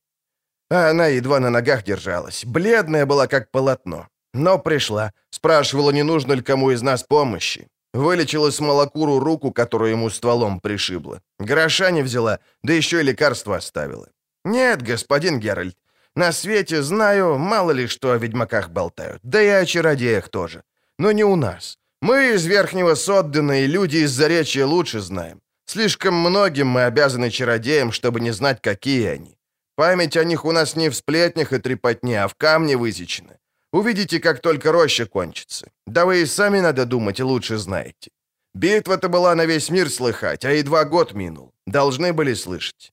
[0.70, 2.44] а Она едва на ногах держалась.
[2.44, 4.08] Бледная была, как полотно.
[4.34, 5.12] Но пришла.
[5.30, 7.68] Спрашивала, не нужно ли кому из нас помощи.
[7.94, 11.20] Вылечила с молокуру руку, которую ему стволом пришибла.
[11.38, 14.08] Гроша не взяла, да еще и лекарство оставила.
[14.44, 15.76] «Нет, господин Геральт,
[16.14, 20.62] на свете знаю, мало ли что о ведьмаках болтают, да и о чародеях тоже.
[20.98, 21.78] Но не у нас.
[22.02, 25.40] Мы из Верхнего Соддена и люди из Заречья лучше знаем.
[25.66, 29.36] Слишком многим мы обязаны чародеям, чтобы не знать, какие они.
[29.76, 33.38] Память о них у нас не в сплетнях и трепотне, а в камне высечена.
[33.72, 35.66] Увидите, как только роща кончится.
[35.86, 38.10] Да вы и сами, надо думать, лучше знаете.
[38.54, 41.52] Битва-то была на весь мир слыхать, а едва год минул.
[41.66, 42.92] Должны были слышать.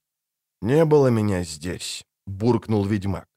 [0.62, 3.28] «Не было меня здесь»,— буркнул ведьмак.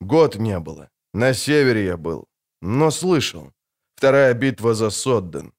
[0.00, 0.88] «Год не было.
[1.14, 2.26] На севере я был.
[2.62, 3.52] Но слышал.
[3.96, 5.52] Вторая битва за Содден».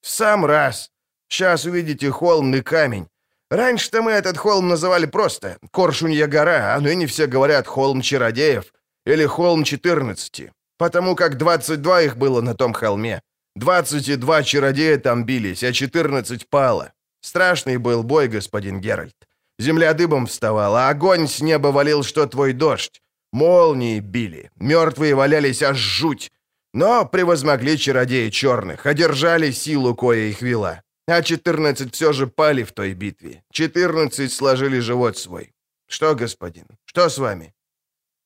[0.00, 0.90] «В сам раз.
[1.28, 3.08] Сейчас увидите холм и камень.
[3.50, 8.72] Раньше-то мы этот холм называли просто Коршунья гора, а ныне все говорят холм чародеев
[9.06, 13.20] или холм 14, потому как 22 их было на том холме.
[13.56, 16.92] 22 чародея там бились, а 14 пало.
[17.20, 19.14] Страшный был бой, господин Геральт.
[19.58, 23.00] Земля дыбом вставала, огонь с неба валил, что твой дождь.
[23.32, 26.32] Молнии били, мертвые валялись аж жуть.
[26.72, 30.83] Но превозмогли чародеи черных, одержали силу, кое их вела.
[31.06, 33.42] А 14 все же пали в той битве.
[33.52, 35.52] 14 сложили живот свой.
[35.86, 37.54] Что, господин, что с вами?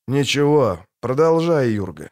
[0.06, 2.10] Ничего, продолжай, Юрга.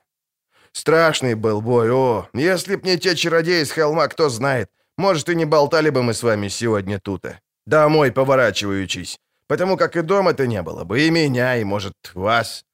[0.72, 5.34] Страшный был бой, о, если б не те чародеи с холма, кто знает, может, и
[5.34, 7.24] не болтали бы мы с вами сегодня тут.
[7.24, 7.36] -то.
[7.66, 9.18] Домой поворачиваючись,
[9.48, 12.64] потому как и дома-то не было бы, и меня, и, может, вас.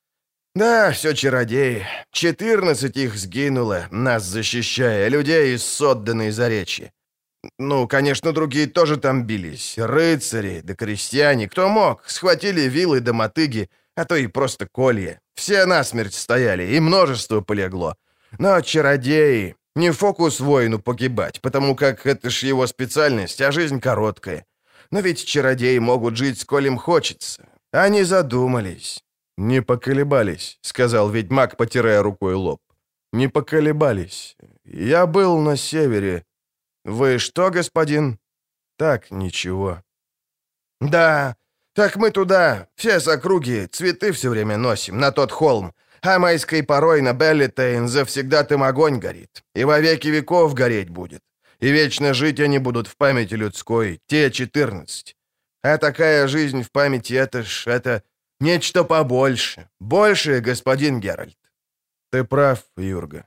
[0.55, 1.87] Да, все чародеи.
[2.11, 6.93] Четырнадцать их сгинуло, нас защищая, людей из сотданной заречья.
[7.59, 9.79] Ну, конечно, другие тоже там бились.
[9.79, 15.21] Рыцари, да крестьяне, кто мог, схватили вилы да мотыги, а то и просто колья.
[15.35, 17.97] Все насмерть стояли, и множество полегло.
[18.39, 19.57] Но чародеи...
[19.75, 24.45] Не фокус воину погибать, потому как это ж его специальность, а жизнь короткая.
[24.91, 27.49] Но ведь чародеи могут жить, сколь им хочется.
[27.73, 29.03] Они задумались.
[29.39, 32.61] «Не поколебались»,— сказал ведьмак, потирая рукой лоб.
[33.13, 34.37] «Не поколебались.
[34.65, 36.25] Я был на севере.
[36.85, 38.19] Вы что, господин?»
[38.77, 39.83] «Так, ничего».
[40.81, 41.37] «Да,
[41.75, 45.73] так мы туда, все с округи, цветы все время носим, на тот холм.
[46.03, 51.23] А майской порой на Беллитейн завсегдатым огонь горит, и во веки веков гореть будет.
[51.61, 55.17] И вечно жить они будут в памяти людской, те четырнадцать.
[55.63, 58.03] А такая жизнь в памяти— это ж, это
[58.41, 59.69] нечто побольше.
[59.79, 61.39] Большее, господин Геральт.
[62.11, 63.27] Ты прав, Юрга.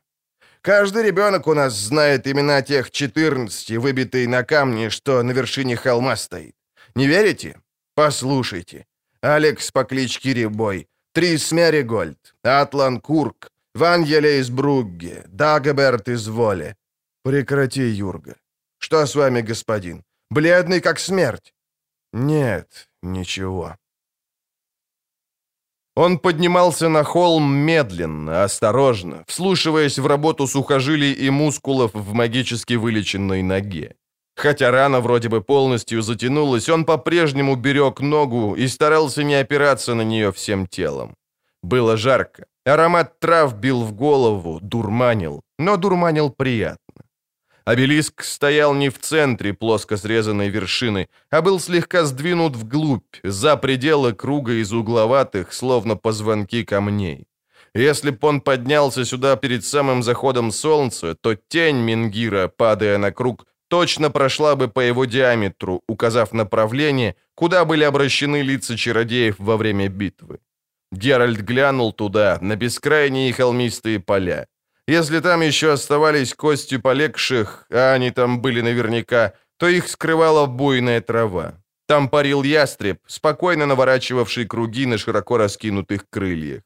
[0.65, 6.15] Каждый ребенок у нас знает имена тех четырнадцати, выбитые на камне, что на вершине холма
[6.15, 6.55] стоит.
[6.95, 7.61] Не верите?
[7.93, 8.85] Послушайте.
[9.21, 16.75] Алекс по кличке Рябой, Трис Меригольд, Атлан Курк, Ваньеле из Бругге, Дагоберт из Воле.
[17.23, 18.35] Прекрати, Юрга.
[18.79, 20.03] Что с вами, господин?
[20.31, 21.53] Бледный, как смерть?
[22.11, 23.75] Нет, ничего.
[25.95, 33.41] Он поднимался на холм медленно, осторожно, вслушиваясь в работу сухожилий и мускулов в магически вылеченной
[33.41, 33.95] ноге.
[34.35, 40.03] Хотя рана вроде бы полностью затянулась, он по-прежнему берег ногу и старался не опираться на
[40.03, 41.15] нее всем телом.
[41.63, 42.45] Было жарко.
[42.65, 46.94] Аромат трав бил в голову, дурманил, но дурманил приятно.
[47.65, 54.13] Обелиск стоял не в центре плоско срезанной вершины, а был слегка сдвинут вглубь, за пределы
[54.13, 57.27] круга из угловатых, словно позвонки камней.
[57.73, 63.47] Если б он поднялся сюда перед самым заходом солнца, то тень Мингира, падая на круг,
[63.67, 69.89] точно прошла бы по его диаметру, указав направление, куда были обращены лица чародеев во время
[69.89, 70.39] битвы.
[70.91, 74.45] Геральт глянул туда, на бескрайние холмистые поля.
[74.87, 81.01] Если там еще оставались кости полегших, а они там были наверняка, то их скрывала буйная
[81.01, 81.53] трава.
[81.87, 86.61] Там парил ястреб, спокойно наворачивавший круги на широко раскинутых крыльях.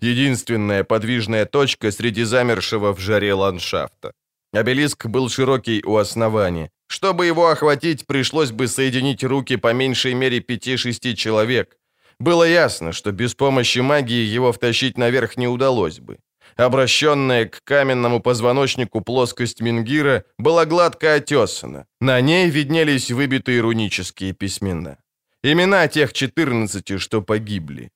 [0.00, 4.12] Единственная подвижная точка среди замершего в жаре ландшафта.
[4.52, 6.70] Обелиск был широкий у основания.
[6.88, 11.78] Чтобы его охватить, пришлось бы соединить руки по меньшей мере пяти-шести человек.
[12.18, 16.18] Было ясно, что без помощи магии его втащить наверх не удалось бы.
[16.56, 21.86] Обращенная к каменному позвоночнику плоскость Мингира была гладко отесана.
[22.00, 24.98] На ней виднелись выбитые рунические письмена.
[25.42, 27.90] Имена тех четырнадцати, что погибли.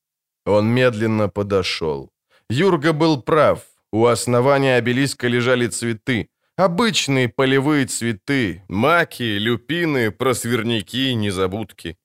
[0.47, 2.11] Он медленно подошел.
[2.51, 3.61] Юрга был прав.
[3.93, 6.29] У основания обелиска лежали цветы.
[6.57, 11.97] Обычные полевые цветы, маки, люпины, просверняки, незабудки.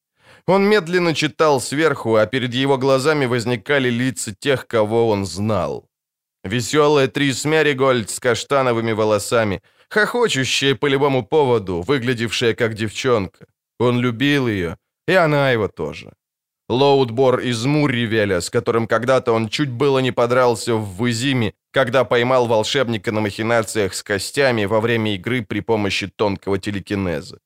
[0.46, 5.88] Он медленно читал сверху, а перед его глазами возникали лица тех, кого он знал.
[6.44, 13.46] Веселая Трис Меригольд с каштановыми волосами, хохочущая по любому поводу, выглядевшая как девчонка.
[13.80, 14.78] Он любил ее,
[15.08, 16.14] и она его тоже.
[16.70, 22.48] Лоудбор из Мурривеля, с которым когда-то он чуть было не подрался в Вызиме, когда поймал
[22.48, 27.40] волшебника на махинациях с костями во время игры при помощи тонкого телекинеза.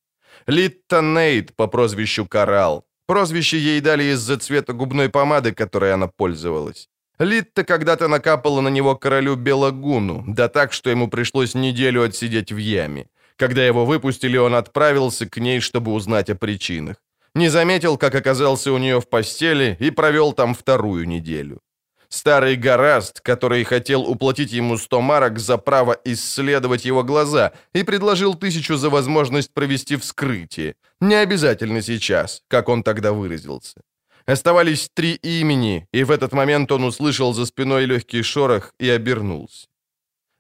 [0.47, 2.85] Литта Нейт по прозвищу Коралл.
[3.07, 6.87] Прозвище ей дали из-за цвета губной помады, которой она пользовалась.
[7.19, 12.57] Литта когда-то накапала на него королю Белагуну, да так, что ему пришлось неделю отсидеть в
[12.57, 13.07] яме.
[13.37, 16.97] Когда его выпустили, он отправился к ней, чтобы узнать о причинах.
[17.33, 21.59] Не заметил, как оказался у нее в постели и провел там вторую неделю.
[22.09, 28.35] Старый гораст, который хотел уплатить ему 100 марок за право исследовать его глаза и предложил
[28.35, 30.75] тысячу за возможность провести вскрытие.
[31.01, 33.81] Не обязательно сейчас, как он тогда выразился.
[34.27, 39.67] Оставались три имени, и в этот момент он услышал за спиной легкий шорох и обернулся.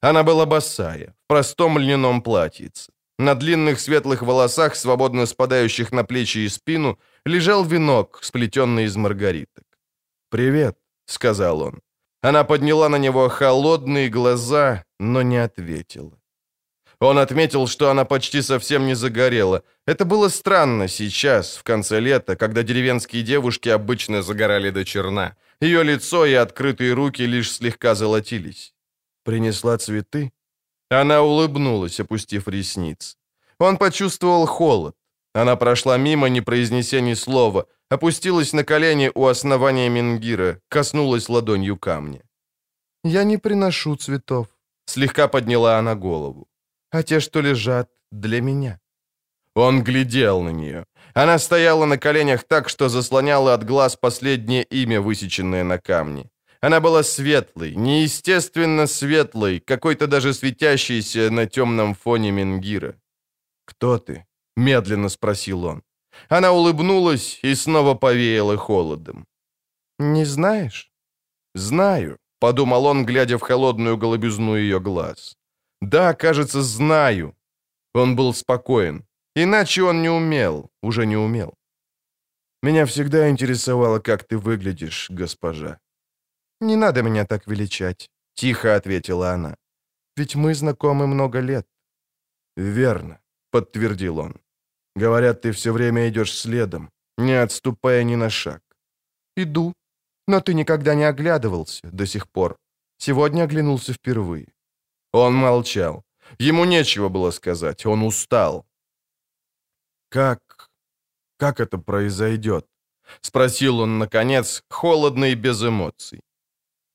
[0.01, 2.91] Она была босая, в простом льняном платьице.
[3.19, 9.63] На длинных светлых волосах, свободно спадающих на плечи и спину, лежал венок, сплетенный из маргариток.
[10.29, 11.81] «Привет»,— сказал он.
[12.21, 16.19] Она подняла на него холодные глаза, но не ответила.
[16.99, 19.63] Он отметил, что она почти совсем не загорела.
[19.85, 25.35] Это было странно сейчас, в конце лета, когда деревенские девушки обычно загорали до черна.
[25.61, 28.73] Ее лицо и открытые руки лишь слегка золотились.
[29.23, 30.31] «Принесла цветы?»
[30.89, 33.17] Она улыбнулась, опустив ресниц.
[33.59, 34.95] Он почувствовал холод.
[35.33, 41.77] Она прошла мимо, не произнеся ни слова, опустилась на колени у основания Менгира, коснулась ладонью
[41.77, 42.21] камня.
[43.03, 44.47] «Я не приношу цветов»,—
[44.85, 46.47] слегка подняла она голову
[46.95, 48.79] а те, что лежат, для меня».
[49.55, 50.85] Он глядел на нее.
[51.13, 56.29] Она стояла на коленях так, что заслоняла от глаз последнее имя, высеченное на камне.
[56.61, 62.95] Она была светлой, неестественно светлой, какой-то даже светящейся на темном фоне Менгира.
[63.65, 64.25] «Кто ты?»—
[64.57, 65.83] медленно спросил он.
[66.29, 69.25] Она улыбнулась и снова повеяла холодом.
[69.99, 70.91] «Не знаешь?»
[71.55, 75.37] «Знаю»,— подумал он, глядя в холодную голубизну ее глаз.
[75.89, 77.35] Да, кажется, знаю.
[77.93, 79.03] Он был спокоен.
[79.35, 81.53] Иначе он не умел, уже не умел.
[82.63, 85.77] Меня всегда интересовало, как ты выглядишь, госпожа.
[86.61, 89.55] Не надо меня так величать, тихо ответила она.
[90.17, 91.67] Ведь мы знакомы много лет.
[92.57, 93.19] Верно,
[93.51, 94.33] подтвердил он.
[94.95, 98.61] Говорят, ты все время идешь следом, не отступая ни на шаг.
[99.37, 99.73] Иду,
[100.27, 102.57] но ты никогда не оглядывался до сих пор.
[102.97, 104.54] Сегодня оглянулся впервые.
[105.15, 106.03] Он молчал.
[106.39, 108.65] Ему нечего было сказать, он устал.
[110.09, 110.69] «Как...
[111.37, 112.65] как это произойдет?»—
[113.21, 116.19] спросил он, наконец, холодно и без эмоций.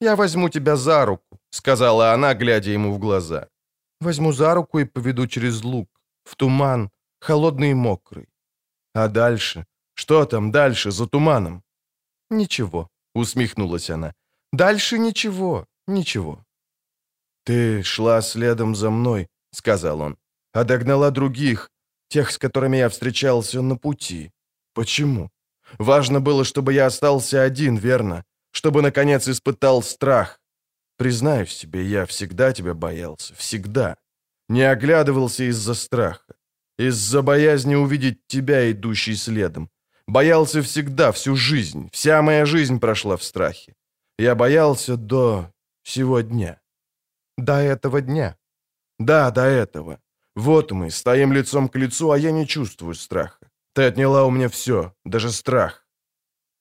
[0.00, 3.48] «Я возьму тебя за руку»,— сказала она, глядя ему в глаза.
[4.00, 5.88] «Возьму за руку и поведу через луг,
[6.24, 6.90] в туман,
[7.20, 8.28] холодный и мокрый.
[8.94, 9.64] А дальше?
[9.94, 11.62] Что там дальше, за туманом?»
[12.30, 14.12] «Ничего»,— усмехнулась она.
[14.52, 16.44] «Дальше ничего, ничего».
[17.44, 20.16] «Ты шла следом за мной»,— сказал он,—
[20.52, 21.70] «а догнала других,
[22.10, 24.30] тех, с которыми я встречался на пути.
[24.74, 25.30] Почему?
[25.78, 28.24] Важно было, чтобы я остался один, верно?
[28.52, 30.40] Чтобы, наконец, испытал страх.
[30.96, 33.96] Признаюсь себе, я всегда тебя боялся, всегда.
[34.48, 36.34] Не оглядывался из-за страха,
[36.78, 39.70] из-за боязни увидеть тебя, идущий следом.
[40.06, 43.74] Боялся всегда, всю жизнь, вся моя жизнь прошла в страхе.
[44.18, 45.52] Я боялся до
[45.84, 46.60] сегодня.
[47.44, 48.36] До этого дня.
[48.98, 49.98] Да, до этого.
[50.34, 53.50] Вот мы, стоим лицом к лицу, а я не чувствую страха.
[53.72, 55.86] Ты отняла у меня все, даже страх.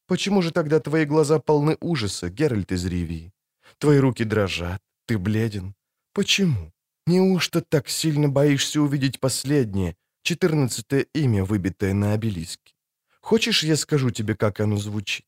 [0.07, 3.33] Почему же тогда твои глаза полны ужаса, Геральт из Ривии?
[3.77, 5.75] Твои руки дрожат, ты бледен.
[6.13, 6.71] Почему?
[7.05, 12.73] Неужто так сильно боишься увидеть последнее, четырнадцатое имя, выбитое на обелиске?
[13.19, 15.25] Хочешь, я скажу тебе, как оно звучит?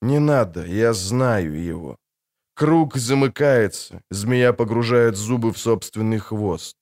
[0.00, 1.98] Не надо, я знаю его.
[2.54, 6.76] Круг замыкается, змея погружает зубы в собственный хвост.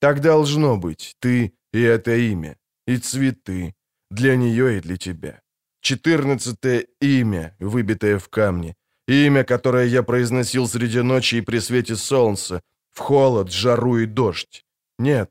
[0.00, 3.74] Так должно быть, ты и это имя, и цветы,
[4.10, 5.40] для нее и для тебя.
[5.80, 8.74] Четырнадцатое имя, выбитое в камне,
[9.06, 12.60] имя, которое я произносил среди ночи и при свете солнца,
[12.90, 14.64] в холод, жару и дождь.
[14.98, 15.30] Нет,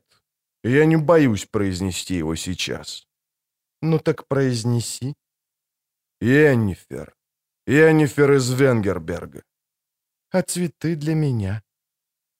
[0.62, 3.06] я не боюсь произнести его сейчас.
[3.82, 5.14] Ну так произнеси.
[6.20, 7.14] Йеннифер.
[7.66, 9.42] Йеннифер из Венгерберга
[10.34, 11.62] а цветы для меня».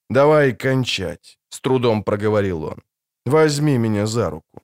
[0.09, 2.83] «Давай кончать»,— с трудом проговорил он.
[3.25, 4.61] «Возьми меня за руку».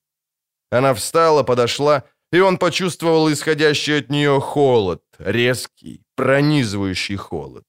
[0.71, 2.03] Она встала, подошла,
[2.33, 7.63] и он почувствовал исходящий от нее холод, резкий, пронизывающий холод.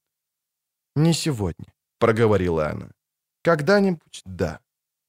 [0.97, 2.91] «Не сегодня»,— проговорила она.
[3.43, 4.61] «Когда-нибудь, да,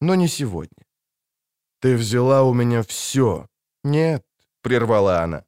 [0.02, 0.86] но не сегодня».
[1.82, 3.48] «Ты взяла у меня все».
[3.84, 4.24] «Нет»,—
[4.62, 5.44] прервала она.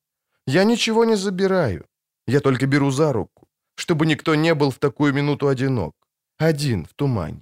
[0.48, 1.86] «Я ничего не забираю.
[2.27, 3.44] Я только беру за руку
[3.76, 5.93] чтобы никто не был в такую минуту одинок.
[6.38, 7.41] Один, в тумане.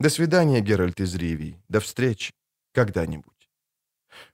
[0.00, 1.56] До свидания, Геральт из Ривии.
[1.68, 2.32] До встречи.
[2.74, 3.48] Когда-нибудь.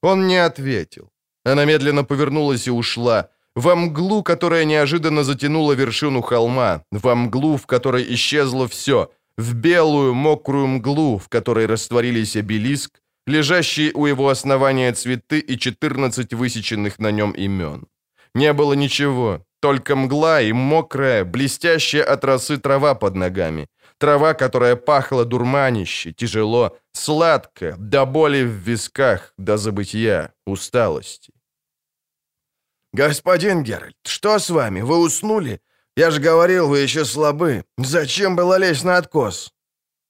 [0.03, 1.11] Он не ответил.
[1.45, 3.31] Она медленно повернулась и ушла.
[3.55, 6.83] Во мглу, которая неожиданно затянула вершину холма.
[6.91, 9.11] Во мглу, в которой исчезло все.
[9.39, 16.35] В белую, мокрую мглу, в которой растворились обелиск, лежащие у его основания цветы и 14
[16.35, 17.87] высеченных на нем имен.
[18.35, 23.67] Не было ничего, Только мгла и мокрая, блестящая от росы трава под ногами.
[23.99, 31.33] Трава, которая пахла дурманище, тяжело, сладко, до боли в висках, до забытия, усталости.
[32.93, 34.83] «Господин Геральт, что с вами?
[34.83, 35.61] Вы уснули?
[35.97, 37.65] Я же говорил, вы еще слабы.
[37.77, 39.53] Зачем было лезть на откос?»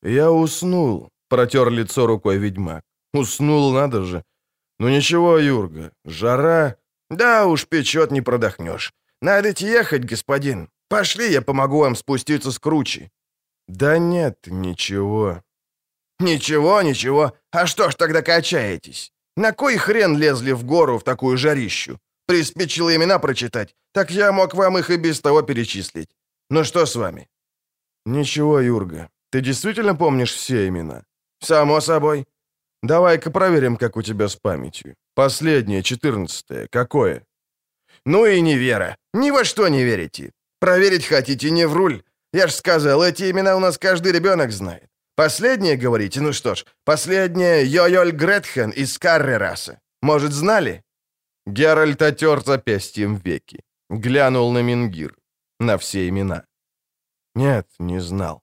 [0.02, 2.82] «Я уснул»,— протер лицо рукой ведьмак.
[3.14, 4.22] «Уснул, надо же.
[4.78, 6.76] Ну ничего, Юрга, жара...»
[7.10, 8.92] «Да уж, печет, не продохнешь.
[9.26, 10.68] Надо ехать, господин.
[10.88, 13.10] Пошли, я помогу вам спуститься с кручи».
[13.68, 15.42] «Да нет, ничего».
[16.20, 17.32] «Ничего, ничего.
[17.50, 19.12] А что ж тогда качаетесь?
[19.36, 21.98] На кой хрен лезли в гору в такую жарищу?
[22.26, 26.16] Приспичило имена прочитать, так я мог вам их и без того перечислить.
[26.50, 27.28] Ну что с вами?»
[28.06, 29.08] «Ничего, Юрга.
[29.32, 31.02] Ты действительно помнишь все имена?»
[31.40, 32.26] «Само собой».
[32.82, 34.94] «Давай-ка проверим, как у тебя с памятью.
[35.14, 36.68] Последнее, четырнадцатое.
[36.70, 37.22] Какое?»
[38.04, 38.96] «Ну и не вера.
[39.16, 40.30] Ни во что не верите.
[40.60, 42.02] Проверить хотите не в руль.
[42.32, 44.90] Я ж сказал, эти имена у нас каждый ребенок знает.
[45.14, 46.20] Последнее, говорите?
[46.20, 49.80] Ну что ж, последнее Йойоль Гретхен из Каррераса.
[50.02, 50.82] Может, знали?»
[51.46, 53.60] Геральт отер запястьем веки.
[53.90, 55.16] Глянул на Мингир.
[55.60, 56.44] На все имена.
[57.34, 58.42] Нет, не знал.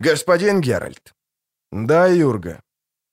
[0.00, 1.14] «Господин Геральт».
[1.72, 2.60] «Да, Юрга».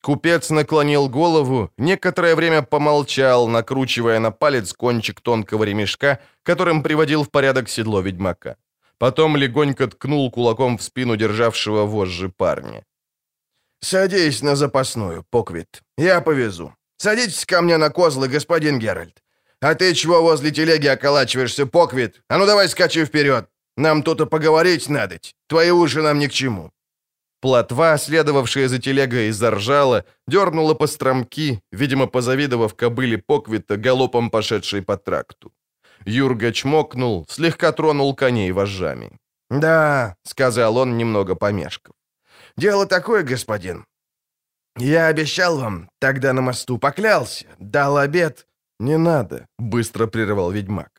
[0.06, 7.30] Купец наклонил голову, некоторое время помолчал, накручивая на палец кончик тонкого ремешка, которым приводил в
[7.32, 8.56] порядок седло ведьмака.
[9.00, 12.84] Потом легонько ткнул кулаком в спину державшего вожжи парня.
[13.82, 15.82] «Садись на запасную, Поквит.
[15.98, 16.72] Я повезу.
[16.98, 19.24] Садитесь ко мне на козлы, господин Геральт.
[19.60, 22.22] А ты чего возле телеги околачиваешься, Поквит?
[22.30, 23.50] А ну давай скачи вперед.
[23.76, 25.18] Нам тут и поговорить надо.
[25.48, 26.72] Твои уши нам ни к чему».
[27.46, 34.98] Плотва, следовавшая за телегой, заржала, дернула по стромки, видимо, позавидовав кобыле Поквита, галопом пошедшей по
[34.98, 35.52] тракту.
[36.08, 39.12] Юрга чмокнул, слегка тронул коней вожжами.
[39.52, 41.94] «Да»,— сказал он, немного помешков.
[42.58, 43.86] «Дело такое, господин.
[44.80, 48.48] Я обещал вам, тогда на мосту поклялся, дал обед».
[48.80, 50.90] «Не надо»,— быстро прервал ведьмак.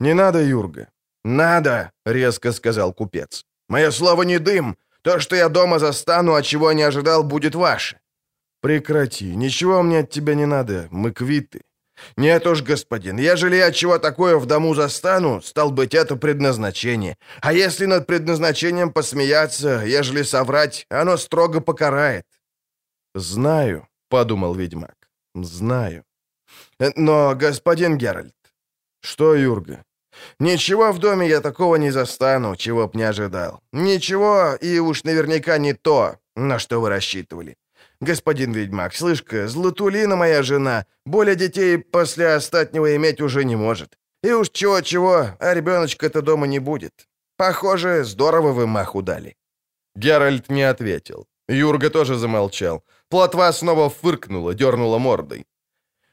[0.00, 0.86] «Не надо, Юрга».
[1.24, 3.44] «Надо»,— резко сказал купец.
[3.68, 4.76] «Мое слово не дым.
[5.08, 7.96] То, что я дома застану, а чего не ожидал, будет ваше».
[8.60, 9.36] «Прекрати.
[9.36, 10.88] Ничего мне от тебя не надо.
[10.90, 11.62] Мы квиты».
[12.18, 17.16] «Нет уж, господин, ежели я чего такое в дому застану, стал быть, это предназначение.
[17.40, 22.26] А если над предназначением посмеяться, ежели соврать, оно строго покарает».
[23.14, 26.04] «Знаю»,— подумал ведьмак,— «знаю».
[26.96, 28.34] «Но, господин Геральт...»
[29.00, 29.84] «Что, Юрга?»
[30.38, 33.60] «Ничего в доме я такого не застану, чего б не ожидал.
[33.72, 37.56] Ничего, и уж наверняка не то, на что вы рассчитывали.
[38.00, 43.98] «Господин ведьмак, слышь-ка, Златулина моя жена, более детей после остатнего иметь уже не может.
[44.22, 47.08] И уж чего-чего, а ребеночка-то дома не будет.
[47.36, 49.36] Похоже, здорово вы маху дали».
[49.96, 51.26] Геральт не ответил.
[51.48, 52.84] Юрга тоже замолчал.
[53.08, 55.46] Плотва снова фыркнула, дернула мордой.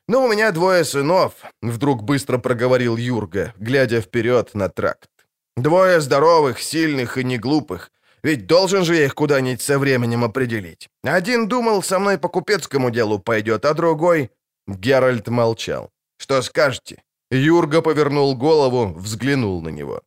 [0.07, 1.33] «Ну, у меня двое сынов»,—
[1.63, 5.09] вдруг быстро проговорил Юрга, глядя вперед на тракт.
[5.57, 7.91] «Двое здоровых, сильных и неглупых.
[8.21, 10.89] Ведь должен же я их куда-нибудь со временем определить.
[11.03, 14.29] Один думал, со мной по купецкому делу пойдет, а другой...»
[14.67, 15.89] Геральт молчал.
[16.17, 20.01] «Что скажете?» Юрга повернул голову, взглянул на него.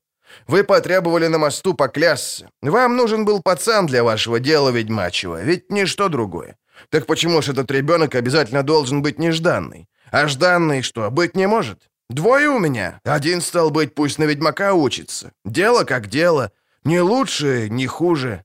[0.47, 2.51] «Вы потребовали на мосту поклясться.
[2.63, 6.57] Вам нужен был пацан для вашего дела ведьмачьего, ведь ничто другое.
[6.91, 9.89] Так почему ж этот ребенок обязательно должен быть нежданный?
[10.11, 11.89] А жданный что, быть не может?
[12.09, 13.01] Двое у меня.
[13.05, 15.33] Один, стал быть, пусть на ведьмака учится.
[15.45, 16.53] Дело как дело.
[16.85, 18.45] Не лучше, не хуже».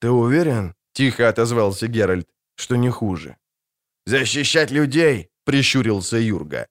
[0.00, 3.36] «Ты уверен?»— тихо отозвался Геральт,— «что не хуже».
[4.06, 6.66] «Защищать людей»,— прищурился Юрга.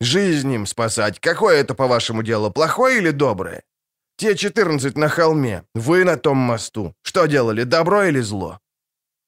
[0.00, 1.20] «Жизнь им спасать.
[1.20, 3.62] Какое это, по-вашему, дело, плохое или доброе?
[4.16, 6.94] Те четырнадцать на холме, вы на том мосту.
[7.02, 8.58] Что делали, добро или зло?»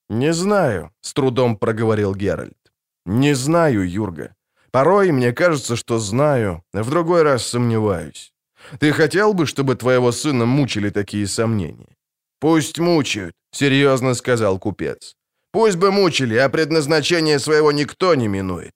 [0.09, 2.73] «Не знаю»,— с трудом проговорил Геральт.
[3.07, 4.35] «Не знаю, Юрга.
[4.71, 8.33] Порой мне кажется, что знаю, а в другой раз сомневаюсь.
[8.81, 11.97] Ты хотел бы, чтобы твоего сына мучили такие сомнения?»
[12.41, 15.17] «Пусть мучают»,— серьезно сказал купец.
[15.53, 18.75] «Пусть бы мучили, а предназначение своего никто не минует».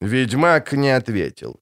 [0.00, 1.60] Ведьмак не ответил.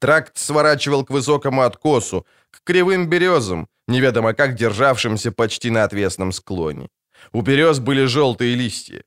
[0.00, 6.88] Тракт сворачивал к высокому откосу, к кривым березам, неведомо как державшимся почти на отвесном склоне.
[7.32, 9.02] У берез были желтые листья.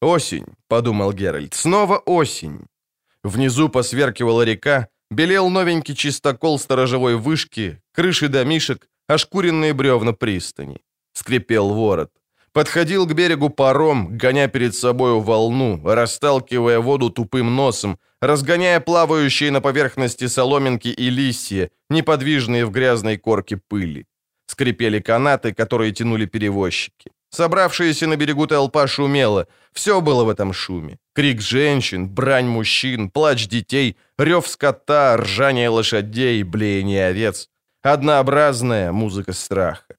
[0.00, 2.66] «Осень»,— подумал Геральт,— «снова осень».
[3.24, 10.80] Внизу посверкивала река, Белел новенький чистокол сторожевой вышки, крыши домишек, ошкуренные бревна пристани.
[11.12, 12.10] Скрипел ворот.
[12.52, 19.60] Подходил к берегу паром, гоня перед собою волну, расталкивая воду тупым носом, разгоняя плавающие на
[19.60, 24.06] поверхности соломинки и листья, неподвижные в грязной корке пыли.
[24.52, 27.10] Скрипели канаты, которые тянули перевозчики.
[27.30, 29.46] Собравшаяся на берегу толпа шумела.
[29.72, 30.98] Все было в этом шуме.
[31.14, 37.48] Крик женщин, брань мужчин, плач детей, рев скота, ржание лошадей, блеяние овец.
[37.82, 39.96] Однообразная музыка страха.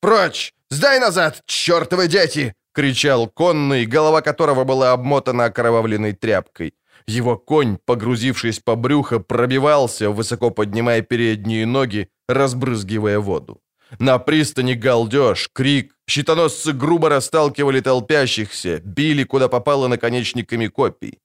[0.00, 0.52] «Прочь!
[0.70, 6.74] Сдай назад, чертовы дети!»— кричал конный, голова которого была обмотана окровавленной тряпкой.
[7.08, 13.60] Его конь, погрузившись по брюхо, пробивался, высоко поднимая передние ноги, разбрызгивая воду.
[13.98, 21.18] На пристани галдеж, крик, щитоносцы грубо расталкивали толпящихся, били, куда попало наконечниками копий.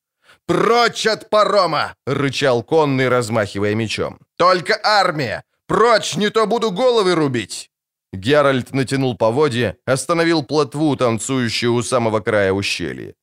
[0.47, 4.19] «Прочь от парома!»— рычал конный, размахивая мечом.
[4.37, 5.43] «Только армия!
[5.67, 7.71] Прочь, не то буду головы рубить!»
[8.13, 13.13] Геральт натянул поводья, остановил плотву, танцующую у самого края ущелья.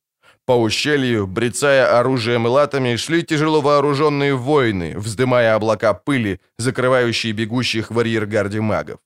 [0.45, 7.91] По ущелью, брецая оружием и латами, шли тяжело вооруженные воины, вздымая облака пыли, закрывающие бегущих
[7.91, 8.99] в арьергарде магов.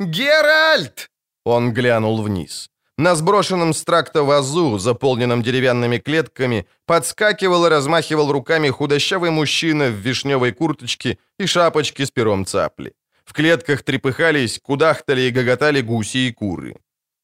[0.00, 1.10] «Геральт!»
[1.44, 2.70] Он глянул вниз.
[2.98, 9.94] На сброшенном с тракта вазу, заполненном деревянными клетками, подскакивал и размахивал руками худощавый мужчина в
[9.94, 12.92] вишневой курточке и шапочке с пером цапли.
[13.24, 16.76] В клетках трепыхались, кудахтали и гоготали гуси и куры.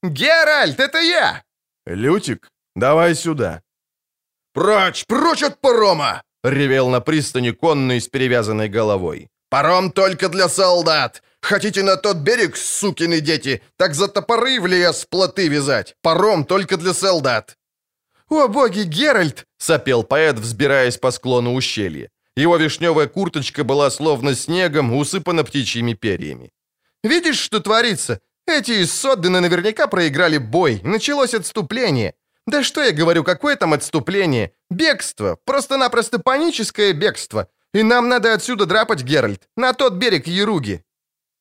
[0.03, 1.43] «Геральт, это я!»
[1.87, 3.63] «Лютик, давай сюда!»
[4.53, 9.29] «Прочь, прочь от парома!»— ревел на пристани конный с перевязанной головой.
[9.49, 11.23] «Паром только для солдат!
[11.45, 15.95] Хотите на тот берег, сукины дети, так за топоры в лес плоты вязать.
[16.01, 17.59] Паром только для солдат».
[18.31, 22.09] «О боги, Геральт!»— сопел поэт, взбираясь по склону ущелья.
[22.35, 26.51] Его вишневая курточка была словно снегом, усыпана птичьими перьями.
[27.03, 28.21] «Видишь, что творится?
[28.47, 30.81] Эти из наверняка проиграли бой.
[30.83, 32.15] Началось отступление.
[32.47, 34.53] Да что я говорю, какое там отступление?
[34.71, 35.39] Бегство.
[35.45, 37.49] Просто-напросто паническое бегство.
[37.75, 40.83] И нам надо отсюда драпать, Геральт, на тот берег Яруги.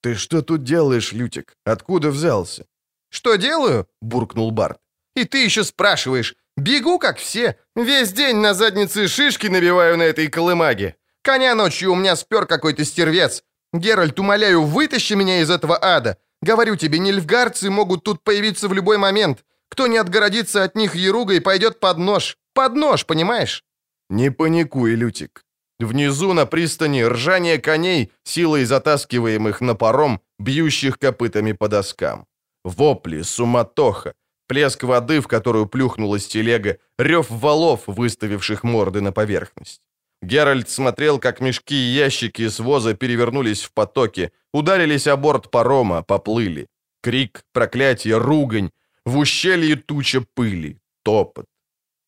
[0.03, 1.55] «Ты что тут делаешь, Лютик?
[1.65, 2.65] Откуда взялся?»
[3.09, 4.77] «Что делаю?»— буркнул Барт.
[5.15, 6.35] «И ты еще спрашиваешь.
[6.57, 7.57] Бегу, как все.
[7.75, 10.95] Весь день на заднице шишки набиваю на этой колымаге.
[11.21, 13.43] Коня ночью у меня спер какой-то стервец.
[13.71, 16.17] Геральт, умоляю, вытащи меня из этого ада.
[16.41, 19.45] Говорю тебе, нильфгарцы могут тут появиться в любой момент.
[19.69, 22.37] Кто не отгородится от них еругой, пойдет под нож.
[22.53, 23.63] Под нож, понимаешь?»
[24.09, 25.45] «Не паникуй, Лютик.
[25.83, 32.25] Внизу на пристани ржание коней, силой затаскиваемых на паром, бьющих копытами по доскам.
[32.63, 34.13] Вопли, суматоха,
[34.47, 39.81] плеск воды, в которую плюхнулась телега, рев валов, выставивших морды на поверхность.
[40.21, 46.01] Геральт смотрел, как мешки и ящики с воза перевернулись в потоке, ударились о борт парома,
[46.01, 46.67] поплыли.
[47.01, 48.71] Крик, проклятие, ругань.
[49.05, 51.45] В ущелье туча пыли, топот.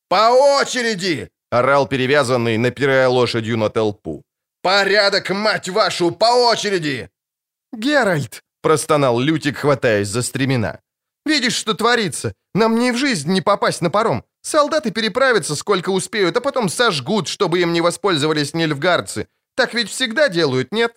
[0.07, 0.29] «По
[0.61, 1.29] очереди!»
[1.59, 4.23] Орал перевязанный, напирая лошадью на толпу.
[4.61, 7.09] «Порядок, мать вашу, по очереди!»
[7.73, 10.79] «Геральт!»— простонал Лютик, хватаясь за стремена.
[11.25, 12.33] «Видишь, что творится?
[12.55, 14.23] Нам ни в жизнь не попасть на паром.
[14.41, 19.27] Солдаты переправятся, сколько успеют, а потом сожгут, чтобы им не воспользовались нельфгарцы.
[19.55, 20.91] Так ведь всегда делают, нет?»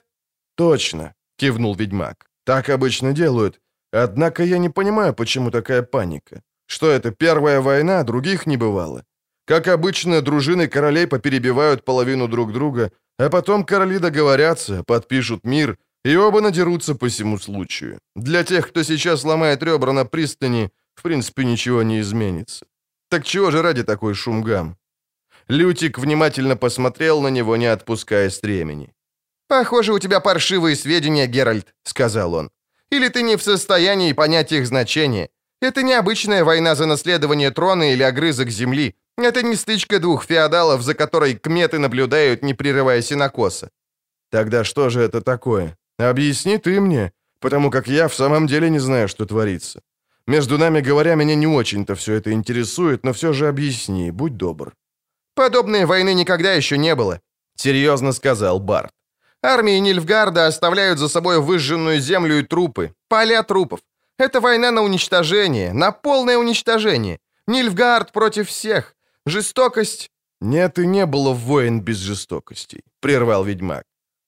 [0.56, 2.26] «Точно»,— кивнул ведьмак.
[2.44, 3.60] «Так обычно делают.
[3.92, 6.42] Однако я не понимаю, почему такая паника.
[6.66, 9.04] Что это, первая война, других не бывало?
[9.48, 16.16] Как обычно, дружины королей поперебивают половину друг друга, а потом короли договорятся, подпишут мир, и
[16.16, 17.98] оба надерутся по всему случаю.
[18.14, 22.66] Для тех, кто сейчас ломает ребра на пристани, в принципе, ничего не изменится.
[23.08, 24.76] Так чего же ради такой шумгам?
[25.48, 28.92] Лютик внимательно посмотрел на него, не отпуская стремени.
[29.48, 32.50] «Похоже, у тебя паршивые сведения, Геральт»,— сказал он.
[32.90, 35.30] «Или ты не в состоянии понять их значение.
[35.62, 38.94] Это не обычная война за наследование трона или огрызок земли.
[39.18, 43.68] Это не стычка двух феодалов, за которой кметы наблюдают, не прерывая синокоса.
[44.30, 45.76] Тогда что же это такое?
[45.98, 49.80] Объясни ты мне, потому как я в самом деле не знаю, что творится.
[50.28, 54.72] Между нами говоря, меня не очень-то все это интересует, но все же объясни, будь добр.
[55.34, 57.20] Подобной войны никогда еще не было,
[57.56, 58.92] серьезно сказал Барт.
[59.42, 63.80] Армии Нильфгарда оставляют за собой выжженную землю и трупы, поля трупов.
[64.16, 67.18] Это война на уничтожение, на полное уничтожение.
[67.46, 68.94] Нильфгард против всех.
[69.28, 70.10] Жестокость...»
[70.40, 73.84] «Нет и не было воин без жестокостей»,— прервал ведьмак.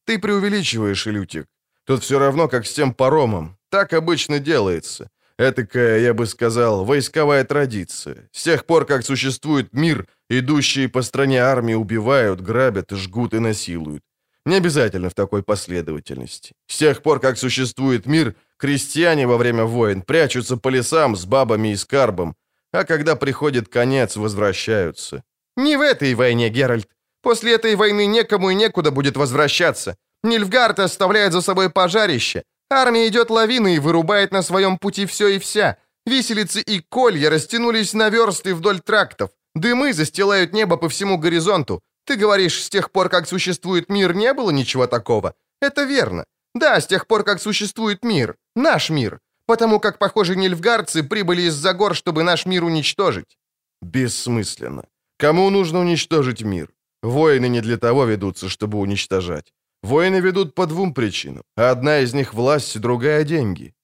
[0.06, 1.46] «Ты преувеличиваешь, Илютик.
[1.84, 3.56] Тут все равно, как с тем паромом.
[3.70, 5.08] Так обычно делается.
[5.38, 8.28] Этакая, я бы сказал, войсковая традиция.
[8.32, 14.02] С тех пор, как существует мир, идущие по стране армии убивают, грабят, жгут и насилуют.
[14.44, 16.52] Не обязательно в такой последовательности.
[16.66, 21.72] С тех пор, как существует мир, крестьяне во время войн прячутся по лесам с бабами
[21.72, 22.34] и скарбом,
[22.72, 25.22] а когда приходит конец, возвращаются.
[25.56, 26.88] Не в этой войне, Геральт.
[27.22, 29.96] После этой войны некому и некуда будет возвращаться.
[30.22, 32.42] Нильфгард оставляет за собой пожарище.
[32.70, 35.76] Армия идет лавиной и вырубает на своем пути все и вся.
[36.06, 39.30] Виселицы и колья растянулись на версты вдоль трактов.
[39.54, 41.80] Дымы застилают небо по всему горизонту.
[42.06, 45.34] Ты говоришь, с тех пор, как существует мир, не было ничего такого.
[45.60, 46.24] Это верно.
[46.54, 48.36] Да, с тех пор, как существует мир.
[48.56, 49.20] Наш мир.
[49.50, 53.36] Потому как, похоже, нильфгардцы прибыли из-за гор, чтобы наш мир уничтожить.
[53.82, 54.84] Бессмысленно.
[55.18, 56.68] Кому нужно уничтожить мир?
[57.02, 59.52] Войны не для того ведутся, чтобы уничтожать.
[59.82, 61.42] Войны ведут по двум причинам.
[61.56, 63.74] Одна из них— власть, другая— деньги.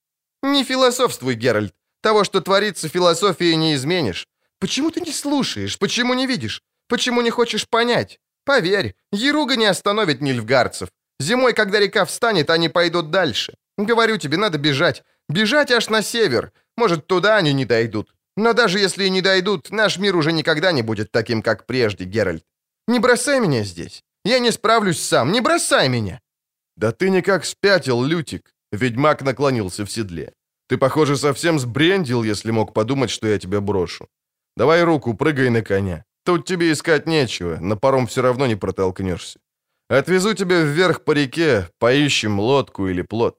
[0.42, 1.74] Не философствуй, Геральт.
[2.00, 4.28] Того, что творится философией, не изменишь.
[4.60, 5.78] Почему ты не слушаешь?
[5.78, 6.62] Почему не видишь?
[6.88, 8.20] Почему не хочешь понять?
[8.44, 10.90] Поверь, Еруга не остановит нильфгарцев.
[11.18, 13.54] Зимой, когда река встанет, они пойдут дальше.
[13.78, 15.02] Говорю тебе, надо бежать.
[15.28, 16.52] Бежать аж на север.
[16.76, 18.14] Может, туда они не дойдут.
[18.36, 22.04] Но даже если и не дойдут, наш мир уже никогда не будет таким, как прежде,
[22.04, 22.44] Геральт.
[22.88, 24.04] Не бросай меня здесь.
[24.24, 25.32] Я не справлюсь сам.
[25.32, 26.20] Не бросай меня.
[26.76, 28.52] Да ты никак спятил, Лютик.
[28.72, 30.32] Ведьмак наклонился в седле.
[30.68, 34.08] Ты, похоже, совсем сбрендил, если мог подумать, что я тебя брошу.
[34.56, 36.04] Давай руку, прыгай на коня.
[36.24, 39.38] Тут тебе искать нечего, на паром все равно не протолкнешься.
[39.88, 43.38] Отвезу тебя вверх по реке, поищем лодку или плот.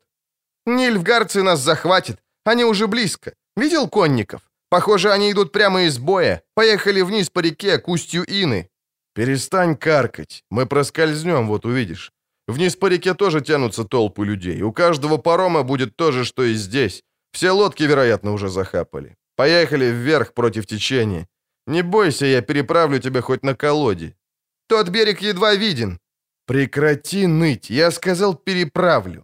[0.68, 2.20] Нильфгарцы нас захватят.
[2.46, 3.34] Они уже близко.
[3.56, 4.42] Видел конников?
[4.70, 6.42] Похоже, они идут прямо из боя.
[6.56, 8.70] Поехали вниз по реке к устью Ины.
[9.16, 10.44] Перестань каркать.
[10.52, 12.12] Мы проскользнем, вот увидишь.
[12.48, 14.62] Вниз по реке тоже тянутся толпы людей.
[14.62, 17.02] У каждого парома будет то же, что и здесь.
[17.32, 19.16] Все лодки, вероятно, уже захапали.
[19.38, 21.28] Поехали вверх против течения.
[21.68, 24.16] Не бойся, я переправлю тебя хоть на колоде.
[24.68, 26.00] Тот берег едва виден.
[26.46, 29.24] Прекрати ныть, я сказал переправлю.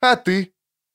[0.00, 0.52] А ты?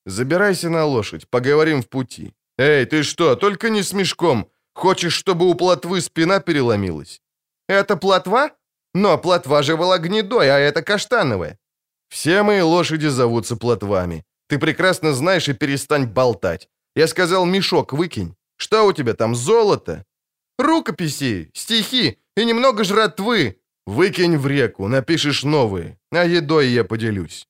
[0.08, 2.34] Забирайся на лошадь, поговорим в пути.
[2.58, 4.48] Эй, ты что, только не с мешком.
[4.74, 7.22] Хочешь, чтобы у плотвы спина переломилась?
[7.68, 8.52] Это плотва?
[8.94, 11.60] Но плотва же была гнедой, а это каштановая.
[12.10, 14.24] Все мои лошади зовутся плотвами.
[14.48, 16.70] Ты прекрасно знаешь и перестань болтать.
[16.96, 18.34] Я сказал, мешок выкинь.
[18.56, 20.06] Что у тебя там, золото?
[20.58, 23.60] Рукописи, стихи и немного жратвы.
[23.86, 27.48] Выкинь в реку, напишешь новые, а едой я поделюсь.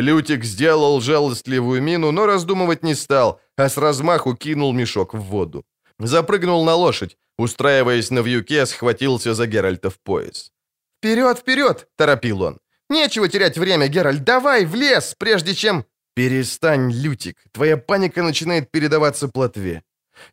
[0.00, 5.64] Лютик сделал жалостливую мину, но раздумывать не стал, а с размаху кинул мешок в воду.
[5.98, 10.52] Запрыгнул на лошадь, устраиваясь на вьюке, схватился за Геральта в пояс.
[10.98, 12.58] «Вперед, вперед!»— торопил он.
[12.88, 15.84] «Нечего терять время, Геральт, давай в лес, прежде чем...»
[16.14, 19.82] «Перестань, Лютик, твоя паника начинает передаваться плотве.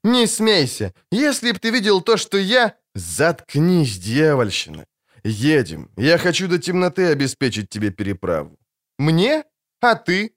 [0.04, 0.94] «Не смейся!
[1.12, 4.86] Если б ты видел то, что я...» «Заткнись, дьявольщина!
[5.24, 5.90] Едем.
[5.98, 8.58] Я хочу до темноты обеспечить тебе переправу».
[9.00, 9.44] «Мне?
[9.86, 10.34] А ты?»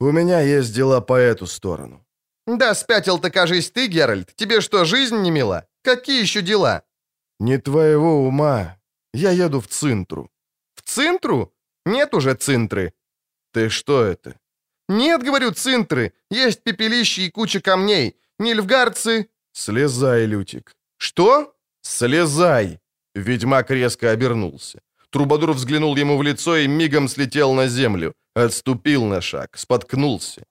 [0.00, 2.04] «У меня есть дела по эту сторону».
[2.46, 4.36] «Да спятил-то, кажись, ты, Геральт.
[4.36, 5.64] Тебе что, жизнь не мила?
[5.82, 6.82] Какие еще дела?»
[7.38, 8.76] «Не твоего ума.
[9.14, 10.30] Я еду в Цинтру».
[10.74, 11.52] «В Цинтру?
[11.86, 12.92] Нет уже Цинтры».
[13.52, 14.34] «Ты что это?»
[14.88, 16.12] «Нет, говорю, Цинтры.
[16.30, 18.14] Есть пепелище и куча камней.
[18.38, 20.74] Нильфгардцы...» «Слезай, Лютик».
[20.98, 22.78] «Что?» «Слезай!»
[23.14, 24.80] Ведьмак резко обернулся.
[25.10, 28.14] Трубадур взглянул ему в лицо и мигом слетел на землю.
[28.34, 30.42] Отступил на шаг, споткнулся.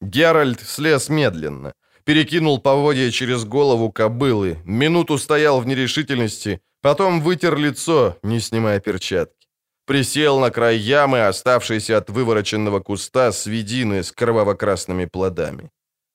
[0.00, 1.72] Геральт слез медленно.
[2.04, 9.48] Перекинул поводья через голову кобылы, минуту стоял в нерешительности, потом вытер лицо, не снимая перчатки.
[9.86, 15.70] Присел на край ямы, оставшейся от вывороченного куста свидины с кроваво-красными плодами.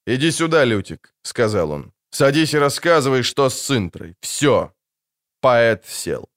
[0.07, 1.93] «Иди сюда, Лютик»,— сказал он.
[2.09, 4.15] «Садись и рассказывай, что с Цинтрой.
[4.21, 4.71] Все».
[5.41, 6.30] Поэт сел.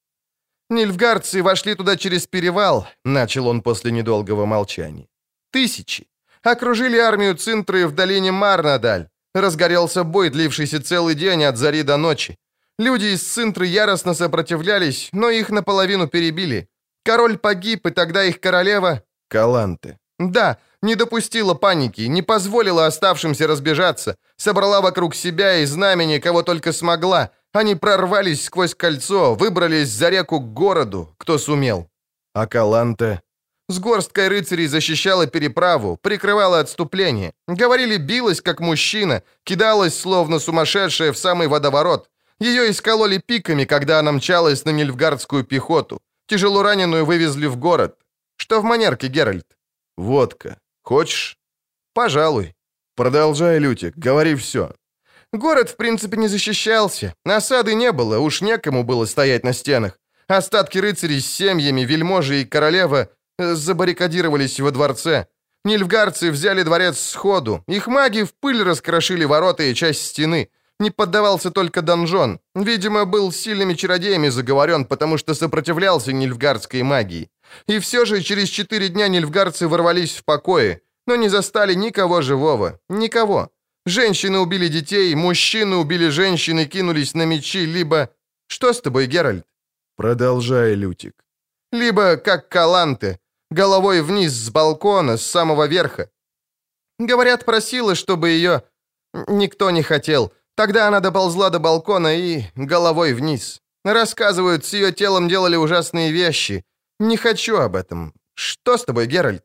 [0.71, 5.09] «Нильфгардцы вошли туда через перевал»,— начал он после недолгого молчания.
[5.51, 6.07] «Тысячи.
[6.43, 9.09] Окружили армию Цинтры в долине Марнадаль.
[9.35, 12.39] Разгорелся бой, длившийся целый день от зари до ночи.
[12.79, 16.69] Люди из Цинтры яростно сопротивлялись, но их наполовину перебили.
[17.05, 19.03] Король погиб, и тогда их королева...
[19.29, 19.99] Каланты.
[20.19, 26.73] Да, не допустила паники, не позволила оставшимся разбежаться, собрала вокруг себя и знамени, кого только
[26.73, 27.31] смогла.
[27.55, 31.89] Они прорвались сквозь кольцо, выбрались за реку к городу, кто сумел.
[32.35, 33.23] А Каланте?
[33.69, 37.33] С горсткой рыцарей защищала переправу, прикрывала отступление.
[37.47, 42.11] Говорили, билась, как мужчина, кидалась, словно сумасшедшая, в самый водоворот.
[42.41, 46.03] Ее искололи пиками, когда она мчалась на нильфгардскую пехоту.
[46.27, 47.97] Тяжело раненую вывезли в город.
[48.37, 49.47] Что в манерке, Геральт?
[49.97, 50.59] Водка.
[50.83, 51.39] Хочешь?
[51.95, 52.57] Пожалуй.
[52.97, 54.73] Продолжай, Лютик, говори все.
[55.35, 57.13] Город, в принципе, не защищался.
[57.25, 59.99] Осады не было, уж некому было стоять на стенах.
[60.29, 63.09] Остатки рыцарей с семьями, вельможи и королева
[63.39, 65.27] э, забаррикадировались во дворце.
[65.65, 67.65] Нильфгарцы взяли дворец сходу.
[67.67, 70.51] Их маги в пыль раскрошили ворота и часть стены.
[70.79, 72.39] Не поддавался только донжон.
[72.55, 77.29] Видимо, был сильными чародеями заговорен, потому что сопротивлялся нильфгардской магии.
[77.67, 82.79] И все же через четыре дня нильфгардцы ворвались в покое, но не застали никого живого.
[82.89, 83.51] Никого.
[83.87, 88.09] Женщины убили детей, мужчины убили женщин и кинулись на мечи, либо...
[88.47, 89.47] Что с тобой, Геральт?
[89.97, 91.25] Продолжай, Лютик.
[91.73, 93.19] Либо, как Каланте,
[93.51, 96.11] головой вниз с балкона, с самого верха.
[96.99, 98.63] Говорят, просила, чтобы ее...
[99.29, 100.33] Никто не хотел.
[100.57, 103.61] Тогда она доползла до балкона и головой вниз.
[103.85, 106.65] Рассказывают, с ее телом делали ужасные вещи.
[106.99, 108.15] Не хочу об этом.
[108.35, 109.45] Что с тобой, Геральт?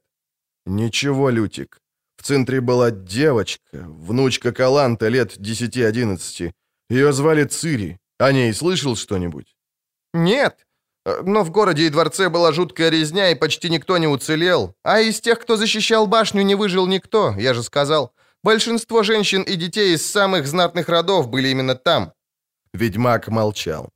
[0.65, 1.81] Ничего, Лютик.
[2.19, 6.51] В центре была девочка, внучка Каланта, лет 10-11.
[6.89, 7.97] Ее звали Цири.
[8.17, 9.55] О ней слышал что-нибудь?
[10.13, 10.67] Нет.
[11.05, 14.75] Но в городе и дворце была жуткая резня, и почти никто не уцелел.
[14.83, 18.13] А из тех, кто защищал башню, не выжил никто, я же сказал.
[18.43, 22.11] Большинство женщин и детей из самых знатных родов были именно там».
[22.73, 23.91] Ведьмак молчал.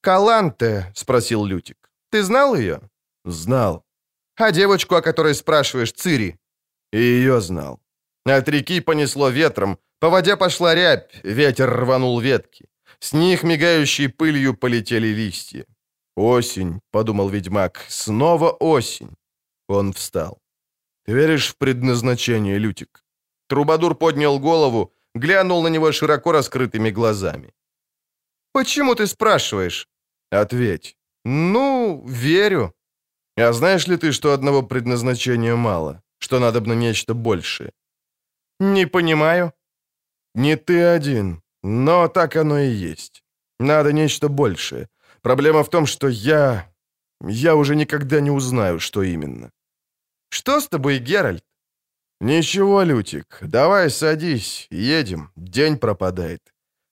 [0.00, 1.76] «Каланте?»— спросил Лютик.
[2.10, 2.80] «Ты знал ее?»
[3.24, 3.84] «Знал».
[4.36, 6.40] «А девочку, о которой спрашиваешь, Цири?»
[6.96, 7.78] «И ее знал».
[8.24, 12.68] От реки понесло ветром, по воде пошла рябь, ветер рванул ветки.
[13.00, 15.66] С них мигающей пылью полетели листья.
[16.16, 19.14] «Осень»,— подумал ведьмак,— «снова осень».
[19.68, 20.38] Он встал.
[21.04, 23.04] «Ты веришь в предназначение, Лютик?»
[23.48, 27.52] Трубадур поднял голову, глянул на него широко раскрытыми глазами.
[28.52, 29.88] «Почему ты спрашиваешь?»
[30.30, 30.96] «Ответь».
[31.26, 32.72] «Ну, верю».
[33.36, 37.72] «А знаешь ли ты, что одного предназначения мало, что надо бы на нечто большее?»
[38.60, 39.52] «Не понимаю».
[40.34, 43.24] «Не ты один, но так оно и есть.
[43.58, 44.88] Надо нечто большее.
[45.22, 46.70] Проблема в том, что я...
[47.20, 49.50] Я уже никогда не узнаю, что именно».
[50.28, 51.44] «Что с тобой, Геральт?»
[52.20, 56.40] «Ничего, Лютик, давай садись, едем, день пропадает.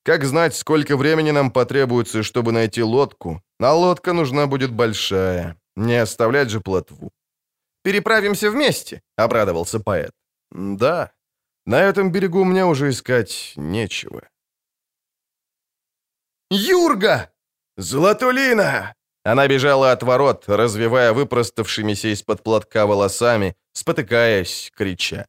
[0.05, 6.03] Как знать, сколько времени нам потребуется, чтобы найти лодку, а лодка нужна будет большая, не
[6.03, 7.11] оставлять же плотву».
[7.85, 10.13] «Переправимся вместе»,— обрадовался поэт.
[10.51, 11.13] «Да,
[11.67, 14.23] на этом берегу мне уже искать нечего».
[16.51, 17.31] «Юрга!»
[17.77, 18.95] «Златулина!»
[19.25, 25.27] Она бежала от ворот, развивая выпроставшимися из-под платка волосами, спотыкаясь, крича.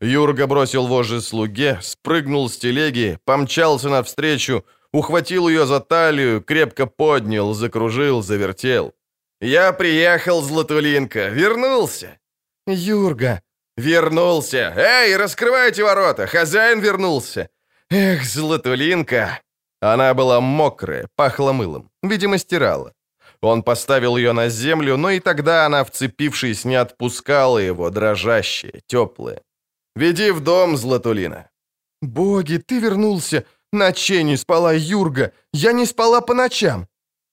[0.00, 7.52] Юрга бросил вожжи слуге, спрыгнул с телеги, помчался навстречу, ухватил ее за талию, крепко поднял,
[7.54, 8.94] закружил, завертел.
[9.40, 12.18] «Я приехал, Златулинка, вернулся!»
[12.66, 13.40] «Юрга!»
[13.76, 14.74] «Вернулся!
[14.76, 16.26] Эй, раскрывайте ворота!
[16.26, 17.48] Хозяин вернулся!»
[17.90, 19.40] «Эх, Златулинка!»
[19.80, 21.88] Она была мокрая, пахла мылом.
[22.02, 22.92] Видимо, стирала.
[23.40, 29.42] Он поставил ее на землю, но и тогда она, вцепившись, не отпускала его, дрожащая, теплая.
[29.94, 31.48] «Веди в дом, Златулина».
[32.02, 33.44] «Боги, ты вернулся!
[33.72, 35.32] Ночей не спала Юрга!
[35.52, 36.88] Я не спала по ночам!»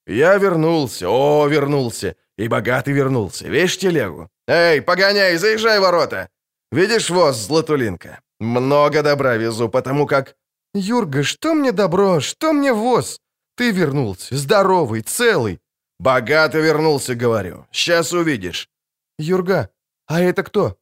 [0.08, 2.16] «Я вернулся, о, вернулся!
[2.38, 3.48] И богатый вернулся!
[3.48, 4.30] Вещь телегу!
[4.48, 6.30] Эй, погоняй, заезжай ворота!
[6.72, 8.20] Видишь воз, Златулинка?
[8.40, 10.36] Много добра везу, потому как...»
[10.74, 13.20] «Юрга, что мне добро, что мне воз?
[13.56, 15.60] Ты вернулся, здоровый, целый.
[16.00, 17.66] «Богато вернулся, говорю.
[17.72, 18.70] Сейчас увидишь».
[19.18, 19.70] «Юрга,
[20.08, 20.78] а это кто?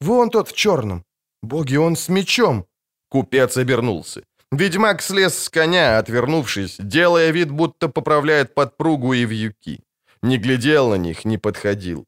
[0.00, 1.04] Вон тот в черном.
[1.42, 2.66] Боги, он с мечом».
[3.08, 4.22] Купец обернулся.
[4.50, 9.80] Ведьмак слез с коня, отвернувшись, делая вид, будто поправляет подпругу и вьюки.
[10.22, 12.06] Не глядел на них, не подходил.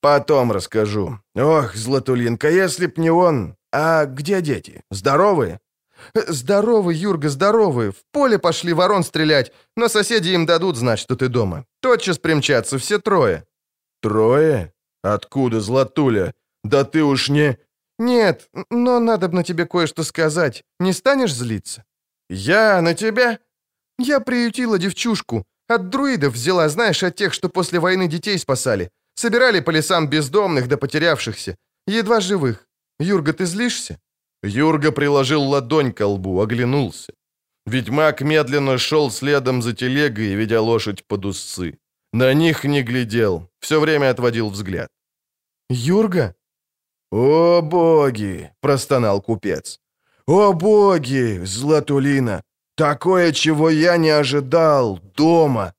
[0.00, 1.18] «Потом расскажу.
[1.34, 3.56] Ох, Златулинка, если б не он...
[3.72, 4.82] А где дети?
[4.90, 5.60] Здоровые?»
[6.14, 7.90] «Здоровы, Юрга, здоровы.
[7.90, 11.66] В поле пошли ворон стрелять, но соседи им дадут знать, что ты дома.
[11.80, 13.44] Тотчас примчатся все трое».
[14.00, 14.72] «Трое?
[15.02, 16.34] Откуда, Златуля?
[16.64, 17.58] Да ты уж не...»
[18.00, 20.64] «Нет, но надо бы на тебе кое-что сказать.
[20.80, 21.84] Не станешь злиться?»
[22.30, 23.38] «Я на тебя?»
[23.98, 25.44] «Я приютила девчушку.
[25.68, 28.90] От друидов взяла, знаешь, от тех, что после войны детей спасали.
[29.14, 31.56] Собирали по лесам бездомных да потерявшихся.
[31.86, 32.66] Едва живых.
[33.00, 33.98] Юрга, ты злишься?»
[34.42, 37.12] Юрга приложил ладонь к лбу, оглянулся.
[37.66, 41.78] Ведьмак медленно шел следом за телегой, ведя лошадь под усы.
[42.14, 44.88] На них не глядел, все время отводил взгляд.
[45.68, 46.34] «Юрга?»
[47.10, 49.80] «О боги!»— простонал купец.
[50.26, 52.42] «О боги, Златулина!
[52.76, 55.74] Такое, чего я не ожидал, дома!»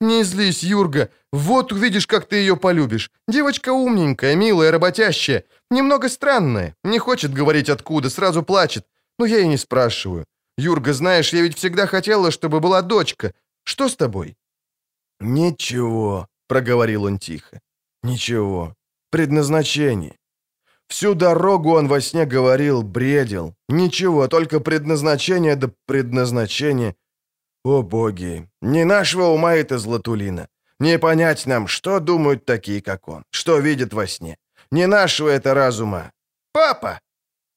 [0.00, 3.10] «Не злись, Юрга, вот увидишь, как ты ее полюбишь.
[3.28, 8.84] Девочка умненькая, милая, работящая, немного странная, не хочет говорить откуда, сразу плачет,
[9.18, 10.26] но я и не спрашиваю.
[10.58, 13.32] Юрга, знаешь, я ведь всегда хотела, чтобы была дочка.
[13.64, 14.36] Что с тобой?»
[15.20, 17.60] «Ничего»,— проговорил он тихо.
[18.02, 18.74] «Ничего.
[19.10, 20.16] Предназначение.
[20.92, 23.54] Всю дорогу он во сне говорил, бредил.
[23.70, 26.94] Ничего, только предназначение да предназначение.
[27.64, 30.48] О боги, не нашего ума это Златулина.
[30.80, 34.36] Не понять нам, что думают такие, как он, что видят во сне.
[34.70, 36.12] Не нашего это разума.
[36.52, 37.00] Папа!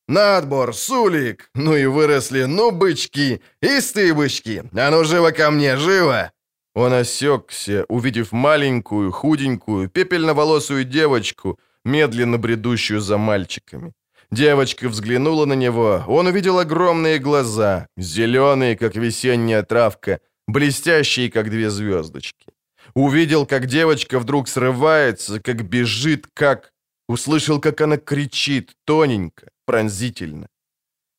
[0.08, 6.32] Надбор, Сулик, ну и выросли, ну бычки, истые бычки, а ну живо ко мне, живо!»
[6.74, 13.94] Он осекся, увидев маленькую, худенькую, пепельноволосую девочку, медленно бредущую за мальчиками.
[14.32, 21.70] Девочка взглянула на него, он увидел огромные глаза, зеленые, как весенняя травка, блестящие, как две
[21.70, 22.48] звездочки.
[22.96, 26.72] Увидел, как девочка вдруг срывается, как бежит, как...
[27.08, 30.48] Услышал, как она кричит, тоненько, пронзительно.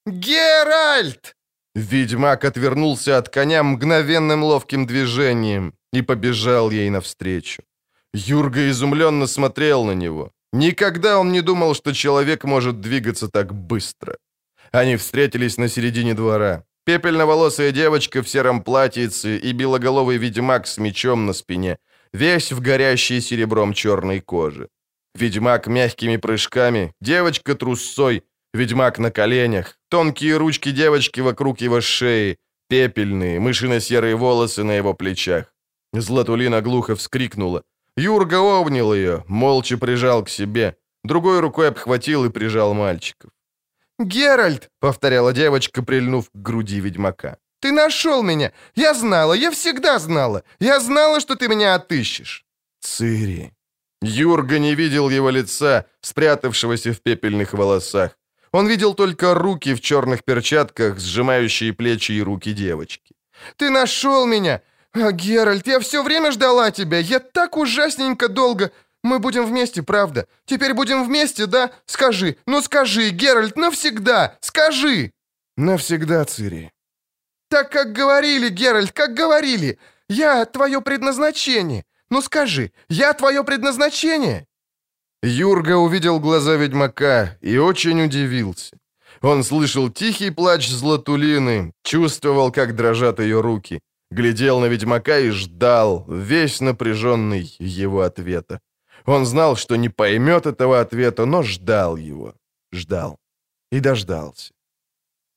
[0.05, 1.37] «Геральт!»
[1.77, 7.63] Ведьмак отвернулся от коня мгновенным ловким движением и побежал ей навстречу.
[8.15, 10.33] Юрга изумленно смотрел на него.
[10.53, 14.17] Никогда он не думал, что человек может двигаться так быстро.
[14.73, 16.65] Они встретились на середине двора.
[16.85, 21.79] Пепельноволосая девочка в сером платьице и белоголовый ведьмак с мечом на спине,
[22.13, 24.69] весь в горящей серебром черной кожи.
[25.15, 28.23] Ведьмак мягкими прыжками, девочка трусцой,
[28.55, 32.37] ведьмак на коленях, тонкие ручки девочки вокруг его шеи,
[32.69, 35.53] пепельные, мышино-серые волосы на его плечах.
[35.93, 37.63] Златулина глухо вскрикнула.
[37.97, 43.31] Юрга обнял ее, молча прижал к себе, другой рукой обхватил и прижал мальчиков.
[43.99, 47.39] «Геральт!»— повторяла девочка, прильнув к груди ведьмака.
[47.61, 48.53] «Ты нашел меня!
[48.75, 50.43] Я знала, я всегда знала!
[50.61, 52.45] Я знала, что ты меня отыщешь!»
[52.81, 53.53] «Цири!»
[54.03, 58.19] Юрга не видел его лица, спрятавшегося в пепельных волосах.
[58.53, 63.15] Он видел только руки в черных перчатках, сжимающие плечи и руки девочки.
[63.57, 64.61] «Ты нашел меня!
[64.99, 66.99] А, Геральт, я все время ждала тебя!
[66.99, 68.71] Я так ужасненько долго...
[69.03, 70.27] Мы будем вместе, правда?
[70.47, 71.71] Теперь будем вместе, да?
[71.87, 74.37] Скажи, ну скажи, Геральт, навсегда!
[74.41, 75.13] Скажи!»
[75.57, 76.73] «Навсегда, Цири».
[77.49, 79.79] «Так, как говорили, Геральт, как говорили!
[80.09, 81.85] Я твое предназначение!
[82.11, 84.47] Ну скажи, я твое предназначение!»
[85.23, 88.77] Юрга увидел глаза ведьмака и очень удивился.
[89.23, 93.81] Он слышал тихий плач Златулины, чувствовал, как дрожат ее руки,
[94.11, 98.61] глядел на ведьмака и ждал, весь напряженный его ответа.
[99.05, 102.35] Он знал, что не поймет этого ответа, но ждал его,
[102.73, 103.19] ждал
[103.71, 104.53] и дождался.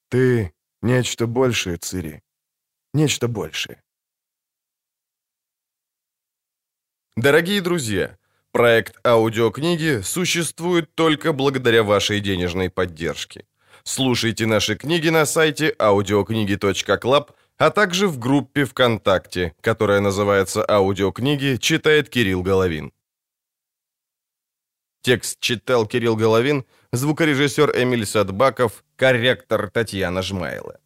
[0.09, 2.23] «Ты нечто большее, Цири,
[2.93, 3.81] нечто большее».
[7.15, 8.17] Дорогие друзья,
[8.51, 13.45] проект аудиокниги существует только благодаря вашей денежной поддержке.
[13.83, 21.57] Слушайте наши книги на сайте audiokniги.club, а также в группе ВКонтакте, которая называется «Аудиокниги.
[21.57, 22.91] Читает Кирилл Головин».
[25.01, 30.79] Текст читал Кирилл Головин, звукорежиссер Эмиль Садбаков, корректор Татьяна Жмайла.